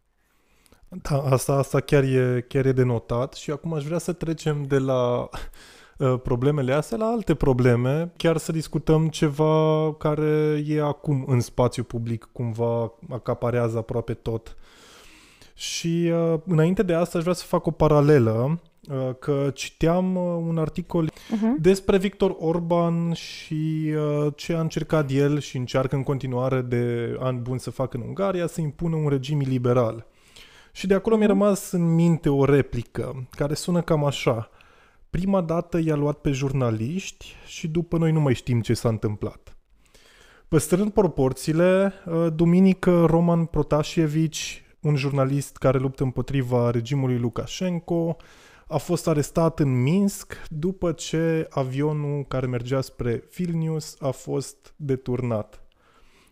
Da, 0.88 1.22
asta, 1.22 1.52
asta 1.52 1.80
chiar, 1.80 2.02
e, 2.02 2.44
chiar 2.48 2.66
e 2.66 2.72
de 2.72 2.82
notat 2.82 3.34
și 3.34 3.50
acum 3.50 3.74
aș 3.74 3.84
vrea 3.84 3.98
să 3.98 4.12
trecem 4.12 4.62
de 4.62 4.78
la 4.78 5.28
uh, 5.98 6.20
problemele 6.22 6.72
astea 6.72 6.96
la 6.96 7.06
alte 7.06 7.34
probleme, 7.34 8.12
chiar 8.16 8.36
să 8.36 8.52
discutăm 8.52 9.08
ceva 9.08 9.94
care 9.94 10.62
e 10.66 10.82
acum 10.82 11.24
în 11.26 11.40
spațiu 11.40 11.82
public, 11.82 12.28
cumva 12.32 12.92
acaparează 13.10 13.78
aproape 13.78 14.14
tot 14.14 14.56
și 15.54 16.12
uh, 16.12 16.40
înainte 16.46 16.82
de 16.82 16.94
asta 16.94 17.18
aș 17.18 17.22
vrea 17.22 17.34
să 17.34 17.44
fac 17.44 17.66
o 17.66 17.70
paralelă, 17.70 18.30
uh, 18.30 18.71
că 19.18 19.50
citeam 19.54 20.16
uh, 20.16 20.44
un 20.48 20.58
articol 20.58 21.10
uh-huh. 21.10 21.60
despre 21.60 21.98
Victor 21.98 22.36
Orban 22.38 23.12
și 23.12 23.92
uh, 23.96 24.32
ce 24.36 24.54
a 24.54 24.60
încercat 24.60 25.10
el 25.10 25.40
și 25.40 25.56
încearcă 25.56 25.96
în 25.96 26.02
continuare 26.02 26.60
de 26.60 27.16
ani 27.20 27.38
buni 27.38 27.60
să 27.60 27.70
facă 27.70 27.96
în 27.96 28.02
Ungaria, 28.02 28.46
să 28.46 28.60
impună 28.60 28.96
un 28.96 29.08
regim 29.08 29.38
liberal. 29.38 30.06
Și 30.72 30.86
de 30.86 30.94
acolo 30.94 31.14
uh-huh. 31.14 31.18
mi-a 31.18 31.28
mhm. 31.28 31.38
rămas 31.38 31.70
în 31.72 31.94
minte 31.94 32.28
o 32.28 32.44
replică 32.44 33.28
care 33.30 33.54
sună 33.54 33.82
cam 33.82 34.04
așa. 34.04 34.50
Prima 35.10 35.40
dată 35.40 35.80
i-a 35.84 35.96
luat 35.96 36.18
pe 36.18 36.30
jurnaliști 36.30 37.34
și 37.46 37.68
după 37.68 37.98
noi 37.98 38.12
nu 38.12 38.20
mai 38.20 38.34
știm 38.34 38.60
ce 38.60 38.74
s-a 38.74 38.88
întâmplat. 38.88 39.56
Păstrând 40.48 40.92
proporțiile, 40.92 41.92
uh, 42.06 42.26
duminică 42.34 43.04
Roman 43.04 43.44
Protasievici 43.44 44.62
un 44.82 44.96
jurnalist 44.96 45.56
care 45.56 45.78
luptă 45.78 46.02
împotriva 46.02 46.70
regimului 46.70 47.18
Lukashenko, 47.18 48.16
a 48.72 48.76
fost 48.76 49.08
arestat 49.08 49.58
în 49.58 49.82
Minsk 49.82 50.42
după 50.48 50.92
ce 50.92 51.46
avionul 51.50 52.24
care 52.28 52.46
mergea 52.46 52.80
spre 52.80 53.22
Vilnius 53.34 53.96
a 54.00 54.10
fost 54.10 54.74
deturnat. 54.76 55.62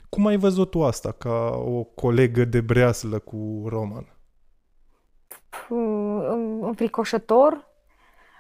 Cum 0.09 0.27
ai 0.27 0.37
văzut 0.37 0.71
tu 0.71 0.85
asta 0.85 1.13
ca 1.13 1.63
o 1.65 1.83
colegă 1.83 2.45
de 2.45 2.61
breaslă 2.61 3.19
cu 3.19 3.65
Roman? 3.67 4.15
Înfricoșător, 6.61 7.69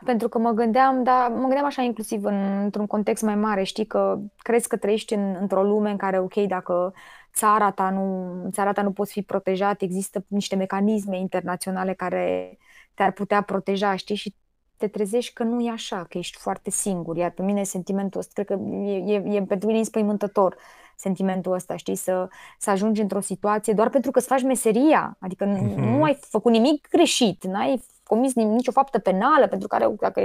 pentru 0.04 0.28
că 0.28 0.38
mă 0.38 0.50
gândeam, 0.50 1.02
dar 1.02 1.30
mă 1.30 1.40
gândeam 1.40 1.64
așa 1.64 1.82
inclusiv 1.82 2.24
în, 2.24 2.60
într-un 2.62 2.86
context 2.86 3.22
mai 3.22 3.36
mare, 3.36 3.62
știi 3.62 3.86
că 3.86 4.18
crezi 4.36 4.68
că 4.68 4.76
trăiești 4.76 5.14
în, 5.14 5.36
într-o 5.40 5.62
lume 5.62 5.90
în 5.90 5.96
care, 5.96 6.18
ok, 6.18 6.34
dacă 6.34 6.94
țara 7.34 7.70
ta 7.70 7.90
nu, 7.90 8.48
țara 8.50 8.72
ta 8.72 8.82
nu 8.82 8.92
poți 8.92 9.12
fi 9.12 9.22
protejat, 9.22 9.82
există 9.82 10.24
niște 10.28 10.56
mecanisme 10.56 11.18
internaționale 11.18 11.94
care 11.94 12.58
te-ar 13.00 13.12
putea 13.12 13.42
proteja, 13.42 13.96
știi, 13.96 14.14
și 14.14 14.34
te 14.76 14.88
trezești 14.88 15.32
că 15.32 15.42
nu 15.42 15.60
e 15.60 15.70
așa, 15.70 16.06
că 16.08 16.18
ești 16.18 16.36
foarte 16.38 16.70
singur. 16.70 17.16
Iar 17.16 17.30
pe 17.30 17.42
mine 17.42 17.62
sentimentul 17.62 18.20
ăsta, 18.20 18.32
cred 18.34 18.46
că 18.46 18.64
e, 18.72 18.96
e, 18.96 19.36
e 19.36 19.42
pentru 19.42 19.66
mine 19.66 19.78
înspăimântător 19.78 20.56
sentimentul 20.96 21.52
ăsta, 21.52 21.76
știi, 21.76 21.94
să, 21.94 22.28
să 22.58 22.70
ajungi 22.70 23.00
într-o 23.00 23.20
situație 23.20 23.72
doar 23.72 23.88
pentru 23.88 24.10
că 24.10 24.18
îți 24.18 24.26
faci 24.26 24.42
meseria, 24.42 25.16
adică 25.20 25.44
mm-hmm. 25.44 25.74
nu 25.74 26.02
ai 26.02 26.18
făcut 26.20 26.52
nimic 26.52 26.88
greșit, 26.88 27.44
n-ai 27.44 27.84
comis 28.02 28.34
nicio 28.34 28.70
faptă 28.70 28.98
penală 28.98 29.46
pentru 29.46 29.68
care, 29.68 29.94
dacă 29.98 30.20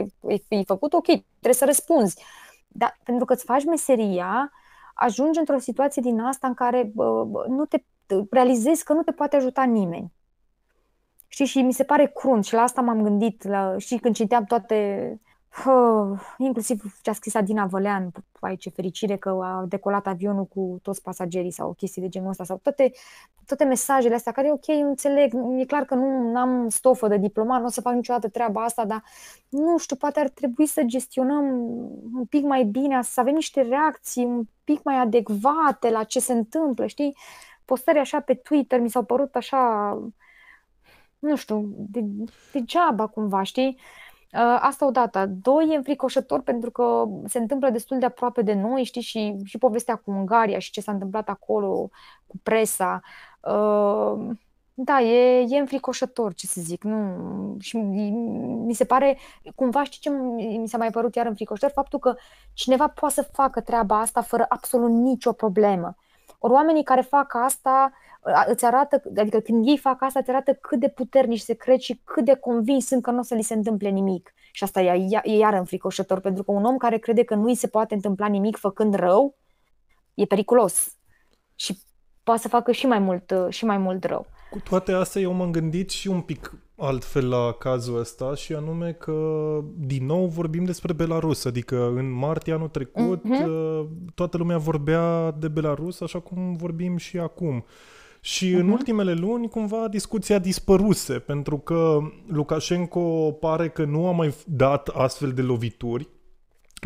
ai 0.50 0.64
făcut, 0.66 0.94
ok, 0.94 1.06
trebuie 1.06 1.54
să 1.54 1.66
răspunzi. 1.66 2.24
Dar 2.68 3.00
pentru 3.04 3.26
că 3.26 3.34
îți 3.34 3.44
faci 3.44 3.66
meseria, 3.66 4.52
ajungi 4.94 5.40
într-o 5.40 5.58
situație 5.58 6.02
din 6.02 6.20
asta 6.20 6.48
în 6.48 6.54
care 6.54 6.92
nu 7.48 7.66
te 7.66 7.84
realizezi 8.30 8.84
că 8.84 8.94
nu 8.94 9.04
te 9.04 9.12
poate 9.12 9.36
ajuta 9.36 9.64
nimeni. 9.64 10.14
Știi, 11.36 11.46
și 11.46 11.62
mi 11.62 11.74
se 11.74 11.84
pare 11.84 12.12
crunt 12.16 12.46
și 12.46 12.54
la 12.54 12.62
asta 12.62 12.82
m-am 12.82 13.02
gândit, 13.02 13.44
la, 13.44 13.78
și 13.78 13.98
când 13.98 14.16
citeam 14.16 14.44
toate, 14.44 15.20
uh, 15.66 16.20
inclusiv 16.38 16.84
ce 17.02 17.10
a 17.10 17.14
scris 17.14 17.36
Adina 17.36 17.66
Vălean, 17.66 18.12
ai 18.40 18.56
ce 18.56 18.70
fericire 18.70 19.18
că 19.18 19.30
a 19.30 19.66
decolat 19.68 20.08
avionul 20.08 20.46
cu 20.46 20.80
toți 20.82 21.02
pasagerii 21.02 21.52
sau 21.52 21.74
chestii 21.74 22.02
de 22.02 22.10
genul 22.10 22.30
ăsta, 22.30 22.44
sau 22.44 22.60
toate, 22.64 22.92
toate 23.46 23.64
mesajele 23.64 24.16
astea 24.16 24.32
care, 24.32 24.52
ok, 24.52 24.68
înțeleg, 24.68 25.34
e 25.58 25.66
clar 25.66 25.84
că 25.84 25.96
nu 25.96 26.38
am 26.38 26.70
stofă 26.70 27.08
de 27.08 27.18
diplomat, 27.18 27.60
nu 27.60 27.66
o 27.66 27.70
să 27.70 27.82
fac 27.82 27.94
niciodată 27.94 28.28
treaba 28.30 28.64
asta, 28.64 28.86
dar 28.86 29.04
nu 29.50 29.78
știu, 29.78 29.96
poate 29.96 30.20
ar 30.20 30.30
trebui 30.30 30.66
să 30.66 30.84
gestionăm 30.86 31.46
un 32.14 32.26
pic 32.30 32.44
mai 32.44 32.64
bine, 32.64 33.02
să 33.02 33.20
avem 33.20 33.34
niște 33.34 33.62
reacții 33.62 34.24
un 34.24 34.44
pic 34.64 34.84
mai 34.84 34.96
adecvate 34.96 35.90
la 35.90 36.04
ce 36.04 36.20
se 36.20 36.34
întâmplă, 36.34 36.86
știi? 36.86 37.16
Postări 37.66 38.00
așa 38.00 38.20
pe 38.20 38.34
Twitter 38.34 38.80
mi 38.80 38.90
s-au 38.90 39.04
părut 39.04 39.36
așa, 39.36 39.92
nu 41.20 41.36
știu, 41.36 41.74
de, 41.76 42.06
degeaba 42.52 43.08
cumva, 43.08 43.44
știi? 43.44 43.78
Uh, 44.34 44.58
asta 44.60 44.86
odată. 44.86 45.26
Doi, 45.26 45.68
e 45.72 45.76
înfricoșător 45.76 46.42
pentru 46.42 46.72
că 46.72 47.06
se 47.26 47.40
întâmplă 47.40 47.70
destul 47.70 48.00
de 48.00 48.06
aproape 48.06 48.42
de 48.42 48.54
noi, 48.54 48.84
știi, 48.84 49.02
și, 49.02 49.36
și 49.44 49.58
povestea 49.58 49.96
cu 49.96 50.12
Ungaria 50.12 50.60
și 50.60 50.72
ce 50.72 50.82
s-a 50.82 50.92
întâmplat 50.92 51.30
acolo 51.30 51.90
cu 52.28 52.38
presa. 52.44 53.02
Uh, 53.40 54.36
da, 54.78 55.02
e, 55.02 55.46
e 55.50 55.60
înfricoșător, 55.60 56.34
ce 56.34 56.48
să 56.48 56.62
zic. 56.62 56.84
Nu, 56.84 57.58
și 57.60 57.78
mi 57.78 58.74
se 58.74 58.86
pare, 58.86 59.18
cumva 59.56 59.84
știi 59.84 60.00
ce 60.00 60.10
mi 60.60 60.68
s-a 60.68 60.78
mai 60.78 60.90
părut 60.90 61.16
iar 61.16 61.26
înfricoșător? 61.26 61.72
Faptul 61.72 62.00
că 62.00 62.16
cineva 62.54 62.88
poate 62.88 63.14
să 63.14 63.30
facă 63.32 63.62
treaba 63.62 64.00
asta 64.00 64.22
fără 64.22 64.46
absolut 64.50 64.90
nicio 64.90 65.32
problemă. 65.32 65.96
Ori 66.40 66.54
oamenii 66.54 66.84
care 66.84 67.02
fac 67.02 67.36
asta 67.36 67.92
îți 68.48 68.66
arată, 68.66 69.02
adică 69.18 69.40
când 69.40 69.68
ei 69.68 69.78
fac 69.78 70.02
asta, 70.02 70.20
îți 70.20 70.30
arată 70.30 70.54
cât 70.54 70.80
de 70.80 70.90
puternici 70.90 71.40
se 71.40 71.54
cred 71.54 71.80
și 71.80 72.02
cât 72.04 72.26
de 72.26 72.36
convins 72.36 72.86
sunt 72.86 73.02
că 73.02 73.12
nu 73.12 73.20
o 73.20 73.22
să 73.22 73.36
li 73.36 73.42
se 73.42 73.54
întâmple 73.54 73.90
nimic. 73.90 74.34
Și 74.52 74.64
asta 74.64 74.82
e, 74.82 75.22
e 75.24 75.38
iar 75.38 75.54
înfricoșător, 75.54 76.20
pentru 76.20 76.44
că 76.44 76.52
un 76.52 76.64
om 76.64 76.78
care 76.78 76.98
crede 76.98 77.24
că 77.24 77.36
nu 77.36 77.44
îi 77.44 77.56
se 77.56 77.68
poate 77.68 77.94
întâmpla 77.94 78.28
nimic 78.28 78.58
făcând 78.58 78.94
rău, 78.94 79.38
e 80.14 80.26
periculos. 80.26 80.98
Și 81.56 81.78
poate 82.24 82.42
să 82.42 82.48
facă 82.48 82.72
și 82.72 82.86
mai 82.86 83.00
mult, 83.00 83.34
și 83.50 83.66
mai 83.66 83.78
mult 83.78 84.04
rău. 84.04 84.26
Cu 84.52 84.60
toate 84.60 84.92
astea, 84.92 85.22
eu 85.22 85.32
m-am 85.32 85.52
gândit 85.52 85.90
și 85.90 86.08
un 86.08 86.22
pic 86.22 86.52
altfel 86.78 87.30
la 87.30 87.52
cazul 87.60 88.00
ăsta 88.00 88.36
și 88.36 88.54
anume 88.54 88.92
că 88.92 89.14
din 89.78 90.06
nou 90.06 90.26
vorbim 90.26 90.64
despre 90.64 90.94
Belarus, 90.94 91.46
adică 91.46 91.88
în 91.88 92.12
martie 92.12 92.54
anul 92.54 92.68
trecut 92.68 93.24
uh-huh. 93.24 93.86
toată 94.16 94.38
lumea 94.38 94.58
vorbea 94.58 95.32
de 95.32 95.48
Belarus 95.48 96.02
așa 96.02 96.20
cum 96.20 96.54
vorbim 96.54 96.98
și 96.98 97.18
acum. 97.18 97.66
Și 98.26 98.52
uh-huh. 98.52 98.60
în 98.60 98.70
ultimele 98.70 99.14
luni, 99.14 99.50
cumva, 99.50 99.88
discuția 99.88 100.40
dispăruse, 100.40 101.14
pentru 101.14 101.58
că 101.58 102.00
Lukashenko 102.28 103.32
pare 103.40 103.70
că 103.70 103.84
nu 103.84 104.08
a 104.08 104.12
mai 104.12 104.34
dat 104.46 104.88
astfel 104.88 105.32
de 105.32 105.42
lovituri, 105.42 106.08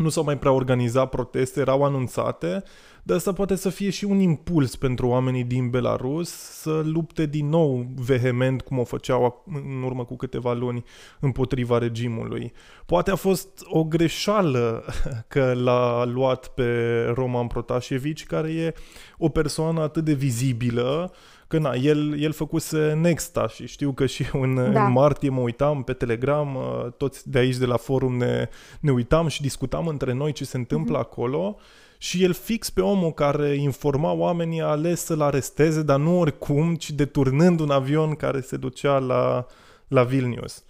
nu 0.00 0.08
s-au 0.08 0.24
mai 0.24 0.38
prea 0.38 0.52
organizat 0.52 1.08
proteste, 1.08 1.60
erau 1.60 1.84
anunțate, 1.84 2.62
dar 3.02 3.16
asta 3.16 3.32
poate 3.32 3.54
să 3.54 3.68
fie 3.68 3.90
și 3.90 4.04
un 4.04 4.18
impuls 4.18 4.76
pentru 4.76 5.06
oamenii 5.06 5.44
din 5.44 5.70
Belarus 5.70 6.30
să 6.30 6.82
lupte 6.84 7.26
din 7.26 7.48
nou 7.48 7.86
vehement, 7.96 8.60
cum 8.60 8.78
o 8.78 8.84
făceau 8.84 9.44
în 9.52 9.82
urmă 9.82 10.04
cu 10.04 10.16
câteva 10.16 10.52
luni, 10.52 10.84
împotriva 11.20 11.78
regimului. 11.78 12.52
Poate 12.86 13.10
a 13.10 13.14
fost 13.14 13.48
o 13.64 13.84
greșeală 13.84 14.84
că 15.28 15.52
l-a 15.54 16.04
luat 16.04 16.46
pe 16.46 17.02
Roman 17.14 17.46
Protasievici, 17.46 18.26
care 18.26 18.52
e 18.52 18.74
o 19.18 19.28
persoană 19.28 19.80
atât 19.80 20.04
de 20.04 20.12
vizibilă, 20.12 21.12
că 21.50 21.58
na, 21.58 21.74
el, 21.74 22.20
el 22.20 22.32
făcuse 22.32 22.92
Nexta 22.92 23.48
și 23.48 23.66
știu 23.66 23.92
că 23.92 24.06
și 24.06 24.26
în, 24.32 24.54
da. 24.72 24.84
în 24.84 24.92
martie 24.92 25.30
mă 25.30 25.40
uitam 25.40 25.82
pe 25.82 25.92
Telegram, 25.92 26.54
uh, 26.54 26.92
toți 26.96 27.30
de 27.30 27.38
aici 27.38 27.56
de 27.56 27.66
la 27.66 27.76
forum 27.76 28.16
ne, 28.16 28.48
ne 28.80 28.90
uitam 28.90 29.28
și 29.28 29.42
discutam 29.42 29.86
între 29.86 30.12
noi 30.12 30.32
ce 30.32 30.44
se 30.44 30.56
întâmplă 30.56 30.96
mm-hmm. 30.96 31.00
acolo 31.00 31.56
și 31.98 32.22
el 32.22 32.32
fix 32.32 32.70
pe 32.70 32.80
omul 32.80 33.12
care 33.12 33.54
informa 33.54 34.12
oamenii 34.12 34.60
a 34.60 34.66
ales 34.66 35.04
să-l 35.04 35.20
aresteze, 35.20 35.82
dar 35.82 35.98
nu 35.98 36.18
oricum, 36.18 36.74
ci 36.74 36.90
deturnând 36.90 37.60
un 37.60 37.70
avion 37.70 38.14
care 38.14 38.40
se 38.40 38.56
ducea 38.56 38.98
la, 38.98 39.46
la 39.88 40.02
Vilnius. 40.02 40.64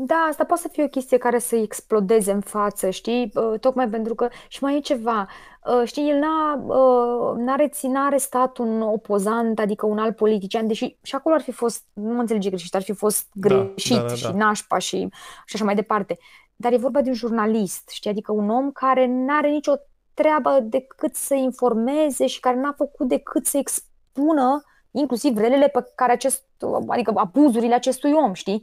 Da, 0.00 0.14
asta 0.14 0.44
poate 0.44 0.62
să 0.62 0.68
fie 0.68 0.84
o 0.84 0.88
chestie 0.88 1.18
care 1.18 1.38
să 1.38 1.56
explodeze 1.56 2.32
în 2.32 2.40
față, 2.40 2.90
știi? 2.90 3.32
Tocmai 3.60 3.88
pentru 3.88 4.14
că, 4.14 4.28
și 4.48 4.62
mai 4.62 4.76
e 4.76 4.80
ceva, 4.80 5.26
știi, 5.84 6.10
el 6.10 6.18
n-a, 6.18 6.64
n-a, 7.36 7.54
rețin, 7.54 7.90
n-a 7.90 8.06
arestat 8.06 8.58
un 8.58 8.80
opozant, 8.80 9.58
adică 9.58 9.86
un 9.86 9.98
alt 9.98 10.16
politician, 10.16 10.66
deși 10.66 10.96
și 11.02 11.14
acolo 11.14 11.34
ar 11.34 11.40
fi 11.40 11.50
fost, 11.50 11.84
nu 11.92 12.14
mă 12.14 12.20
înțelege 12.20 12.48
greșit, 12.48 12.74
ar 12.74 12.82
fi 12.82 12.92
fost 12.92 13.26
da, 13.32 13.48
greșit 13.48 13.96
da, 13.96 14.02
da, 14.02 14.08
da, 14.08 14.14
și 14.14 14.32
nașpa 14.32 14.78
și, 14.78 15.08
și 15.44 15.54
așa 15.54 15.64
mai 15.64 15.74
departe. 15.74 16.18
Dar 16.56 16.72
e 16.72 16.76
vorba 16.76 17.00
de 17.00 17.08
un 17.08 17.14
jurnalist, 17.14 17.88
știi? 17.88 18.10
Adică 18.10 18.32
un 18.32 18.50
om 18.50 18.70
care 18.70 19.06
n-are 19.06 19.48
nicio 19.48 19.72
treabă 20.14 20.58
decât 20.62 21.14
să 21.14 21.34
informeze 21.34 22.26
și 22.26 22.40
care 22.40 22.56
n-a 22.56 22.74
făcut 22.76 23.08
decât 23.08 23.46
să 23.46 23.58
expună 23.58 24.62
inclusiv 24.90 25.36
relele 25.36 25.68
pe 25.68 25.92
care 25.94 26.12
acest, 26.12 26.44
adică 26.86 27.12
abuzurile 27.14 27.74
acestui 27.74 28.12
om, 28.12 28.32
știi? 28.32 28.62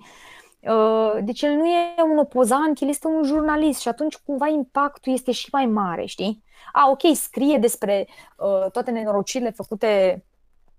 Uh, 0.70 1.18
deci 1.24 1.42
el 1.42 1.52
nu 1.52 1.66
e 1.66 2.02
un 2.12 2.18
opozant, 2.18 2.82
el 2.82 2.90
este 2.90 3.08
un 3.08 3.24
jurnalist 3.24 3.80
și 3.80 3.88
atunci 3.88 4.16
cumva 4.16 4.48
impactul 4.48 5.14
este 5.14 5.32
și 5.32 5.50
mai 5.52 5.66
mare, 5.66 6.06
știi? 6.06 6.44
A, 6.74 6.90
ok, 6.90 7.16
scrie 7.16 7.58
despre 7.58 8.08
uh, 8.38 8.72
toate 8.72 8.92
nenorocirile 8.92 9.50
făcute 9.50 10.24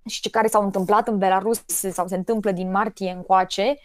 și 0.07 0.21
ce 0.21 0.31
care 0.31 0.47
s-au 0.47 0.63
întâmplat 0.63 1.09
în 1.09 1.19
Belarus 1.19 1.63
sau 1.67 2.07
se 2.07 2.17
întâmplă 2.17 2.51
din 2.51 2.71
martie 2.71 3.11
încoace, 3.11 3.77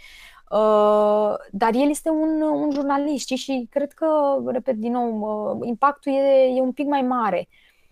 Uh, 0.51 1.33
dar 1.51 1.73
el 1.73 1.89
este 1.89 2.09
un, 2.09 2.41
un 2.41 2.71
jurnalist 2.71 3.23
știi? 3.23 3.35
și 3.35 3.67
cred 3.69 3.91
că, 3.91 4.37
repet 4.45 4.75
din 4.75 4.91
nou, 4.91 5.19
uh, 5.59 5.67
impactul 5.67 6.11
e, 6.11 6.53
e 6.55 6.61
un 6.61 6.71
pic 6.71 6.87
mai 6.87 7.01
mare 7.01 7.47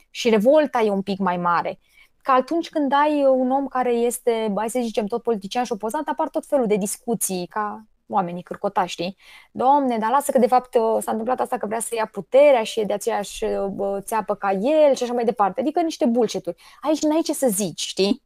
și 0.09 0.29
revolta 0.29 0.81
e 0.81 0.89
un 0.89 1.01
pic 1.01 1.19
mai 1.19 1.37
mare. 1.37 1.79
Că 2.21 2.31
atunci 2.31 2.69
când 2.69 2.93
ai 2.93 3.25
un 3.25 3.51
om 3.51 3.67
care 3.67 3.91
este, 3.91 4.53
hai 4.55 4.69
să 4.69 4.79
zicem, 4.81 5.05
tot 5.05 5.21
politician 5.21 5.63
și 5.63 5.71
opozant, 5.71 6.07
apar 6.07 6.29
tot 6.29 6.45
felul 6.45 6.67
de 6.67 6.75
discuții, 6.75 7.47
ca 7.47 7.83
oamenii 8.09 8.43
cârcotași, 8.43 8.91
știi? 8.91 9.17
Domne, 9.51 9.97
dar 9.97 10.09
lasă 10.09 10.31
că 10.31 10.39
de 10.39 10.47
fapt 10.47 10.75
uh, 10.75 10.97
s-a 10.99 11.11
întâmplat 11.11 11.39
asta 11.39 11.57
că 11.57 11.65
vrea 11.65 11.79
să 11.79 11.95
ia 11.95 12.09
puterea 12.11 12.63
și 12.63 12.79
e 12.79 12.83
de 12.83 12.93
aceeași 12.93 13.43
uh, 13.43 13.97
țeapă 13.99 14.35
ca 14.35 14.51
el 14.51 14.95
și 14.95 15.03
așa 15.03 15.13
mai 15.13 15.25
departe. 15.25 15.61
Adică 15.61 15.81
niște 15.81 16.05
bullshit-uri. 16.05 16.61
Aici 16.81 17.01
n-ai 17.01 17.21
ce 17.21 17.33
să 17.33 17.47
zici, 17.49 17.81
știi? 17.81 18.21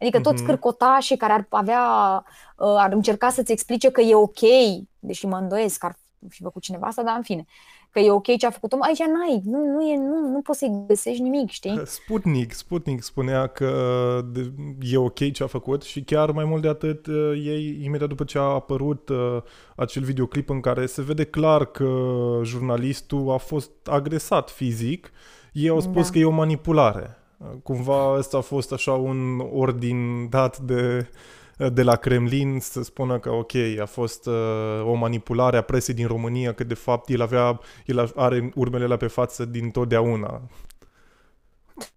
Adică 0.00 0.20
toți 0.20 0.42
mm-hmm. 0.42 0.46
cârcotașii 0.46 1.16
care 1.16 1.32
ar 1.32 1.46
avea, 1.48 1.84
uh, 2.56 2.74
ar 2.78 2.92
încerca 2.92 3.30
să-ți 3.30 3.52
explice 3.52 3.90
că 3.90 4.00
e 4.00 4.14
ok, 4.14 4.40
deși 4.98 5.26
mă 5.26 5.36
îndoiesc 5.36 5.78
că 5.78 5.86
ar 5.86 5.96
fi 6.28 6.42
făcut 6.42 6.62
cineva 6.62 6.86
asta, 6.86 7.02
dar 7.02 7.16
în 7.16 7.22
fine, 7.22 7.44
că 7.90 7.98
e 7.98 8.10
ok 8.10 8.36
ce 8.36 8.46
a 8.46 8.50
făcut 8.50 8.72
om, 8.72 8.82
aici 8.82 8.98
n-ai, 8.98 9.40
nu, 9.44 9.64
nu, 9.64 9.90
e, 9.90 9.96
nu, 9.96 10.28
nu 10.30 10.40
poți 10.40 10.58
să-i 10.58 10.84
găsești 10.86 11.22
nimic, 11.22 11.50
știi? 11.50 11.80
Sputnik, 12.00 12.52
Sputnik 12.52 13.02
spunea 13.02 13.46
că 13.46 13.70
e 14.80 14.96
ok 14.96 15.32
ce 15.32 15.42
a 15.42 15.46
făcut 15.46 15.82
și 15.82 16.02
chiar 16.02 16.30
mai 16.30 16.44
mult 16.44 16.62
de 16.62 16.68
atât, 16.68 17.06
uh, 17.06 17.32
ei, 17.44 17.80
imediat 17.84 18.08
după 18.08 18.24
ce 18.24 18.38
a 18.38 18.42
apărut 18.42 19.08
uh, 19.08 19.42
acel 19.76 20.02
videoclip 20.02 20.50
în 20.50 20.60
care 20.60 20.86
se 20.86 21.02
vede 21.02 21.24
clar 21.24 21.64
că 21.64 21.90
jurnalistul 22.42 23.30
a 23.30 23.36
fost 23.36 23.70
agresat 23.84 24.50
fizic, 24.50 25.10
ei 25.52 25.68
au 25.68 25.80
spus 25.80 26.04
da. 26.04 26.10
că 26.12 26.18
e 26.18 26.24
o 26.24 26.30
manipulare. 26.30 27.16
Cumva 27.62 28.14
ăsta 28.16 28.36
a 28.36 28.40
fost 28.40 28.72
așa 28.72 28.92
un 28.92 29.40
ordin 29.52 30.28
dat 30.28 30.58
de, 30.58 31.08
de 31.58 31.82
la 31.82 31.96
Kremlin 31.96 32.58
să 32.60 32.82
spună 32.82 33.18
că 33.18 33.30
ok, 33.30 33.52
a 33.80 33.84
fost 33.84 34.26
uh, 34.26 34.84
o 34.84 34.94
manipulare 34.94 35.56
a 35.56 35.62
presei 35.62 35.94
din 35.94 36.06
România, 36.06 36.54
că 36.54 36.64
de 36.64 36.74
fapt 36.74 37.08
el, 37.08 37.20
avea, 37.20 37.60
el 37.86 38.12
are 38.14 38.50
urmele 38.54 38.86
la 38.86 38.96
pe 38.96 39.06
față 39.06 39.44
din 39.44 39.70
totdeauna. 39.70 40.42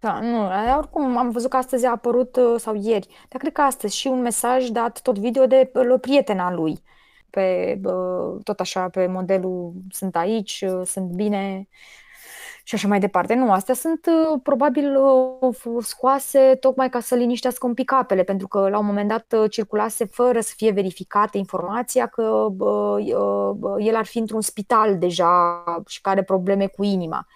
Da, 0.00 0.20
nu, 0.20 0.48
oricum 0.76 1.16
am 1.16 1.30
văzut 1.30 1.50
că 1.50 1.56
astăzi 1.56 1.86
a 1.86 1.90
apărut, 1.90 2.36
uh, 2.36 2.54
sau 2.60 2.74
ieri, 2.74 3.06
dar 3.28 3.40
cred 3.40 3.52
că 3.52 3.60
astăzi 3.60 3.96
și 3.96 4.06
un 4.06 4.20
mesaj 4.20 4.66
dat 4.66 5.00
tot 5.02 5.18
video 5.18 5.46
de 5.46 5.70
uh, 5.74 6.00
prietena 6.00 6.52
lui. 6.52 6.82
Pe, 7.30 7.78
uh, 7.84 8.40
tot 8.42 8.60
așa, 8.60 8.88
pe 8.88 9.06
modelul 9.06 9.72
sunt 9.90 10.16
aici, 10.16 10.64
sunt 10.84 11.10
bine, 11.10 11.68
și 12.64 12.74
așa 12.74 12.88
mai 12.88 13.00
departe. 13.00 13.34
Nu, 13.34 13.52
astea 13.52 13.74
sunt 13.74 14.06
uh, 14.06 14.40
probabil 14.42 14.96
uh, 14.96 15.54
scoase 15.80 16.56
tocmai 16.60 16.88
ca 16.88 17.00
să 17.00 17.14
liniștească 17.14 17.66
un 17.66 17.74
pic 17.74 17.92
apele, 17.92 18.22
pentru 18.22 18.48
că 18.48 18.68
la 18.68 18.78
un 18.78 18.86
moment 18.86 19.08
dat 19.08 19.34
uh, 19.36 19.50
circulase 19.50 20.04
fără 20.04 20.40
să 20.40 20.52
fie 20.56 20.70
verificată 20.70 21.38
informația 21.38 22.06
că 22.06 22.46
el 23.78 23.96
ar 23.96 24.04
fi 24.04 24.18
într-un 24.18 24.40
spital 24.40 24.98
deja 24.98 25.64
și 25.86 26.00
care 26.00 26.16
are 26.16 26.24
probleme 26.24 26.66
cu 26.66 26.82
inima. 26.84 27.26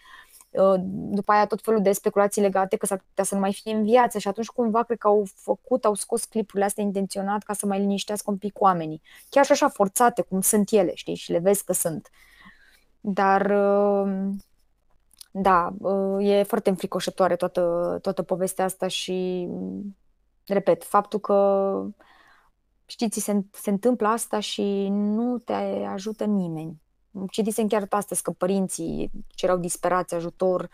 După 1.10 1.32
aia 1.32 1.46
tot 1.46 1.60
felul 1.62 1.82
de 1.82 1.92
speculații 1.92 2.42
legate 2.42 2.76
că 2.76 2.86
s-ar 2.86 3.04
putea 3.08 3.24
să 3.24 3.34
nu 3.34 3.40
mai 3.40 3.52
fie 3.52 3.74
în 3.74 3.84
viață 3.84 4.18
și 4.18 4.28
atunci 4.28 4.46
cumva 4.46 4.82
cred 4.82 4.98
că 4.98 5.06
au 5.06 5.26
făcut, 5.34 5.84
au 5.84 5.94
scos 5.94 6.24
clipurile 6.24 6.64
astea 6.64 6.84
intenționat 6.84 7.42
ca 7.42 7.52
să 7.52 7.66
mai 7.66 7.78
liniștească 7.78 8.30
un 8.30 8.36
pic 8.36 8.60
oamenii. 8.60 9.02
Chiar 9.28 9.44
și 9.44 9.52
așa 9.52 9.68
forțate 9.68 10.22
cum 10.22 10.40
sunt 10.40 10.70
ele, 10.70 10.94
știi, 10.94 11.14
și 11.14 11.30
le 11.30 11.38
vezi 11.38 11.64
că 11.64 11.72
sunt. 11.72 12.10
Dar 13.00 13.52
da, 15.38 15.72
uh, 15.78 16.28
e 16.28 16.42
foarte 16.42 16.70
înfricoșătoare 16.70 17.36
toată, 17.36 17.98
toată 18.02 18.22
povestea 18.22 18.64
asta 18.64 18.88
și, 18.88 19.48
repet, 20.46 20.84
faptul 20.84 21.18
că, 21.20 21.82
știți, 22.86 23.20
se, 23.20 23.40
se 23.52 23.70
întâmplă 23.70 24.08
asta 24.08 24.40
și 24.40 24.88
nu 24.90 25.38
te 25.38 25.52
ajută 25.92 26.24
nimeni. 26.24 26.80
Citisem 27.30 27.66
chiar 27.66 27.86
astăzi 27.90 28.22
că 28.22 28.30
părinții 28.30 29.10
cerau 29.28 29.56
disperați 29.56 30.14
ajutor 30.14 30.68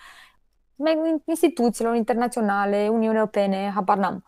instituțiilor 1.24 1.94
internaționale, 1.94 2.88
Uniunii 2.88 3.16
Europene, 3.16 3.70
habar 3.74 3.96
n-am, 3.96 4.24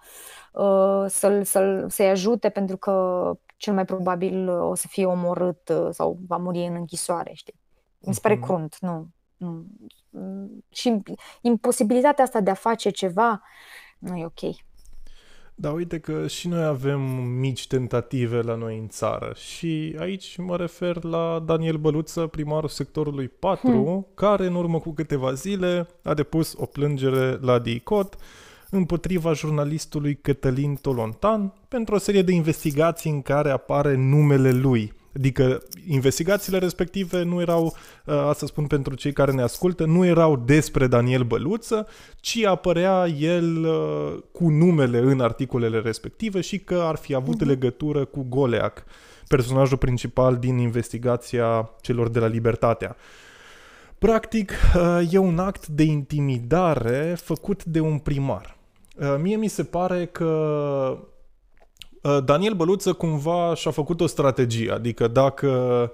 uh, 0.52 1.10
să-l, 1.10 1.44
să-l, 1.44 1.88
să-i 1.88 2.08
ajute 2.08 2.48
pentru 2.48 2.76
că 2.76 3.32
cel 3.56 3.74
mai 3.74 3.84
probabil 3.84 4.48
o 4.48 4.74
să 4.74 4.86
fie 4.88 5.06
omorât 5.06 5.68
uh, 5.68 5.88
sau 5.90 6.18
va 6.26 6.36
muri 6.36 6.66
în 6.66 6.74
închisoare, 6.74 7.30
știi? 7.34 7.60
Mi 7.98 8.14
se 8.14 8.20
pare 8.20 8.34
mhm. 8.34 8.44
crunt, 8.44 8.76
nu, 8.80 9.08
nu, 9.36 9.64
și 10.68 11.02
imposibilitatea 11.40 12.24
asta 12.24 12.40
de 12.40 12.50
a 12.50 12.54
face 12.54 12.90
ceva 12.90 13.42
nu 13.98 14.16
e 14.16 14.24
ok. 14.24 14.56
Da, 15.56 15.70
uite 15.70 15.98
că 15.98 16.26
și 16.26 16.48
noi 16.48 16.64
avem 16.64 17.00
mici 17.38 17.66
tentative 17.66 18.40
la 18.40 18.54
noi 18.54 18.78
în 18.78 18.88
țară 18.88 19.32
și 19.34 19.96
aici 19.98 20.36
mă 20.36 20.56
refer 20.56 21.04
la 21.04 21.42
Daniel 21.46 21.76
Băluță, 21.76 22.26
primarul 22.26 22.68
sectorului 22.68 23.28
4, 23.28 23.68
hmm. 23.68 24.06
care 24.14 24.46
în 24.46 24.54
urmă 24.54 24.78
cu 24.78 24.92
câteva 24.92 25.32
zile 25.32 25.86
a 26.02 26.14
depus 26.14 26.54
o 26.56 26.66
plângere 26.66 27.38
la 27.40 27.58
DICOT 27.58 28.16
împotriva 28.70 29.32
jurnalistului 29.32 30.14
Cătălin 30.14 30.74
Tolontan 30.74 31.52
pentru 31.68 31.94
o 31.94 31.98
serie 31.98 32.22
de 32.22 32.32
investigații 32.32 33.10
în 33.10 33.22
care 33.22 33.50
apare 33.50 33.94
numele 33.96 34.50
lui 34.50 34.92
Adică 35.16 35.62
investigațiile 35.88 36.58
respective 36.58 37.22
nu 37.22 37.40
erau, 37.40 37.64
uh, 37.64 38.14
asta 38.14 38.46
spun 38.46 38.66
pentru 38.66 38.94
cei 38.94 39.12
care 39.12 39.32
ne 39.32 39.42
ascultă, 39.42 39.84
nu 39.84 40.04
erau 40.04 40.36
despre 40.36 40.86
Daniel 40.86 41.22
Băluță, 41.22 41.86
ci 42.20 42.44
apărea 42.44 43.06
el 43.06 43.64
uh, 43.64 44.22
cu 44.32 44.48
numele 44.48 44.98
în 44.98 45.20
articolele 45.20 45.78
respective 45.78 46.40
și 46.40 46.58
că 46.58 46.82
ar 46.82 46.96
fi 46.96 47.14
avut 47.14 47.42
uh-huh. 47.42 47.46
legătură 47.46 48.04
cu 48.04 48.26
Goleac, 48.28 48.84
personajul 49.28 49.76
principal 49.76 50.36
din 50.36 50.58
investigația 50.58 51.70
celor 51.80 52.08
de 52.08 52.18
la 52.18 52.26
Libertatea. 52.26 52.96
Practic, 53.98 54.52
uh, 54.76 55.12
e 55.12 55.18
un 55.18 55.38
act 55.38 55.66
de 55.66 55.82
intimidare 55.82 57.16
făcut 57.22 57.64
de 57.64 57.80
un 57.80 57.98
primar. 57.98 58.56
Mie 59.18 59.36
mi 59.36 59.48
se 59.48 59.64
pare 59.64 60.06
că 60.06 60.28
Uh, 60.94 60.98
Daniel 62.24 62.52
Băluță 62.52 62.92
cumva 62.92 63.54
și-a 63.54 63.70
făcut 63.70 64.00
o 64.00 64.06
strategie, 64.06 64.70
adică 64.70 65.08
dacă 65.08 65.92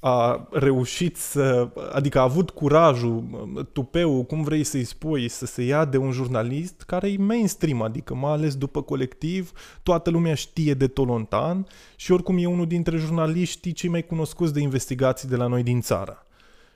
a 0.00 0.48
reușit 0.50 1.16
să, 1.16 1.68
adică 1.92 2.18
a 2.18 2.22
avut 2.22 2.50
curajul, 2.50 3.24
tupeu, 3.72 4.24
cum 4.24 4.42
vrei 4.42 4.64
să-i 4.64 4.84
spui, 4.84 5.28
să 5.28 5.46
se 5.46 5.62
ia 5.62 5.84
de 5.84 5.96
un 5.96 6.10
jurnalist 6.10 6.82
care 6.86 7.10
e 7.10 7.16
mainstream, 7.16 7.82
adică 7.82 8.14
mai 8.14 8.32
ales 8.32 8.56
după 8.56 8.82
colectiv, 8.82 9.52
toată 9.82 10.10
lumea 10.10 10.34
știe 10.34 10.74
de 10.74 10.86
Tolontan 10.86 11.66
și 11.96 12.12
oricum 12.12 12.38
e 12.38 12.46
unul 12.46 12.66
dintre 12.66 12.96
jurnaliștii 12.96 13.72
cei 13.72 13.90
mai 13.90 14.06
cunoscuți 14.06 14.52
de 14.52 14.60
investigații 14.60 15.28
de 15.28 15.36
la 15.36 15.46
noi 15.46 15.62
din 15.62 15.80
țară. 15.80 16.26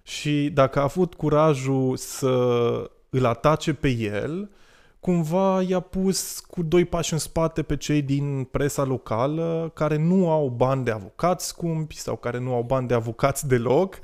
Și 0.02 0.50
dacă 0.54 0.78
a 0.78 0.82
avut 0.82 1.14
curajul 1.14 1.96
să 1.96 2.36
îl 3.10 3.26
atace 3.26 3.72
pe 3.72 3.88
el, 3.88 4.50
cumva 5.00 5.62
i-a 5.62 5.80
pus 5.80 6.40
cu 6.40 6.62
doi 6.62 6.84
pași 6.84 7.12
în 7.12 7.18
spate 7.18 7.62
pe 7.62 7.76
cei 7.76 8.02
din 8.02 8.44
presa 8.44 8.84
locală 8.84 9.70
care 9.74 9.96
nu 9.96 10.30
au 10.30 10.48
bani 10.48 10.84
de 10.84 10.90
avocați 10.90 11.46
scumpi 11.46 11.96
sau 11.96 12.16
care 12.16 12.38
nu 12.38 12.54
au 12.54 12.62
bani 12.62 12.88
de 12.88 12.94
avocați 12.94 13.48
deloc 13.48 13.98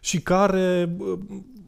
și 0.00 0.22
care 0.22 0.96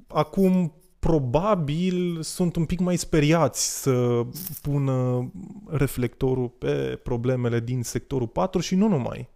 acum 0.07 0.72
probabil 0.99 2.22
sunt 2.22 2.57
un 2.57 2.64
pic 2.64 2.80
mai 2.80 2.97
speriați 2.97 3.83
să 3.83 4.22
pună 4.62 5.30
reflectorul 5.70 6.49
pe 6.49 7.01
problemele 7.03 7.61
din 7.61 7.83
sectorul 7.83 8.26
4 8.26 8.61
și 8.61 8.74
nu 8.74 8.89
numai. 8.89 9.28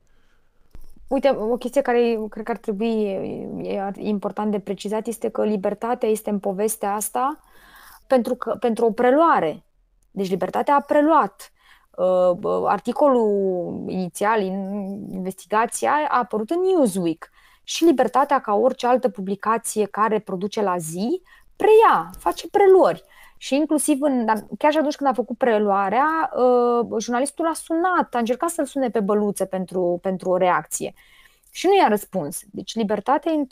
Uite, 1.08 1.28
o 1.28 1.56
chestie 1.56 1.80
care 1.80 2.18
cred 2.30 2.44
că 2.44 2.50
ar 2.50 2.56
trebui 2.56 3.02
e 3.62 3.92
important 3.96 4.50
de 4.50 4.58
precizat 4.58 5.06
este 5.06 5.28
că 5.28 5.44
libertatea 5.44 6.08
este 6.08 6.30
în 6.30 6.38
povestea 6.38 6.94
asta 6.94 7.40
pentru, 8.06 8.34
că, 8.34 8.56
pentru 8.60 8.84
o 8.84 8.90
preluare. 8.90 9.64
Deci 10.10 10.30
libertatea 10.30 10.74
a 10.74 10.80
preluat. 10.80 11.52
Uh, 11.96 12.62
articolul 12.64 13.84
inițial, 13.88 14.42
investigația, 15.10 15.92
a 16.08 16.18
apărut 16.18 16.50
în 16.50 16.60
Newsweek 16.60 17.30
și 17.62 17.84
libertatea, 17.84 18.40
ca 18.40 18.54
orice 18.54 18.86
altă 18.86 19.08
publicație 19.08 19.86
care 19.86 20.18
produce 20.18 20.62
la 20.62 20.78
zi, 20.78 21.22
preia, 21.56 22.10
face 22.18 22.48
preluări. 22.48 23.04
Și 23.36 23.54
inclusiv, 23.54 24.02
în, 24.02 24.26
chiar 24.58 24.72
și 24.72 24.78
atunci 24.78 24.96
când 24.96 25.10
a 25.10 25.12
făcut 25.12 25.38
preluarea, 25.38 26.30
uh, 26.36 27.00
jurnalistul 27.00 27.46
a 27.46 27.52
sunat, 27.52 28.14
a 28.14 28.18
încercat 28.18 28.48
să-l 28.48 28.64
sune 28.64 28.90
pe 28.90 29.00
băluță 29.00 29.44
pentru, 29.44 29.98
pentru 30.02 30.30
o 30.30 30.36
reacție. 30.36 30.94
Și 31.50 31.66
nu 31.66 31.76
i-a 31.76 31.88
răspuns. 31.88 32.40
Deci 32.50 32.74
libertatea 32.74 33.32
e 33.32 33.34
în 33.34 33.46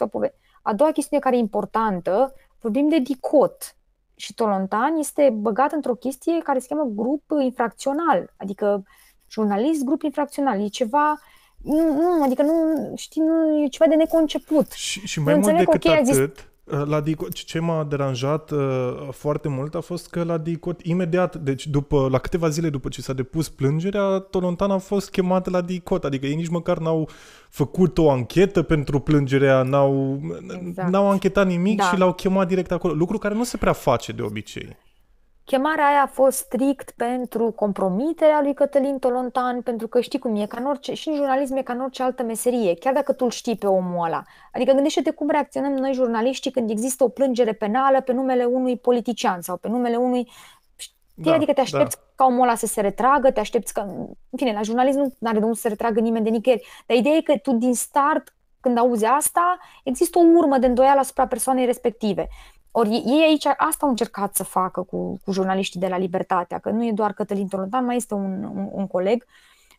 A 0.63 0.73
doua 0.73 0.93
chestiune 0.93 1.23
care 1.23 1.37
e 1.37 1.39
importantă, 1.39 2.35
vorbim 2.61 2.89
de 2.89 2.99
DICOT 2.99 3.77
și 4.17 4.35
Tolontan 4.35 4.97
este 4.99 5.35
băgat 5.41 5.73
într-o 5.73 5.95
chestie 5.95 6.39
care 6.39 6.59
se 6.59 6.67
cheamă 6.69 6.91
grup 6.95 7.23
infracțional, 7.43 8.33
adică 8.37 8.83
jurnalist, 9.31 9.85
grup 9.85 10.03
infracțional. 10.03 10.61
E 10.61 10.67
ceva 10.67 11.21
nu, 11.65 11.93
nu, 11.93 12.23
adică 12.23 12.43
nu, 12.43 12.93
știi, 12.97 13.23
nu, 13.23 13.63
e 13.63 13.67
ceva 13.67 13.91
de 13.91 13.95
neconceput. 13.95 14.71
Și, 14.71 15.01
și 15.01 15.21
mai 15.21 15.35
mult 15.35 15.57
decât 15.57 15.75
okay, 15.75 15.99
atât, 15.99 16.07
zis, 16.07 16.45
la 16.65 17.01
DICOT, 17.01 17.33
ce 17.33 17.59
m-a 17.59 17.85
deranjat 17.85 18.51
uh, 18.51 19.09
foarte 19.11 19.49
mult 19.49 19.75
a 19.75 19.81
fost 19.81 20.09
că 20.09 20.23
la 20.23 20.39
DICOT, 20.39 20.81
imediat, 20.83 21.37
deci 21.37 21.67
după, 21.67 22.09
la 22.11 22.19
câteva 22.19 22.49
zile 22.49 22.69
după 22.69 22.89
ce 22.89 23.03
s-a 23.03 23.13
depus 23.13 23.49
plângerea, 23.49 24.19
Tolontan 24.19 24.71
a 24.71 24.79
fost 24.79 25.11
chemat 25.11 25.51
la 25.51 25.61
DICOT, 25.61 26.05
adică 26.05 26.27
ei 26.27 26.35
nici 26.35 26.49
măcar 26.49 26.79
n-au 26.79 27.09
făcut 27.49 27.99
o 27.99 28.11
anchetă 28.11 28.63
pentru 28.63 29.01
plângerea, 29.01 29.63
n-au, 29.63 30.21
exact. 30.67 30.91
n-au 30.91 31.11
anchetat 31.11 31.47
nimic 31.47 31.77
da. 31.77 31.85
și 31.85 31.99
l-au 31.99 32.13
chemat 32.13 32.49
direct 32.49 32.73
acolo, 32.73 32.95
lucru 32.95 33.19
care 33.19 33.35
nu 33.35 33.45
se 33.45 33.57
prea 33.57 33.73
face 33.73 34.13
de 34.13 34.23
obicei. 34.23 34.77
Chemarea 35.45 35.87
aia 35.87 36.03
a 36.03 36.07
fost 36.07 36.37
strict 36.37 36.91
pentru 36.91 37.51
compromiterea 37.51 38.41
lui 38.43 38.55
Cătălin 38.55 38.99
Tolontan, 38.99 39.63
pentru 39.63 39.89
că 39.89 40.01
știi 40.01 40.19
cum 40.19 40.37
e, 40.37 40.47
ca 40.47 40.57
în 40.61 40.67
orice, 40.67 40.95
și 40.95 41.09
în 41.09 41.15
jurnalism 41.15 41.57
e 41.57 41.63
ca 41.63 41.73
în 41.73 41.81
orice 41.81 42.03
altă 42.03 42.23
meserie, 42.23 42.75
chiar 42.75 42.95
dacă 42.95 43.13
tu 43.13 43.25
îl 43.25 43.31
știi 43.31 43.57
pe 43.57 43.67
omul 43.67 44.05
ăla. 44.05 44.23
Adică 44.53 44.73
gândește-te 44.73 45.11
cum 45.11 45.31
reacționăm 45.31 45.73
noi 45.73 45.93
jurnaliștii 45.93 46.51
când 46.51 46.71
există 46.71 47.05
o 47.05 47.09
plângere 47.09 47.53
penală 47.53 48.01
pe 48.01 48.13
numele 48.13 48.45
unui 48.45 48.77
politician 48.77 49.41
sau 49.41 49.57
pe 49.57 49.69
numele 49.69 49.97
unui 49.97 50.29
Știi? 50.77 51.31
Da, 51.31 51.35
adică 51.35 51.53
te 51.53 51.61
aștepți 51.61 51.97
da. 51.97 52.03
ca 52.15 52.25
omul 52.25 52.43
ăla 52.43 52.55
să 52.55 52.67
se 52.67 52.81
retragă, 52.81 53.31
te 53.31 53.41
aștepți 53.41 53.73
că... 53.73 53.81
În 54.31 54.37
fine, 54.37 54.53
la 54.53 54.63
jurnalism 54.63 54.99
nu 55.19 55.29
are 55.29 55.39
de 55.39 55.45
unde 55.45 55.57
să 55.57 55.61
se 55.61 55.69
retragă 55.69 56.01
nimeni 56.01 56.25
de 56.25 56.31
nicăieri. 56.31 56.67
Dar 56.87 56.97
ideea 56.97 57.17
e 57.17 57.21
că 57.21 57.37
tu 57.37 57.53
din 57.53 57.75
start, 57.75 58.35
când 58.61 58.79
auzi 58.79 59.05
asta, 59.05 59.59
există 59.85 60.19
o 60.19 60.23
urmă 60.23 60.59
de 60.59 60.67
îndoială 60.67 61.01
asupra 61.01 61.27
persoanei 61.27 61.65
respective. 61.65 62.29
Ori 62.77 63.03
ei 63.07 63.25
aici 63.27 63.47
asta 63.47 63.79
au 63.81 63.89
încercat 63.89 64.35
să 64.35 64.45
facă 64.45 64.83
cu, 64.83 65.19
cu 65.25 65.33
jurnaliștii 65.33 65.81
de 65.81 65.87
la 65.87 65.97
Libertatea, 65.97 66.59
că 66.59 66.71
nu 66.71 66.87
e 66.87 66.93
doar 66.93 67.13
Cătălin 67.13 67.49
Tolontan, 67.49 67.85
mai 67.85 67.97
este 67.97 68.15
un, 68.15 68.45
un, 68.55 68.69
un 68.73 68.87
coleg. 68.87 69.25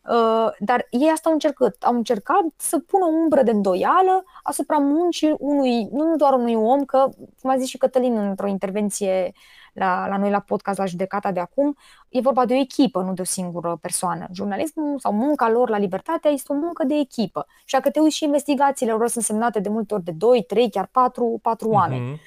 Uh, 0.08 0.48
dar 0.58 0.86
ei 0.90 1.10
asta 1.12 1.28
au 1.28 1.32
încercat. 1.32 1.76
Au 1.80 1.94
încercat 1.94 2.44
să 2.56 2.78
pună 2.78 3.04
o 3.04 3.08
umbră 3.22 3.42
de 3.42 3.50
îndoială 3.50 4.24
asupra 4.42 4.76
muncii 4.76 5.34
unui, 5.38 5.88
nu 5.92 6.16
doar 6.16 6.32
unui 6.32 6.54
om, 6.54 6.84
că, 6.84 7.08
cum 7.40 7.50
a 7.50 7.56
zis 7.56 7.68
și 7.68 7.78
Cătălin 7.78 8.16
într-o 8.16 8.46
intervenție 8.46 9.32
la, 9.72 10.06
la 10.08 10.16
noi 10.16 10.30
la 10.30 10.40
podcast, 10.40 10.78
la 10.78 10.86
judecata 10.86 11.32
de 11.32 11.40
acum, 11.40 11.76
e 12.08 12.20
vorba 12.20 12.46
de 12.46 12.54
o 12.54 12.56
echipă, 12.56 13.02
nu 13.02 13.12
de 13.12 13.20
o 13.20 13.24
singură 13.24 13.78
persoană. 13.80 14.26
Jurnalismul 14.32 14.98
sau 14.98 15.12
munca 15.12 15.48
lor 15.48 15.68
la 15.68 15.78
libertatea 15.78 16.30
este 16.30 16.52
o 16.52 16.56
muncă 16.56 16.84
de 16.84 16.94
echipă. 16.94 17.46
Și 17.64 17.74
dacă 17.74 17.90
te 17.90 18.00
uiți 18.00 18.16
și 18.16 18.24
investigațiile 18.24 18.92
lor 18.92 19.08
sunt 19.08 19.24
semnate 19.24 19.60
de 19.60 19.68
multe 19.68 19.94
ori 19.94 20.04
de 20.04 20.10
2, 20.10 20.42
3, 20.42 20.70
chiar 20.70 20.88
4, 20.92 21.38
4 21.42 21.68
uh-huh. 21.68 22.18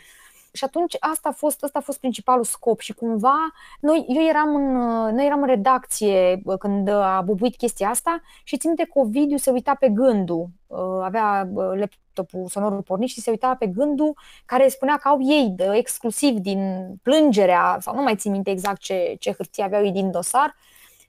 Oameni. 0.49 0.53
Și 0.53 0.63
atunci 0.63 0.95
asta 0.99 1.29
a 1.29 1.31
fost, 1.31 1.63
asta 1.63 1.79
a 1.79 1.81
fost 1.81 1.99
principalul 1.99 2.43
scop 2.43 2.79
și 2.79 2.93
cumva 2.93 3.37
noi, 3.79 4.05
eu 4.07 4.23
eram 4.27 4.55
în, 4.55 4.71
noi 5.15 5.25
eram 5.25 5.41
în 5.41 5.47
redacție 5.47 6.41
când 6.59 6.87
a 6.87 7.21
bubuit 7.21 7.55
chestia 7.55 7.89
asta 7.89 8.21
și 8.43 8.57
țin 8.57 8.75
că 8.75 8.83
Ovidiu 8.93 9.37
se 9.37 9.51
uita 9.51 9.75
pe 9.75 9.89
gândul, 9.89 10.47
avea 11.01 11.49
laptopul 11.53 12.47
sonorul 12.47 12.81
pornit 12.81 13.09
și 13.09 13.21
se 13.21 13.29
uita 13.29 13.55
pe 13.55 13.67
gândul 13.67 14.17
care 14.45 14.67
spunea 14.67 14.97
că 14.97 15.07
au 15.07 15.19
ei 15.21 15.53
de, 15.55 15.69
exclusiv 15.73 16.37
din 16.37 16.93
plângerea 17.03 17.77
sau 17.79 17.95
nu 17.95 18.01
mai 18.01 18.15
țin 18.15 18.31
minte 18.31 18.49
exact 18.49 18.79
ce, 18.79 19.15
ce 19.19 19.31
hârtie 19.31 19.63
aveau 19.63 19.83
ei 19.83 19.91
din 19.91 20.11
dosar 20.11 20.55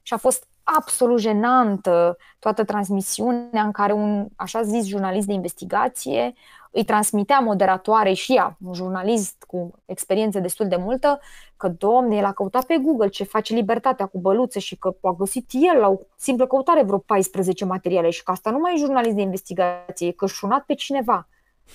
și 0.02 0.14
a 0.14 0.16
fost 0.16 0.48
absolut 0.78 1.20
jenantă 1.20 2.16
toată 2.38 2.64
transmisiunea 2.64 3.62
în 3.62 3.70
care 3.70 3.92
un 3.92 4.28
așa 4.36 4.62
zis 4.62 4.86
jurnalist 4.86 5.26
de 5.26 5.32
investigație 5.32 6.34
îi 6.70 6.84
transmitea 6.84 7.38
moderatoare 7.38 8.12
și 8.12 8.34
ea, 8.36 8.56
un 8.64 8.72
jurnalist 8.72 9.44
cu 9.46 9.70
experiență 9.84 10.38
destul 10.38 10.68
de 10.68 10.76
multă, 10.76 11.20
că, 11.56 11.68
domne, 11.68 12.16
el 12.16 12.24
a 12.24 12.32
căutat 12.32 12.64
pe 12.64 12.78
Google 12.82 13.08
ce 13.08 13.24
face 13.24 13.54
libertatea 13.54 14.06
cu 14.06 14.18
băluță 14.18 14.58
și 14.58 14.76
că 14.76 14.94
a 15.02 15.12
găsit 15.12 15.48
el 15.52 15.80
la 15.80 15.88
o 15.88 15.98
simplă 16.16 16.46
căutare 16.46 16.82
vreo 16.82 16.98
14 16.98 17.64
materiale 17.64 18.10
și 18.10 18.22
că 18.22 18.30
asta 18.30 18.50
nu 18.50 18.58
mai 18.58 18.74
e 18.74 18.78
jurnalist 18.78 19.14
de 19.14 19.20
investigație, 19.20 20.06
e 20.06 20.10
cășunat 20.10 20.64
pe 20.64 20.74
cineva. 20.74 21.28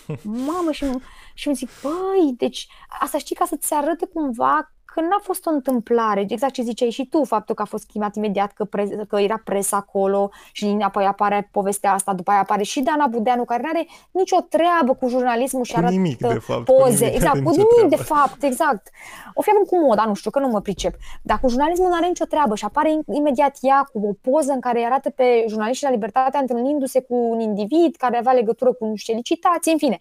Mamă, 0.47 0.71
și, 0.71 0.85
și 1.33 1.47
îmi 1.47 1.55
zic, 1.55 1.69
băi, 1.81 2.33
deci 2.37 2.67
asta 3.01 3.17
știi 3.17 3.35
ca 3.35 3.45
să-ți 3.45 3.73
arate 3.73 4.05
cumva 4.05 4.71
că 4.95 5.01
n-a 5.01 5.19
fost 5.21 5.45
o 5.45 5.49
întâmplare, 5.49 6.25
exact 6.27 6.53
ce 6.53 6.61
ziceai 6.61 6.89
și 6.89 7.05
tu, 7.05 7.23
faptul 7.23 7.55
că 7.55 7.61
a 7.61 7.65
fost 7.65 7.85
chemat 7.85 8.15
imediat 8.15 8.51
că, 8.51 8.63
pre, 8.65 8.87
că 9.07 9.19
era 9.19 9.41
presă 9.43 9.75
acolo 9.75 10.29
și 10.51 10.77
apoi 10.79 11.05
apare 11.05 11.49
povestea 11.51 11.93
asta, 11.93 12.13
după 12.13 12.31
aia 12.31 12.39
apare 12.39 12.63
și 12.63 12.81
Dana 12.81 13.07
Budeanu, 13.07 13.45
care 13.45 13.61
nu 13.61 13.69
are 13.69 13.87
nicio 14.11 14.37
treabă 14.49 14.93
cu 14.95 15.07
jurnalismul 15.07 15.63
și 15.63 15.71
cu 15.71 15.77
arată 15.77 15.93
nimic, 15.93 16.17
de 16.17 16.33
fapt, 16.33 16.63
poze. 16.63 16.97
Cu 16.97 17.03
nimic, 17.03 17.15
exact, 17.15 17.43
cu 17.43 17.49
nimic, 17.49 17.67
treabă. 17.67 17.95
de 17.95 17.95
fapt, 17.95 18.43
exact. 18.43 18.89
O 19.33 19.41
fi 19.41 19.49
cu 19.67 19.79
moda, 19.79 20.05
nu 20.05 20.13
știu, 20.13 20.31
că 20.31 20.39
nu 20.39 20.47
mă 20.47 20.61
pricep. 20.61 20.95
Dar 21.21 21.39
cu 21.39 21.47
jurnalismul 21.47 21.87
nu 21.87 21.95
are 21.95 22.07
nicio 22.07 22.25
treabă 22.25 22.55
și 22.55 22.65
apare 22.65 22.99
imediat 23.11 23.57
ea 23.61 23.89
cu 23.93 23.99
o 24.07 24.29
poză 24.31 24.51
în 24.51 24.59
care 24.59 24.83
arată 24.83 25.09
pe 25.09 25.45
jurnaliștii 25.47 25.87
la 25.87 25.93
Libertatea 25.93 26.39
întâlnindu-se 26.39 27.01
cu 27.01 27.15
un 27.15 27.39
individ 27.39 27.95
care 27.95 28.17
avea 28.17 28.33
legătură 28.33 28.73
cu 28.73 28.85
niște 28.85 29.13
licitații, 29.13 29.71
în 29.71 29.77
fine. 29.77 29.97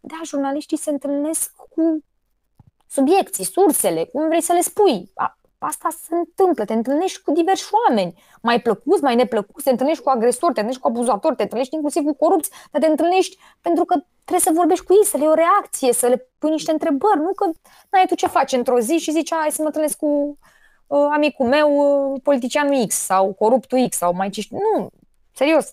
Da, 0.00 0.20
jurnaliștii 0.24 0.76
se 0.76 0.90
întâlnesc 0.90 1.52
cu 1.68 2.04
subiecții, 2.88 3.44
sursele, 3.44 4.04
cum 4.04 4.26
vrei 4.28 4.40
să 4.40 4.52
le 4.52 4.60
spui. 4.60 5.12
Asta 5.58 5.88
se 6.02 6.14
întâmplă, 6.14 6.64
te 6.64 6.72
întâlnești 6.72 7.22
cu 7.22 7.32
diversi 7.32 7.64
oameni, 7.86 8.22
mai 8.42 8.60
plăcuți, 8.60 9.02
mai 9.02 9.14
neplăcuți, 9.14 9.64
te 9.64 9.70
întâlnești 9.70 10.02
cu 10.02 10.08
agresori, 10.08 10.52
te 10.52 10.60
întâlnești 10.60 10.80
cu 10.80 10.88
abuzatori, 10.88 11.36
te 11.36 11.42
întâlnești 11.42 11.74
inclusiv 11.74 12.02
cu 12.02 12.14
corupți, 12.14 12.50
dar 12.70 12.80
te 12.80 12.86
întâlnești 12.86 13.38
pentru 13.60 13.84
că 13.84 13.94
trebuie 14.24 14.40
să 14.40 14.50
vorbești 14.54 14.84
cu 14.84 14.92
ei, 14.92 15.04
să 15.04 15.16
le 15.16 15.22
iei 15.22 15.32
o 15.32 15.34
reacție, 15.34 15.92
să 15.92 16.06
le 16.06 16.28
pui 16.38 16.50
niște 16.50 16.70
întrebări, 16.72 17.20
nu 17.20 17.32
că 17.32 17.50
n-ai 17.90 18.06
tu 18.06 18.14
ce 18.14 18.26
faci 18.26 18.52
într-o 18.52 18.80
zi 18.80 18.96
și 18.96 19.10
zici, 19.10 19.34
hai 19.34 19.50
să 19.50 19.60
mă 19.60 19.66
întâlnesc 19.66 19.96
cu 19.98 20.38
uh, 20.86 21.06
amicul 21.12 21.46
meu, 21.46 21.70
uh, 21.76 22.20
politicianul 22.22 22.86
X 22.86 22.94
sau 22.94 23.32
coruptul 23.32 23.88
X 23.88 23.96
sau 23.96 24.14
mai 24.14 24.30
ce 24.30 24.40
știu. 24.40 24.58
Nu, 24.58 24.90
serios. 25.32 25.72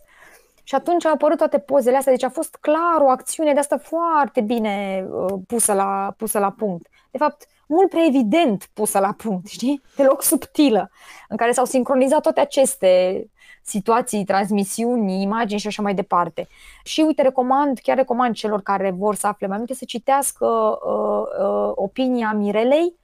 Și 0.63 0.75
atunci 0.75 1.05
au 1.05 1.13
apărut 1.13 1.37
toate 1.37 1.59
pozele 1.59 1.97
astea, 1.97 2.11
deci 2.11 2.23
a 2.23 2.29
fost 2.29 2.55
clar 2.55 3.01
o 3.01 3.09
acțiune 3.09 3.53
de 3.53 3.59
asta 3.59 3.77
foarte 3.77 4.41
bine 4.41 5.05
uh, 5.09 5.33
pusă, 5.47 5.73
la, 5.73 6.13
pusă 6.17 6.39
la 6.39 6.51
punct. 6.51 6.87
De 7.13 7.19
fapt, 7.19 7.47
mult 7.67 7.89
prea 7.89 8.05
evident 8.07 8.69
pusă 8.73 8.99
la 8.99 9.13
punct, 9.17 9.47
știi? 9.47 9.81
Deloc 9.95 10.21
subtilă, 10.21 10.91
în 11.27 11.37
care 11.37 11.51
s-au 11.51 11.65
sincronizat 11.65 12.21
toate 12.21 12.39
aceste 12.39 13.25
situații, 13.63 14.23
transmisiuni, 14.23 15.21
imagini 15.21 15.59
și 15.59 15.67
așa 15.67 15.81
mai 15.81 15.93
departe. 15.93 16.47
Și 16.83 17.01
uite, 17.01 17.21
recomand, 17.21 17.79
chiar 17.79 17.97
recomand 17.97 18.35
celor 18.35 18.61
care 18.61 18.91
vor 18.91 19.15
să 19.15 19.27
afle 19.27 19.47
mai 19.47 19.57
multe 19.57 19.73
să 19.73 19.85
citească 19.85 20.45
uh, 20.85 21.45
uh, 21.45 21.71
opinia 21.75 22.31
Mirelei, 22.31 22.95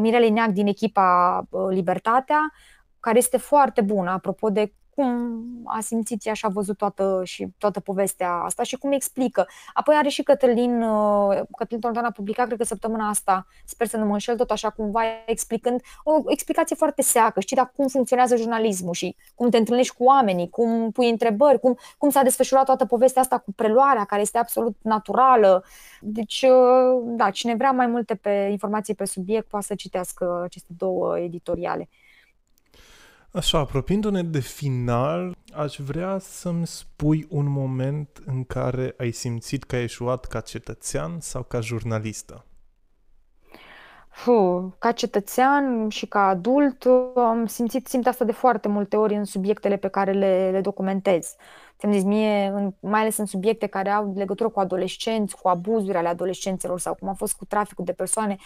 Mirelei 0.00 0.30
Neac 0.30 0.48
din 0.50 0.66
echipa 0.66 1.42
uh, 1.50 1.66
Libertatea, 1.68 2.52
care 3.00 3.18
este 3.18 3.36
foarte 3.36 3.80
bună, 3.80 4.10
apropo 4.10 4.50
de 4.50 4.72
cum 4.96 5.38
a 5.64 5.80
simțit 5.80 6.26
ea 6.26 6.34
și 6.34 6.44
a 6.44 6.48
văzut 6.48 6.76
toată, 6.76 7.20
și 7.24 7.48
toată 7.58 7.80
povestea 7.80 8.32
asta 8.32 8.62
și 8.62 8.76
cum 8.76 8.92
explică. 8.92 9.46
Apoi 9.74 9.94
are 9.94 10.08
și 10.08 10.22
Cătălin, 10.22 10.82
uh, 10.82 11.40
Cătălin 11.56 11.80
Tontan 11.80 12.04
a 12.04 12.10
publicat, 12.10 12.46
cred 12.46 12.58
că 12.58 12.64
săptămâna 12.64 13.08
asta, 13.08 13.46
sper 13.64 13.86
să 13.86 13.96
nu 13.96 14.04
mă 14.04 14.12
înșel, 14.12 14.36
tot 14.36 14.50
așa 14.50 14.70
cumva 14.70 15.00
explicând 15.26 15.80
o 16.04 16.22
explicație 16.26 16.76
foarte 16.76 17.02
seacă, 17.02 17.40
știi, 17.40 17.56
dar 17.56 17.72
cum 17.76 17.86
funcționează 17.86 18.36
jurnalismul 18.36 18.94
și 18.94 19.16
cum 19.34 19.50
te 19.50 19.56
întâlnești 19.56 19.94
cu 19.96 20.04
oamenii, 20.04 20.48
cum 20.48 20.90
pui 20.90 21.10
întrebări, 21.10 21.60
cum, 21.60 21.78
cum 21.98 22.10
s-a 22.10 22.22
desfășurat 22.22 22.64
toată 22.64 22.84
povestea 22.84 23.22
asta 23.22 23.38
cu 23.38 23.52
preluarea, 23.52 24.04
care 24.04 24.20
este 24.20 24.38
absolut 24.38 24.76
naturală. 24.82 25.64
Deci, 26.00 26.42
uh, 26.42 27.02
da, 27.04 27.30
cine 27.30 27.54
vrea 27.54 27.70
mai 27.70 27.86
multe 27.86 28.14
pe 28.14 28.48
informații 28.50 28.94
pe 28.94 29.04
subiect, 29.04 29.48
poate 29.48 29.66
să 29.66 29.74
citească 29.74 30.40
aceste 30.44 30.72
două 30.76 31.18
editoriale. 31.18 31.88
Așa, 33.36 33.58
apropiindu-ne 33.58 34.22
de 34.22 34.40
final, 34.40 35.36
aș 35.54 35.76
vrea 35.76 36.18
să-mi 36.18 36.66
spui 36.66 37.26
un 37.30 37.46
moment 37.48 38.22
în 38.26 38.44
care 38.44 38.94
ai 38.98 39.10
simțit 39.10 39.64
că 39.64 39.76
ai 39.76 39.82
eșuat 39.82 40.24
ca 40.24 40.40
cetățean 40.40 41.20
sau 41.20 41.42
ca 41.42 41.60
jurnalistă. 41.60 42.44
Fuh, 44.08 44.64
ca 44.78 44.92
cetățean 44.92 45.88
și 45.88 46.06
ca 46.06 46.26
adult 46.26 46.84
am 47.16 47.46
simțit, 47.46 47.86
simt 47.86 48.06
asta 48.06 48.24
de 48.24 48.32
foarte 48.32 48.68
multe 48.68 48.96
ori 48.96 49.14
în 49.14 49.24
subiectele 49.24 49.76
pe 49.76 49.88
care 49.88 50.12
le, 50.12 50.50
le 50.50 50.60
documentez. 50.60 51.34
Ți-am 51.78 51.92
zis 51.92 52.02
mie, 52.02 52.46
în, 52.46 52.74
mai 52.80 53.00
ales 53.00 53.16
în 53.16 53.26
subiecte 53.26 53.66
care 53.66 53.90
au 53.90 54.12
legătură 54.16 54.48
cu 54.48 54.60
adolescenți, 54.60 55.36
cu 55.36 55.48
abuzuri 55.48 55.96
ale 55.96 56.08
adolescenților 56.08 56.80
sau 56.80 56.94
cum 56.94 57.08
a 57.08 57.12
fost 57.12 57.34
cu 57.34 57.44
traficul 57.44 57.84
de 57.84 57.92
persoane, 57.92 58.36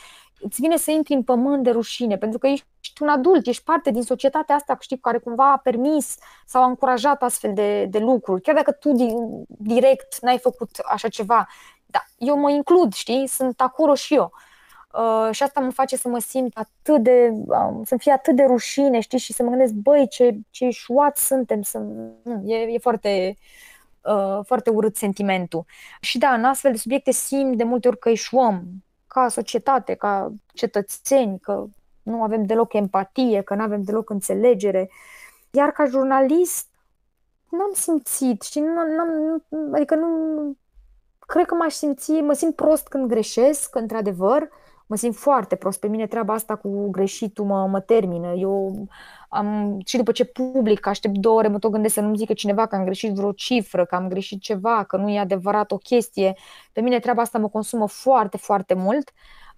îți 0.41 0.61
vine 0.61 0.77
să 0.77 0.91
intri 0.91 1.15
în 1.15 1.23
pământ 1.23 1.63
de 1.63 1.71
rușine, 1.71 2.17
pentru 2.17 2.39
că 2.39 2.47
ești 2.47 2.67
un 3.01 3.09
adult, 3.09 3.47
ești 3.47 3.65
parte 3.65 3.91
din 3.91 4.03
societatea 4.03 4.55
asta, 4.55 4.77
știi, 4.81 4.99
care 4.99 5.19
cumva 5.19 5.53
a 5.53 5.57
permis 5.57 6.17
sau 6.47 6.63
a 6.63 6.67
încurajat 6.67 7.23
astfel 7.23 7.53
de, 7.55 7.85
de 7.85 7.99
lucruri, 7.99 8.43
chiar 8.43 8.55
dacă 8.55 8.73
tu 8.73 8.93
direct 9.47 10.19
n-ai 10.21 10.39
făcut 10.39 10.71
așa 10.85 11.09
ceva. 11.09 11.49
Da, 11.87 12.05
eu 12.19 12.39
mă 12.39 12.51
includ, 12.51 12.93
știi, 12.93 13.27
sunt 13.27 13.61
acolo 13.61 13.95
și 13.95 14.15
eu. 14.15 14.33
Uh, 14.35 14.50
și 15.31 15.43
asta 15.43 15.61
mă 15.61 15.71
face 15.71 15.97
să 15.97 16.09
mă 16.09 16.19
simt 16.19 16.57
atât 16.57 17.03
de, 17.03 17.33
uh, 17.33 17.81
să 17.85 17.97
fie 17.97 18.13
atât 18.13 18.37
de 18.37 18.43
rușine, 18.43 19.01
știi, 19.01 19.19
și 19.19 19.33
să 19.33 19.43
mă 19.43 19.49
gândesc, 19.49 19.73
băi, 19.73 20.09
ce, 20.09 20.37
ce 20.51 20.71
șuați 20.71 21.27
suntem, 21.27 21.63
să, 21.63 21.79
nu, 22.23 22.43
e, 22.45 22.73
e 22.73 22.79
foarte, 22.79 23.37
uh, 24.05 24.41
foarte 24.45 24.71
urât 24.71 24.97
sentimentul. 24.97 25.65
Și 26.01 26.19
da, 26.19 26.29
în 26.29 26.45
astfel 26.45 26.73
de 26.73 26.79
subiecte 26.79 27.11
simt 27.11 27.57
de 27.57 27.65
multe 27.65 27.89
ori 27.89 27.99
că 27.99 28.09
eșuăm 28.09 28.65
ca 29.07 29.29
societate, 29.29 29.95
ca 29.95 30.33
cetățeni, 30.53 31.39
că 31.39 31.65
nu 32.03 32.23
avem 32.23 32.45
deloc 32.45 32.73
empatie, 32.73 33.43
că 33.43 33.55
nu 33.55 33.63
avem 33.63 33.83
deloc 33.83 34.11
înțelegere. 34.11 34.91
Iar 35.51 35.71
ca 35.71 35.85
jurnalist, 35.85 36.67
n-am 37.51 37.71
simțit 37.75 38.43
și 38.43 38.61
nu, 38.61 38.75
n-am, 38.75 39.43
adică 39.75 39.95
nu, 39.95 40.09
cred 41.19 41.47
că 41.47 41.55
m-aș 41.55 41.73
simți, 41.73 42.11
mă 42.11 42.33
simt 42.33 42.55
prost 42.55 42.89
când 42.89 43.09
greșesc, 43.09 43.75
într-adevăr, 43.75 44.49
mă 44.91 44.97
simt 44.97 45.17
foarte 45.17 45.57
prost. 45.57 45.81
Pe 45.81 45.89
mine 45.89 46.07
treaba 46.07 46.35
asta 46.35 46.57
cu 46.57 46.91
greșitul 46.91 47.45
mă, 47.45 47.67
mă 47.67 47.81
termină. 47.81 48.33
Eu 48.37 48.87
am, 49.29 49.79
și 49.87 49.97
după 49.97 50.13
ce 50.13 50.25
public, 50.25 50.87
aștept 50.87 51.17
două 51.17 51.39
ore, 51.39 51.49
mă 51.49 51.59
tot 51.59 51.71
gândesc 51.71 51.95
să 51.95 52.01
nu-mi 52.01 52.17
zică 52.17 52.33
cineva 52.33 52.67
că 52.67 52.77
am 52.77 52.85
greșit 52.85 53.15
vreo 53.15 53.33
cifră, 53.33 53.85
că 53.85 53.95
am 53.95 54.09
greșit 54.09 54.41
ceva, 54.41 54.85
că 54.85 54.97
nu 54.97 55.09
e 55.09 55.19
adevărat 55.19 55.73
o 55.73 55.77
chestie. 55.77 56.37
Pe 56.73 56.81
mine 56.81 56.99
treaba 56.99 57.23
asta 57.23 57.39
mă 57.39 57.49
consumă 57.49 57.89
foarte, 57.89 58.37
foarte 58.37 58.75
mult. 58.75 59.11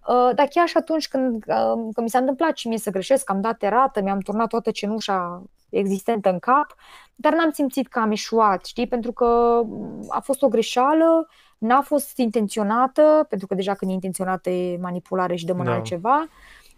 Uh, 0.09 0.31
dar 0.35 0.47
chiar 0.47 0.69
și 0.69 0.77
atunci 0.77 1.09
când, 1.09 1.45
uh, 1.47 1.73
când 1.73 1.97
mi 1.97 2.11
s-a 2.11 2.19
întâmplat 2.19 2.57
și 2.57 2.69
mie 2.69 2.79
să 2.79 2.91
greșesc, 2.91 3.31
am 3.31 3.41
dat 3.41 3.63
erată, 3.63 4.03
mi-am 4.03 4.21
turnat 4.21 4.49
toată 4.49 4.71
cenușa 4.71 5.43
existentă 5.69 6.29
în 6.29 6.39
cap, 6.39 6.75
dar 7.15 7.35
n-am 7.35 7.51
simțit 7.51 7.89
că 7.89 7.99
am 7.99 8.11
eșuat, 8.11 8.65
știi? 8.65 8.87
Pentru 8.87 9.13
că 9.13 9.61
a 10.09 10.21
fost 10.21 10.43
o 10.43 10.49
greșeală, 10.49 11.29
n-a 11.63 11.81
fost 11.81 12.17
intenționată, 12.19 13.27
pentru 13.29 13.47
că 13.47 13.55
deja 13.55 13.75
când 13.75 13.91
e 13.91 13.95
intenționată 13.95 14.51
e 14.51 14.79
manipulare 14.81 15.35
și 15.35 15.45
de 15.45 15.53
mână 15.53 15.69
da. 15.69 15.75
altceva, 15.75 16.29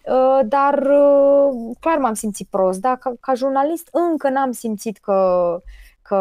uh, 0.04 0.40
dar 0.44 0.78
uh, 0.78 1.76
clar 1.80 1.98
m-am 1.98 2.14
simțit 2.14 2.46
prost, 2.50 2.80
da? 2.80 2.96
Ca, 2.96 3.12
ca 3.20 3.34
jurnalist 3.34 3.88
încă 3.92 4.28
n-am 4.28 4.52
simțit 4.52 4.98
că, 4.98 5.58
că, 6.02 6.16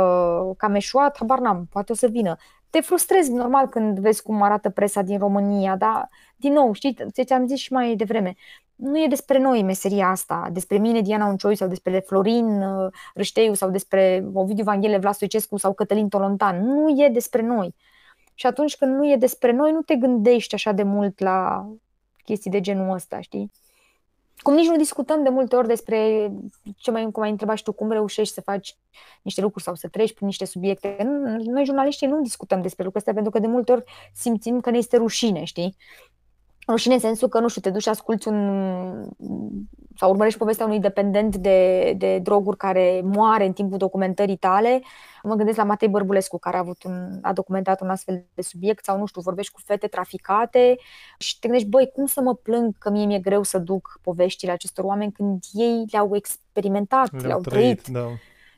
că 0.57 0.65
am 0.65 0.75
eșuat, 0.75 1.17
habar 1.17 1.39
n-am, 1.39 1.67
poate 1.71 1.91
o 1.91 1.95
să 1.95 2.07
vină. 2.07 2.35
Te 2.69 2.81
frustrezi 2.81 3.31
normal 3.31 3.67
când 3.67 3.99
vezi 3.99 4.21
cum 4.21 4.41
arată 4.41 4.69
presa 4.69 5.01
din 5.01 5.17
România, 5.17 5.75
dar 5.75 6.09
din 6.35 6.53
nou, 6.53 6.73
știi, 6.73 6.95
ți-am 7.23 7.47
zis 7.47 7.59
și 7.59 7.73
mai 7.73 7.95
devreme, 7.95 8.35
nu 8.75 8.99
e 8.99 9.07
despre 9.07 9.39
noi 9.39 9.63
meseria 9.63 10.07
asta, 10.07 10.49
despre 10.51 10.77
mine, 10.77 11.01
Diana 11.01 11.25
Uncioi, 11.25 11.55
sau 11.55 11.67
despre 11.67 11.99
Florin 11.99 12.61
uh, 12.61 12.91
Râșteiu, 13.13 13.53
sau 13.53 13.69
despre 13.69 14.25
Ovidiu 14.33 14.63
Vanghele 14.63 14.97
Vlastoicescu 14.97 15.57
sau 15.57 15.73
Cătălin 15.73 16.09
Tolontan. 16.09 16.65
Nu 16.65 16.89
e 16.89 17.09
despre 17.09 17.41
noi. 17.41 17.75
Și 18.33 18.45
atunci 18.45 18.75
când 18.75 18.95
nu 18.95 19.11
e 19.11 19.15
despre 19.15 19.51
noi, 19.51 19.71
nu 19.71 19.81
te 19.81 19.95
gândești 19.95 20.55
așa 20.55 20.71
de 20.71 20.83
mult 20.83 21.19
la 21.19 21.69
chestii 22.23 22.51
de 22.51 22.61
genul 22.61 22.93
ăsta, 22.93 23.21
știi? 23.21 23.51
Cum 24.37 24.53
nici 24.53 24.67
nu 24.67 24.77
discutăm 24.77 25.23
de 25.23 25.29
multe 25.29 25.55
ori 25.55 25.67
despre 25.67 26.31
ce 26.77 26.91
mai, 26.91 27.11
cum 27.11 27.23
ai 27.23 27.29
întrebat 27.29 27.57
și 27.57 27.63
tu, 27.63 27.71
cum 27.71 27.91
reușești 27.91 28.33
să 28.33 28.41
faci 28.41 28.77
niște 29.21 29.41
lucruri 29.41 29.63
sau 29.63 29.75
să 29.75 29.87
treci 29.87 30.13
prin 30.13 30.27
niște 30.27 30.45
subiecte. 30.45 30.95
Noi, 31.43 31.65
jurnaliștii, 31.65 32.07
nu 32.07 32.21
discutăm 32.21 32.61
despre 32.61 32.83
lucrurile 32.83 33.09
astea 33.09 33.13
pentru 33.13 33.31
că 33.31 33.39
de 33.39 33.47
multe 33.47 33.71
ori 33.71 33.83
simțim 34.13 34.59
că 34.59 34.69
ne 34.69 34.77
este 34.77 34.97
rușine, 34.97 35.43
știi? 35.43 35.75
rușine 36.67 36.93
în 36.93 36.99
sensul 36.99 37.27
că, 37.27 37.39
nu 37.39 37.47
știu, 37.47 37.61
te 37.61 37.69
duci 37.69 37.81
și 37.81 37.89
asculti 37.89 38.27
un 38.27 39.09
sau 39.97 40.09
urmărești 40.09 40.39
povestea 40.39 40.65
unui 40.65 40.79
dependent 40.79 41.35
de, 41.35 41.93
de 41.97 42.19
droguri 42.19 42.57
care 42.57 43.01
moare 43.03 43.45
în 43.45 43.53
timpul 43.53 43.77
documentării 43.77 44.35
tale. 44.35 44.81
Mă 45.23 45.35
gândesc 45.35 45.57
la 45.57 45.63
Matei 45.63 45.87
Bărbulescu, 45.87 46.39
care 46.39 46.55
a, 46.55 46.59
avut 46.59 46.83
un, 46.83 47.19
a 47.21 47.33
documentat 47.33 47.81
un 47.81 47.89
astfel 47.89 48.25
de 48.33 48.41
subiect, 48.41 48.83
sau 48.83 48.97
nu 48.97 49.05
știu, 49.05 49.21
vorbești 49.21 49.51
cu 49.51 49.61
fete 49.65 49.87
traficate 49.87 50.77
și 51.17 51.39
te 51.39 51.47
gândești, 51.47 51.69
băi, 51.69 51.91
cum 51.93 52.05
să 52.05 52.21
mă 52.21 52.35
plâng 52.35 52.77
că 52.77 52.89
mie 52.89 53.05
mi-e 53.05 53.19
greu 53.19 53.43
să 53.43 53.57
duc 53.57 53.99
poveștile 54.01 54.51
acestor 54.51 54.85
oameni 54.85 55.11
când 55.11 55.43
ei 55.51 55.85
le-au 55.91 56.15
experimentat, 56.15 57.11
le-au, 57.11 57.25
le-au 57.25 57.41
trăit. 57.41 57.81
trăit. 57.81 57.97
Da. 57.97 58.07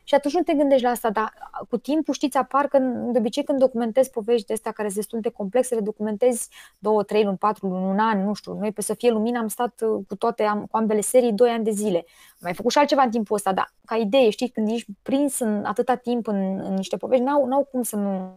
Și 0.08 0.16
atunci 0.16 0.34
nu 0.34 0.41
te 0.41 0.53
gândești 0.53 0.84
la 0.84 0.89
asta, 0.89 1.10
dar 1.10 1.34
cu 1.70 1.78
timpul, 1.78 2.14
știți, 2.14 2.38
apar 2.38 2.68
că 2.68 2.78
de 3.12 3.18
obicei 3.18 3.43
când 3.43 3.60
documentezi 3.60 4.10
povești 4.10 4.47
de 4.47 4.53
astea 4.53 4.72
care 4.72 4.88
sunt 4.88 4.99
destul 4.99 5.20
de 5.20 5.30
complexe, 5.30 5.76
le 5.76 5.82
documentezi 5.82 6.49
două, 6.78 7.03
trei 7.03 7.24
luni, 7.24 7.38
patru 7.38 7.68
luni, 7.68 7.86
un 7.86 7.99
an, 7.99 8.24
nu 8.24 8.34
știu. 8.34 8.53
Noi 8.53 8.72
pe 8.72 8.82
Să 8.82 8.93
fie 8.93 9.12
lumină 9.12 9.39
am 9.39 9.47
stat 9.47 9.82
uh, 9.82 10.03
cu 10.08 10.16
toate, 10.16 10.66
cu 10.72 10.78
ambele 10.78 11.01
serii 11.01 11.34
doi 11.34 11.49
ani 11.49 11.64
de 11.64 11.72
zile. 11.72 11.97
Am 11.97 12.38
mai 12.39 12.53
făcut 12.53 12.72
și 12.72 12.78
altceva 12.78 13.01
în 13.01 13.10
timpul 13.10 13.36
ăsta, 13.36 13.53
dar 13.53 13.74
ca 13.86 13.95
idee, 13.95 14.30
știi, 14.30 14.49
când 14.49 14.70
ești 14.70 14.91
prins 15.01 15.39
în 15.39 15.64
atâta 15.66 15.95
timp 15.95 16.28
în, 16.28 16.60
în 16.60 16.74
niște 16.74 16.97
povești, 16.97 17.24
n-au, 17.24 17.45
n-au 17.45 17.64
cum 17.64 17.84
să 17.84 17.95
nu 17.95 18.34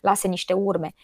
lase 0.00 0.28
niște 0.28 0.52
urme. 0.52 0.94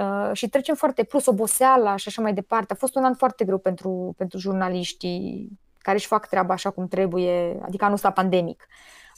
Uh, 0.00 0.30
și 0.32 0.48
trecem 0.48 0.74
foarte 0.74 1.02
plus 1.02 1.26
oboseala 1.26 1.96
și 1.96 2.08
așa 2.08 2.22
mai 2.22 2.34
departe. 2.34 2.72
A 2.72 2.76
fost 2.76 2.96
un 2.96 3.04
an 3.04 3.14
foarte 3.14 3.44
greu 3.44 3.58
pentru, 3.58 4.14
pentru 4.16 4.38
jurnaliștii 4.38 5.50
care 5.78 5.96
își 5.96 6.06
fac 6.06 6.26
treaba 6.26 6.52
așa 6.52 6.70
cum 6.70 6.88
trebuie, 6.88 7.58
adică 7.62 7.84
anul 7.84 7.96
ăsta 7.96 8.10
pandemic 8.10 8.66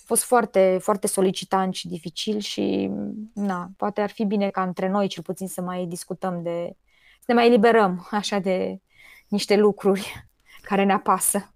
fost 0.08 0.24
foarte, 0.24 0.78
foarte 0.80 1.06
solicitant 1.06 1.74
și 1.74 1.88
dificil 1.88 2.38
și 2.38 2.90
na, 3.34 3.70
poate 3.76 4.00
ar 4.00 4.10
fi 4.10 4.24
bine 4.24 4.50
ca 4.50 4.62
între 4.62 4.88
noi 4.88 5.06
cel 5.06 5.22
puțin 5.22 5.48
să 5.48 5.60
mai 5.60 5.86
discutăm 5.86 6.42
de, 6.42 6.76
să 7.18 7.24
ne 7.26 7.34
mai 7.34 7.46
eliberăm 7.46 8.08
așa 8.10 8.38
de 8.38 8.80
niște 9.28 9.56
lucruri 9.56 10.28
care 10.68 10.84
ne 10.84 10.92
apasă. 10.92 11.52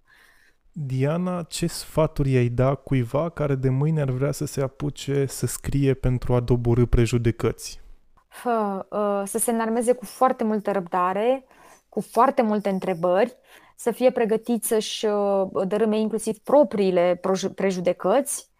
Diana, 0.73 1.43
ce 1.43 1.67
sfaturi 1.67 2.37
ai 2.37 2.49
da 2.49 2.75
cuiva 2.75 3.29
care 3.29 3.55
de 3.55 3.69
mâine 3.69 4.01
ar 4.01 4.11
vrea 4.11 4.33
să 4.33 4.45
se 4.45 4.63
apuce 4.63 5.27
să 5.27 5.47
scrie 5.47 5.95
pentru 5.95 6.35
a 6.35 6.41
doborâ 6.41 6.87
prejudecăți? 6.87 7.81
Fă, 8.29 8.87
uh, 8.91 9.29
să 9.29 9.39
se 9.39 9.51
înarmeze 9.51 9.93
cu 9.93 10.05
foarte 10.05 10.45
multă 10.45 10.71
răbdare, 10.71 11.45
cu 11.89 12.01
foarte 12.01 12.43
multe 12.43 12.69
întrebări, 12.69 13.37
să 13.83 13.91
fie 13.91 14.11
pregătit 14.11 14.65
să-și 14.65 15.07
uh, 15.07 15.67
dărâme 15.67 15.99
inclusiv 15.99 16.39
propriile 16.39 17.21
prejudecăți 17.55 18.51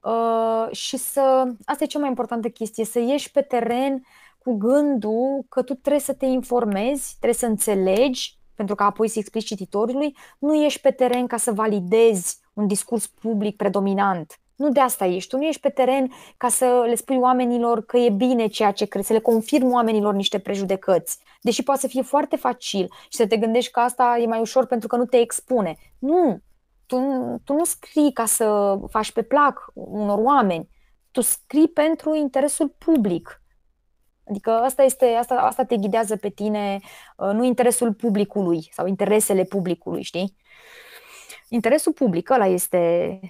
uh, 0.00 0.68
și 0.70 0.96
să, 0.96 1.44
asta 1.64 1.84
e 1.84 1.86
cea 1.86 1.98
mai 1.98 2.08
importantă 2.08 2.48
chestie, 2.48 2.84
să 2.84 2.98
ieși 2.98 3.30
pe 3.30 3.40
teren 3.40 4.06
cu 4.38 4.56
gândul 4.56 5.44
că 5.48 5.62
tu 5.62 5.74
trebuie 5.74 6.00
să 6.00 6.14
te 6.14 6.26
informezi, 6.26 7.08
trebuie 7.08 7.34
să 7.34 7.46
înțelegi, 7.46 8.38
pentru 8.54 8.74
că 8.74 8.82
apoi 8.82 9.08
să 9.08 9.18
explici 9.18 9.44
cititorului, 9.44 10.16
nu 10.38 10.62
ieși 10.62 10.80
pe 10.80 10.90
teren 10.90 11.26
ca 11.26 11.36
să 11.36 11.52
validezi 11.52 12.40
un 12.52 12.66
discurs 12.66 13.06
public 13.06 13.56
predominant. 13.56 14.40
Nu 14.56 14.70
de 14.70 14.80
asta 14.80 15.04
ești. 15.04 15.28
Tu 15.28 15.36
nu 15.36 15.42
ești 15.42 15.60
pe 15.60 15.68
teren 15.68 16.12
ca 16.36 16.48
să 16.48 16.84
le 16.86 16.94
spui 16.94 17.16
oamenilor 17.16 17.84
că 17.84 17.96
e 17.96 18.10
bine 18.10 18.46
ceea 18.46 18.70
ce 18.72 18.84
crezi, 18.84 19.06
să 19.06 19.12
le 19.12 19.18
confirmi 19.18 19.72
oamenilor 19.72 20.14
niște 20.14 20.38
prejudecăți. 20.38 21.18
Deși 21.40 21.62
poate 21.62 21.80
să 21.80 21.86
fie 21.86 22.02
foarte 22.02 22.36
facil 22.36 22.92
și 23.02 23.16
să 23.16 23.26
te 23.26 23.36
gândești 23.36 23.70
că 23.70 23.80
asta 23.80 24.16
e 24.20 24.26
mai 24.26 24.40
ușor 24.40 24.66
pentru 24.66 24.88
că 24.88 24.96
nu 24.96 25.04
te 25.04 25.16
expune. 25.16 25.76
Nu! 25.98 26.40
Tu, 26.86 26.96
tu 27.44 27.52
nu 27.52 27.64
scrii 27.64 28.12
ca 28.12 28.24
să 28.24 28.78
faci 28.88 29.12
pe 29.12 29.22
plac 29.22 29.70
unor 29.74 30.18
oameni. 30.18 30.68
Tu 31.10 31.20
scrii 31.20 31.68
pentru 31.68 32.14
interesul 32.14 32.68
public. 32.78 33.42
Adică 34.28 34.50
asta, 34.50 34.82
este, 34.82 35.06
asta, 35.06 35.34
asta 35.34 35.64
te 35.64 35.76
ghidează 35.76 36.16
pe 36.16 36.28
tine, 36.28 36.80
uh, 37.16 37.30
nu 37.32 37.44
interesul 37.44 37.92
publicului 37.92 38.68
sau 38.72 38.86
interesele 38.86 39.44
publicului, 39.44 40.02
știi? 40.02 40.36
Interesul 41.52 41.92
public, 41.92 42.30
ăla 42.30 42.46
este, 42.46 43.20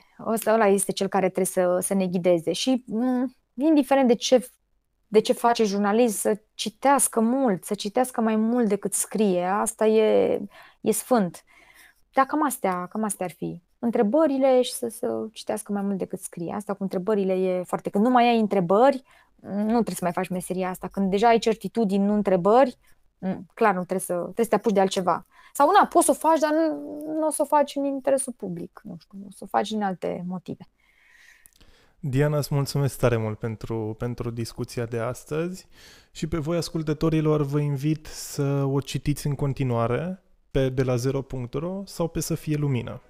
ăla 0.47 0.67
este 0.67 0.93
cel 0.93 1.09
care 1.09 1.27
trebuie 1.27 1.47
să, 1.47 1.79
să 1.81 1.95
ne 1.95 2.07
ghideze 2.07 2.53
și 2.53 2.85
mm, 2.87 3.35
indiferent 3.55 4.09
de 4.09 4.15
ce, 4.15 4.49
de 5.07 5.21
ce 5.21 5.33
face 5.33 5.65
jurnalist, 5.65 6.19
să 6.19 6.41
citească 6.55 7.21
mult, 7.21 7.65
să 7.65 7.75
citească 7.75 8.21
mai 8.21 8.37
mult 8.37 8.69
decât 8.69 8.93
scrie, 8.93 9.45
asta 9.45 9.87
e, 9.87 10.41
e 10.81 10.93
sfânt. 10.93 11.45
Dar 12.13 12.25
cam 12.25 12.45
astea, 12.45 12.87
cam 12.87 13.05
astea 13.05 13.27
ar 13.27 13.33
fi. 13.33 13.63
Întrebările 13.79 14.63
și 14.63 14.73
să, 14.73 14.89
să 14.89 15.27
citească 15.33 15.73
mai 15.73 15.83
mult 15.83 15.99
decât 15.99 16.21
scrie. 16.21 16.53
Asta 16.53 16.75
cu 16.75 16.83
întrebările 16.83 17.33
e 17.33 17.63
foarte... 17.63 17.91
Când 17.91 18.05
nu 18.05 18.11
mai 18.11 18.29
ai 18.29 18.39
întrebări, 18.39 19.03
nu 19.41 19.67
trebuie 19.67 19.95
să 19.95 20.05
mai 20.05 20.13
faci 20.13 20.29
meseria 20.29 20.69
asta. 20.69 20.89
Când 20.89 21.11
deja 21.11 21.29
ai 21.29 21.39
certitudini, 21.39 22.05
nu 22.05 22.15
întrebări, 22.15 22.77
mm, 22.77 23.02
clar, 23.55 23.75
nu 23.75 23.85
trebuie 23.85 24.01
să, 24.01 24.13
trebuie 24.13 24.45
să 24.45 24.51
te 24.51 24.55
apuci 24.55 24.73
de 24.73 24.81
altceva. 24.81 25.27
Sau, 25.53 25.71
na, 25.71 25.87
poți 25.87 26.05
să 26.05 26.11
o 26.11 26.15
faci, 26.15 26.39
dar 26.39 26.51
nu, 26.51 26.67
nu 27.19 27.27
o 27.27 27.31
să 27.31 27.43
o 27.43 27.45
faci 27.45 27.77
în 27.77 27.85
interesul 27.85 28.33
public. 28.33 28.81
Nu 28.85 28.97
știu, 29.01 29.19
o 29.27 29.31
să 29.31 29.41
o 29.45 29.47
faci 29.47 29.69
din 29.69 29.83
alte 29.83 30.25
motive. 30.27 30.69
Diana, 32.01 32.37
îți 32.37 32.55
mulțumesc 32.55 32.99
tare 32.99 33.17
mult 33.17 33.39
pentru, 33.39 33.95
pentru 33.99 34.31
discuția 34.31 34.87
de 34.87 34.99
astăzi 34.99 35.67
și 36.11 36.27
pe 36.27 36.39
voi, 36.39 36.57
ascultătorilor, 36.57 37.43
vă 37.43 37.59
invit 37.59 38.07
să 38.07 38.65
o 38.65 38.81
citiți 38.81 39.27
în 39.27 39.35
continuare 39.35 40.23
pe 40.51 40.69
de 40.69 40.83
la 40.83 40.95
0.ro 40.95 41.83
sau 41.85 42.09
pe 42.09 42.21
Să 42.21 42.35
fie 42.35 42.57
lumină. 42.57 43.01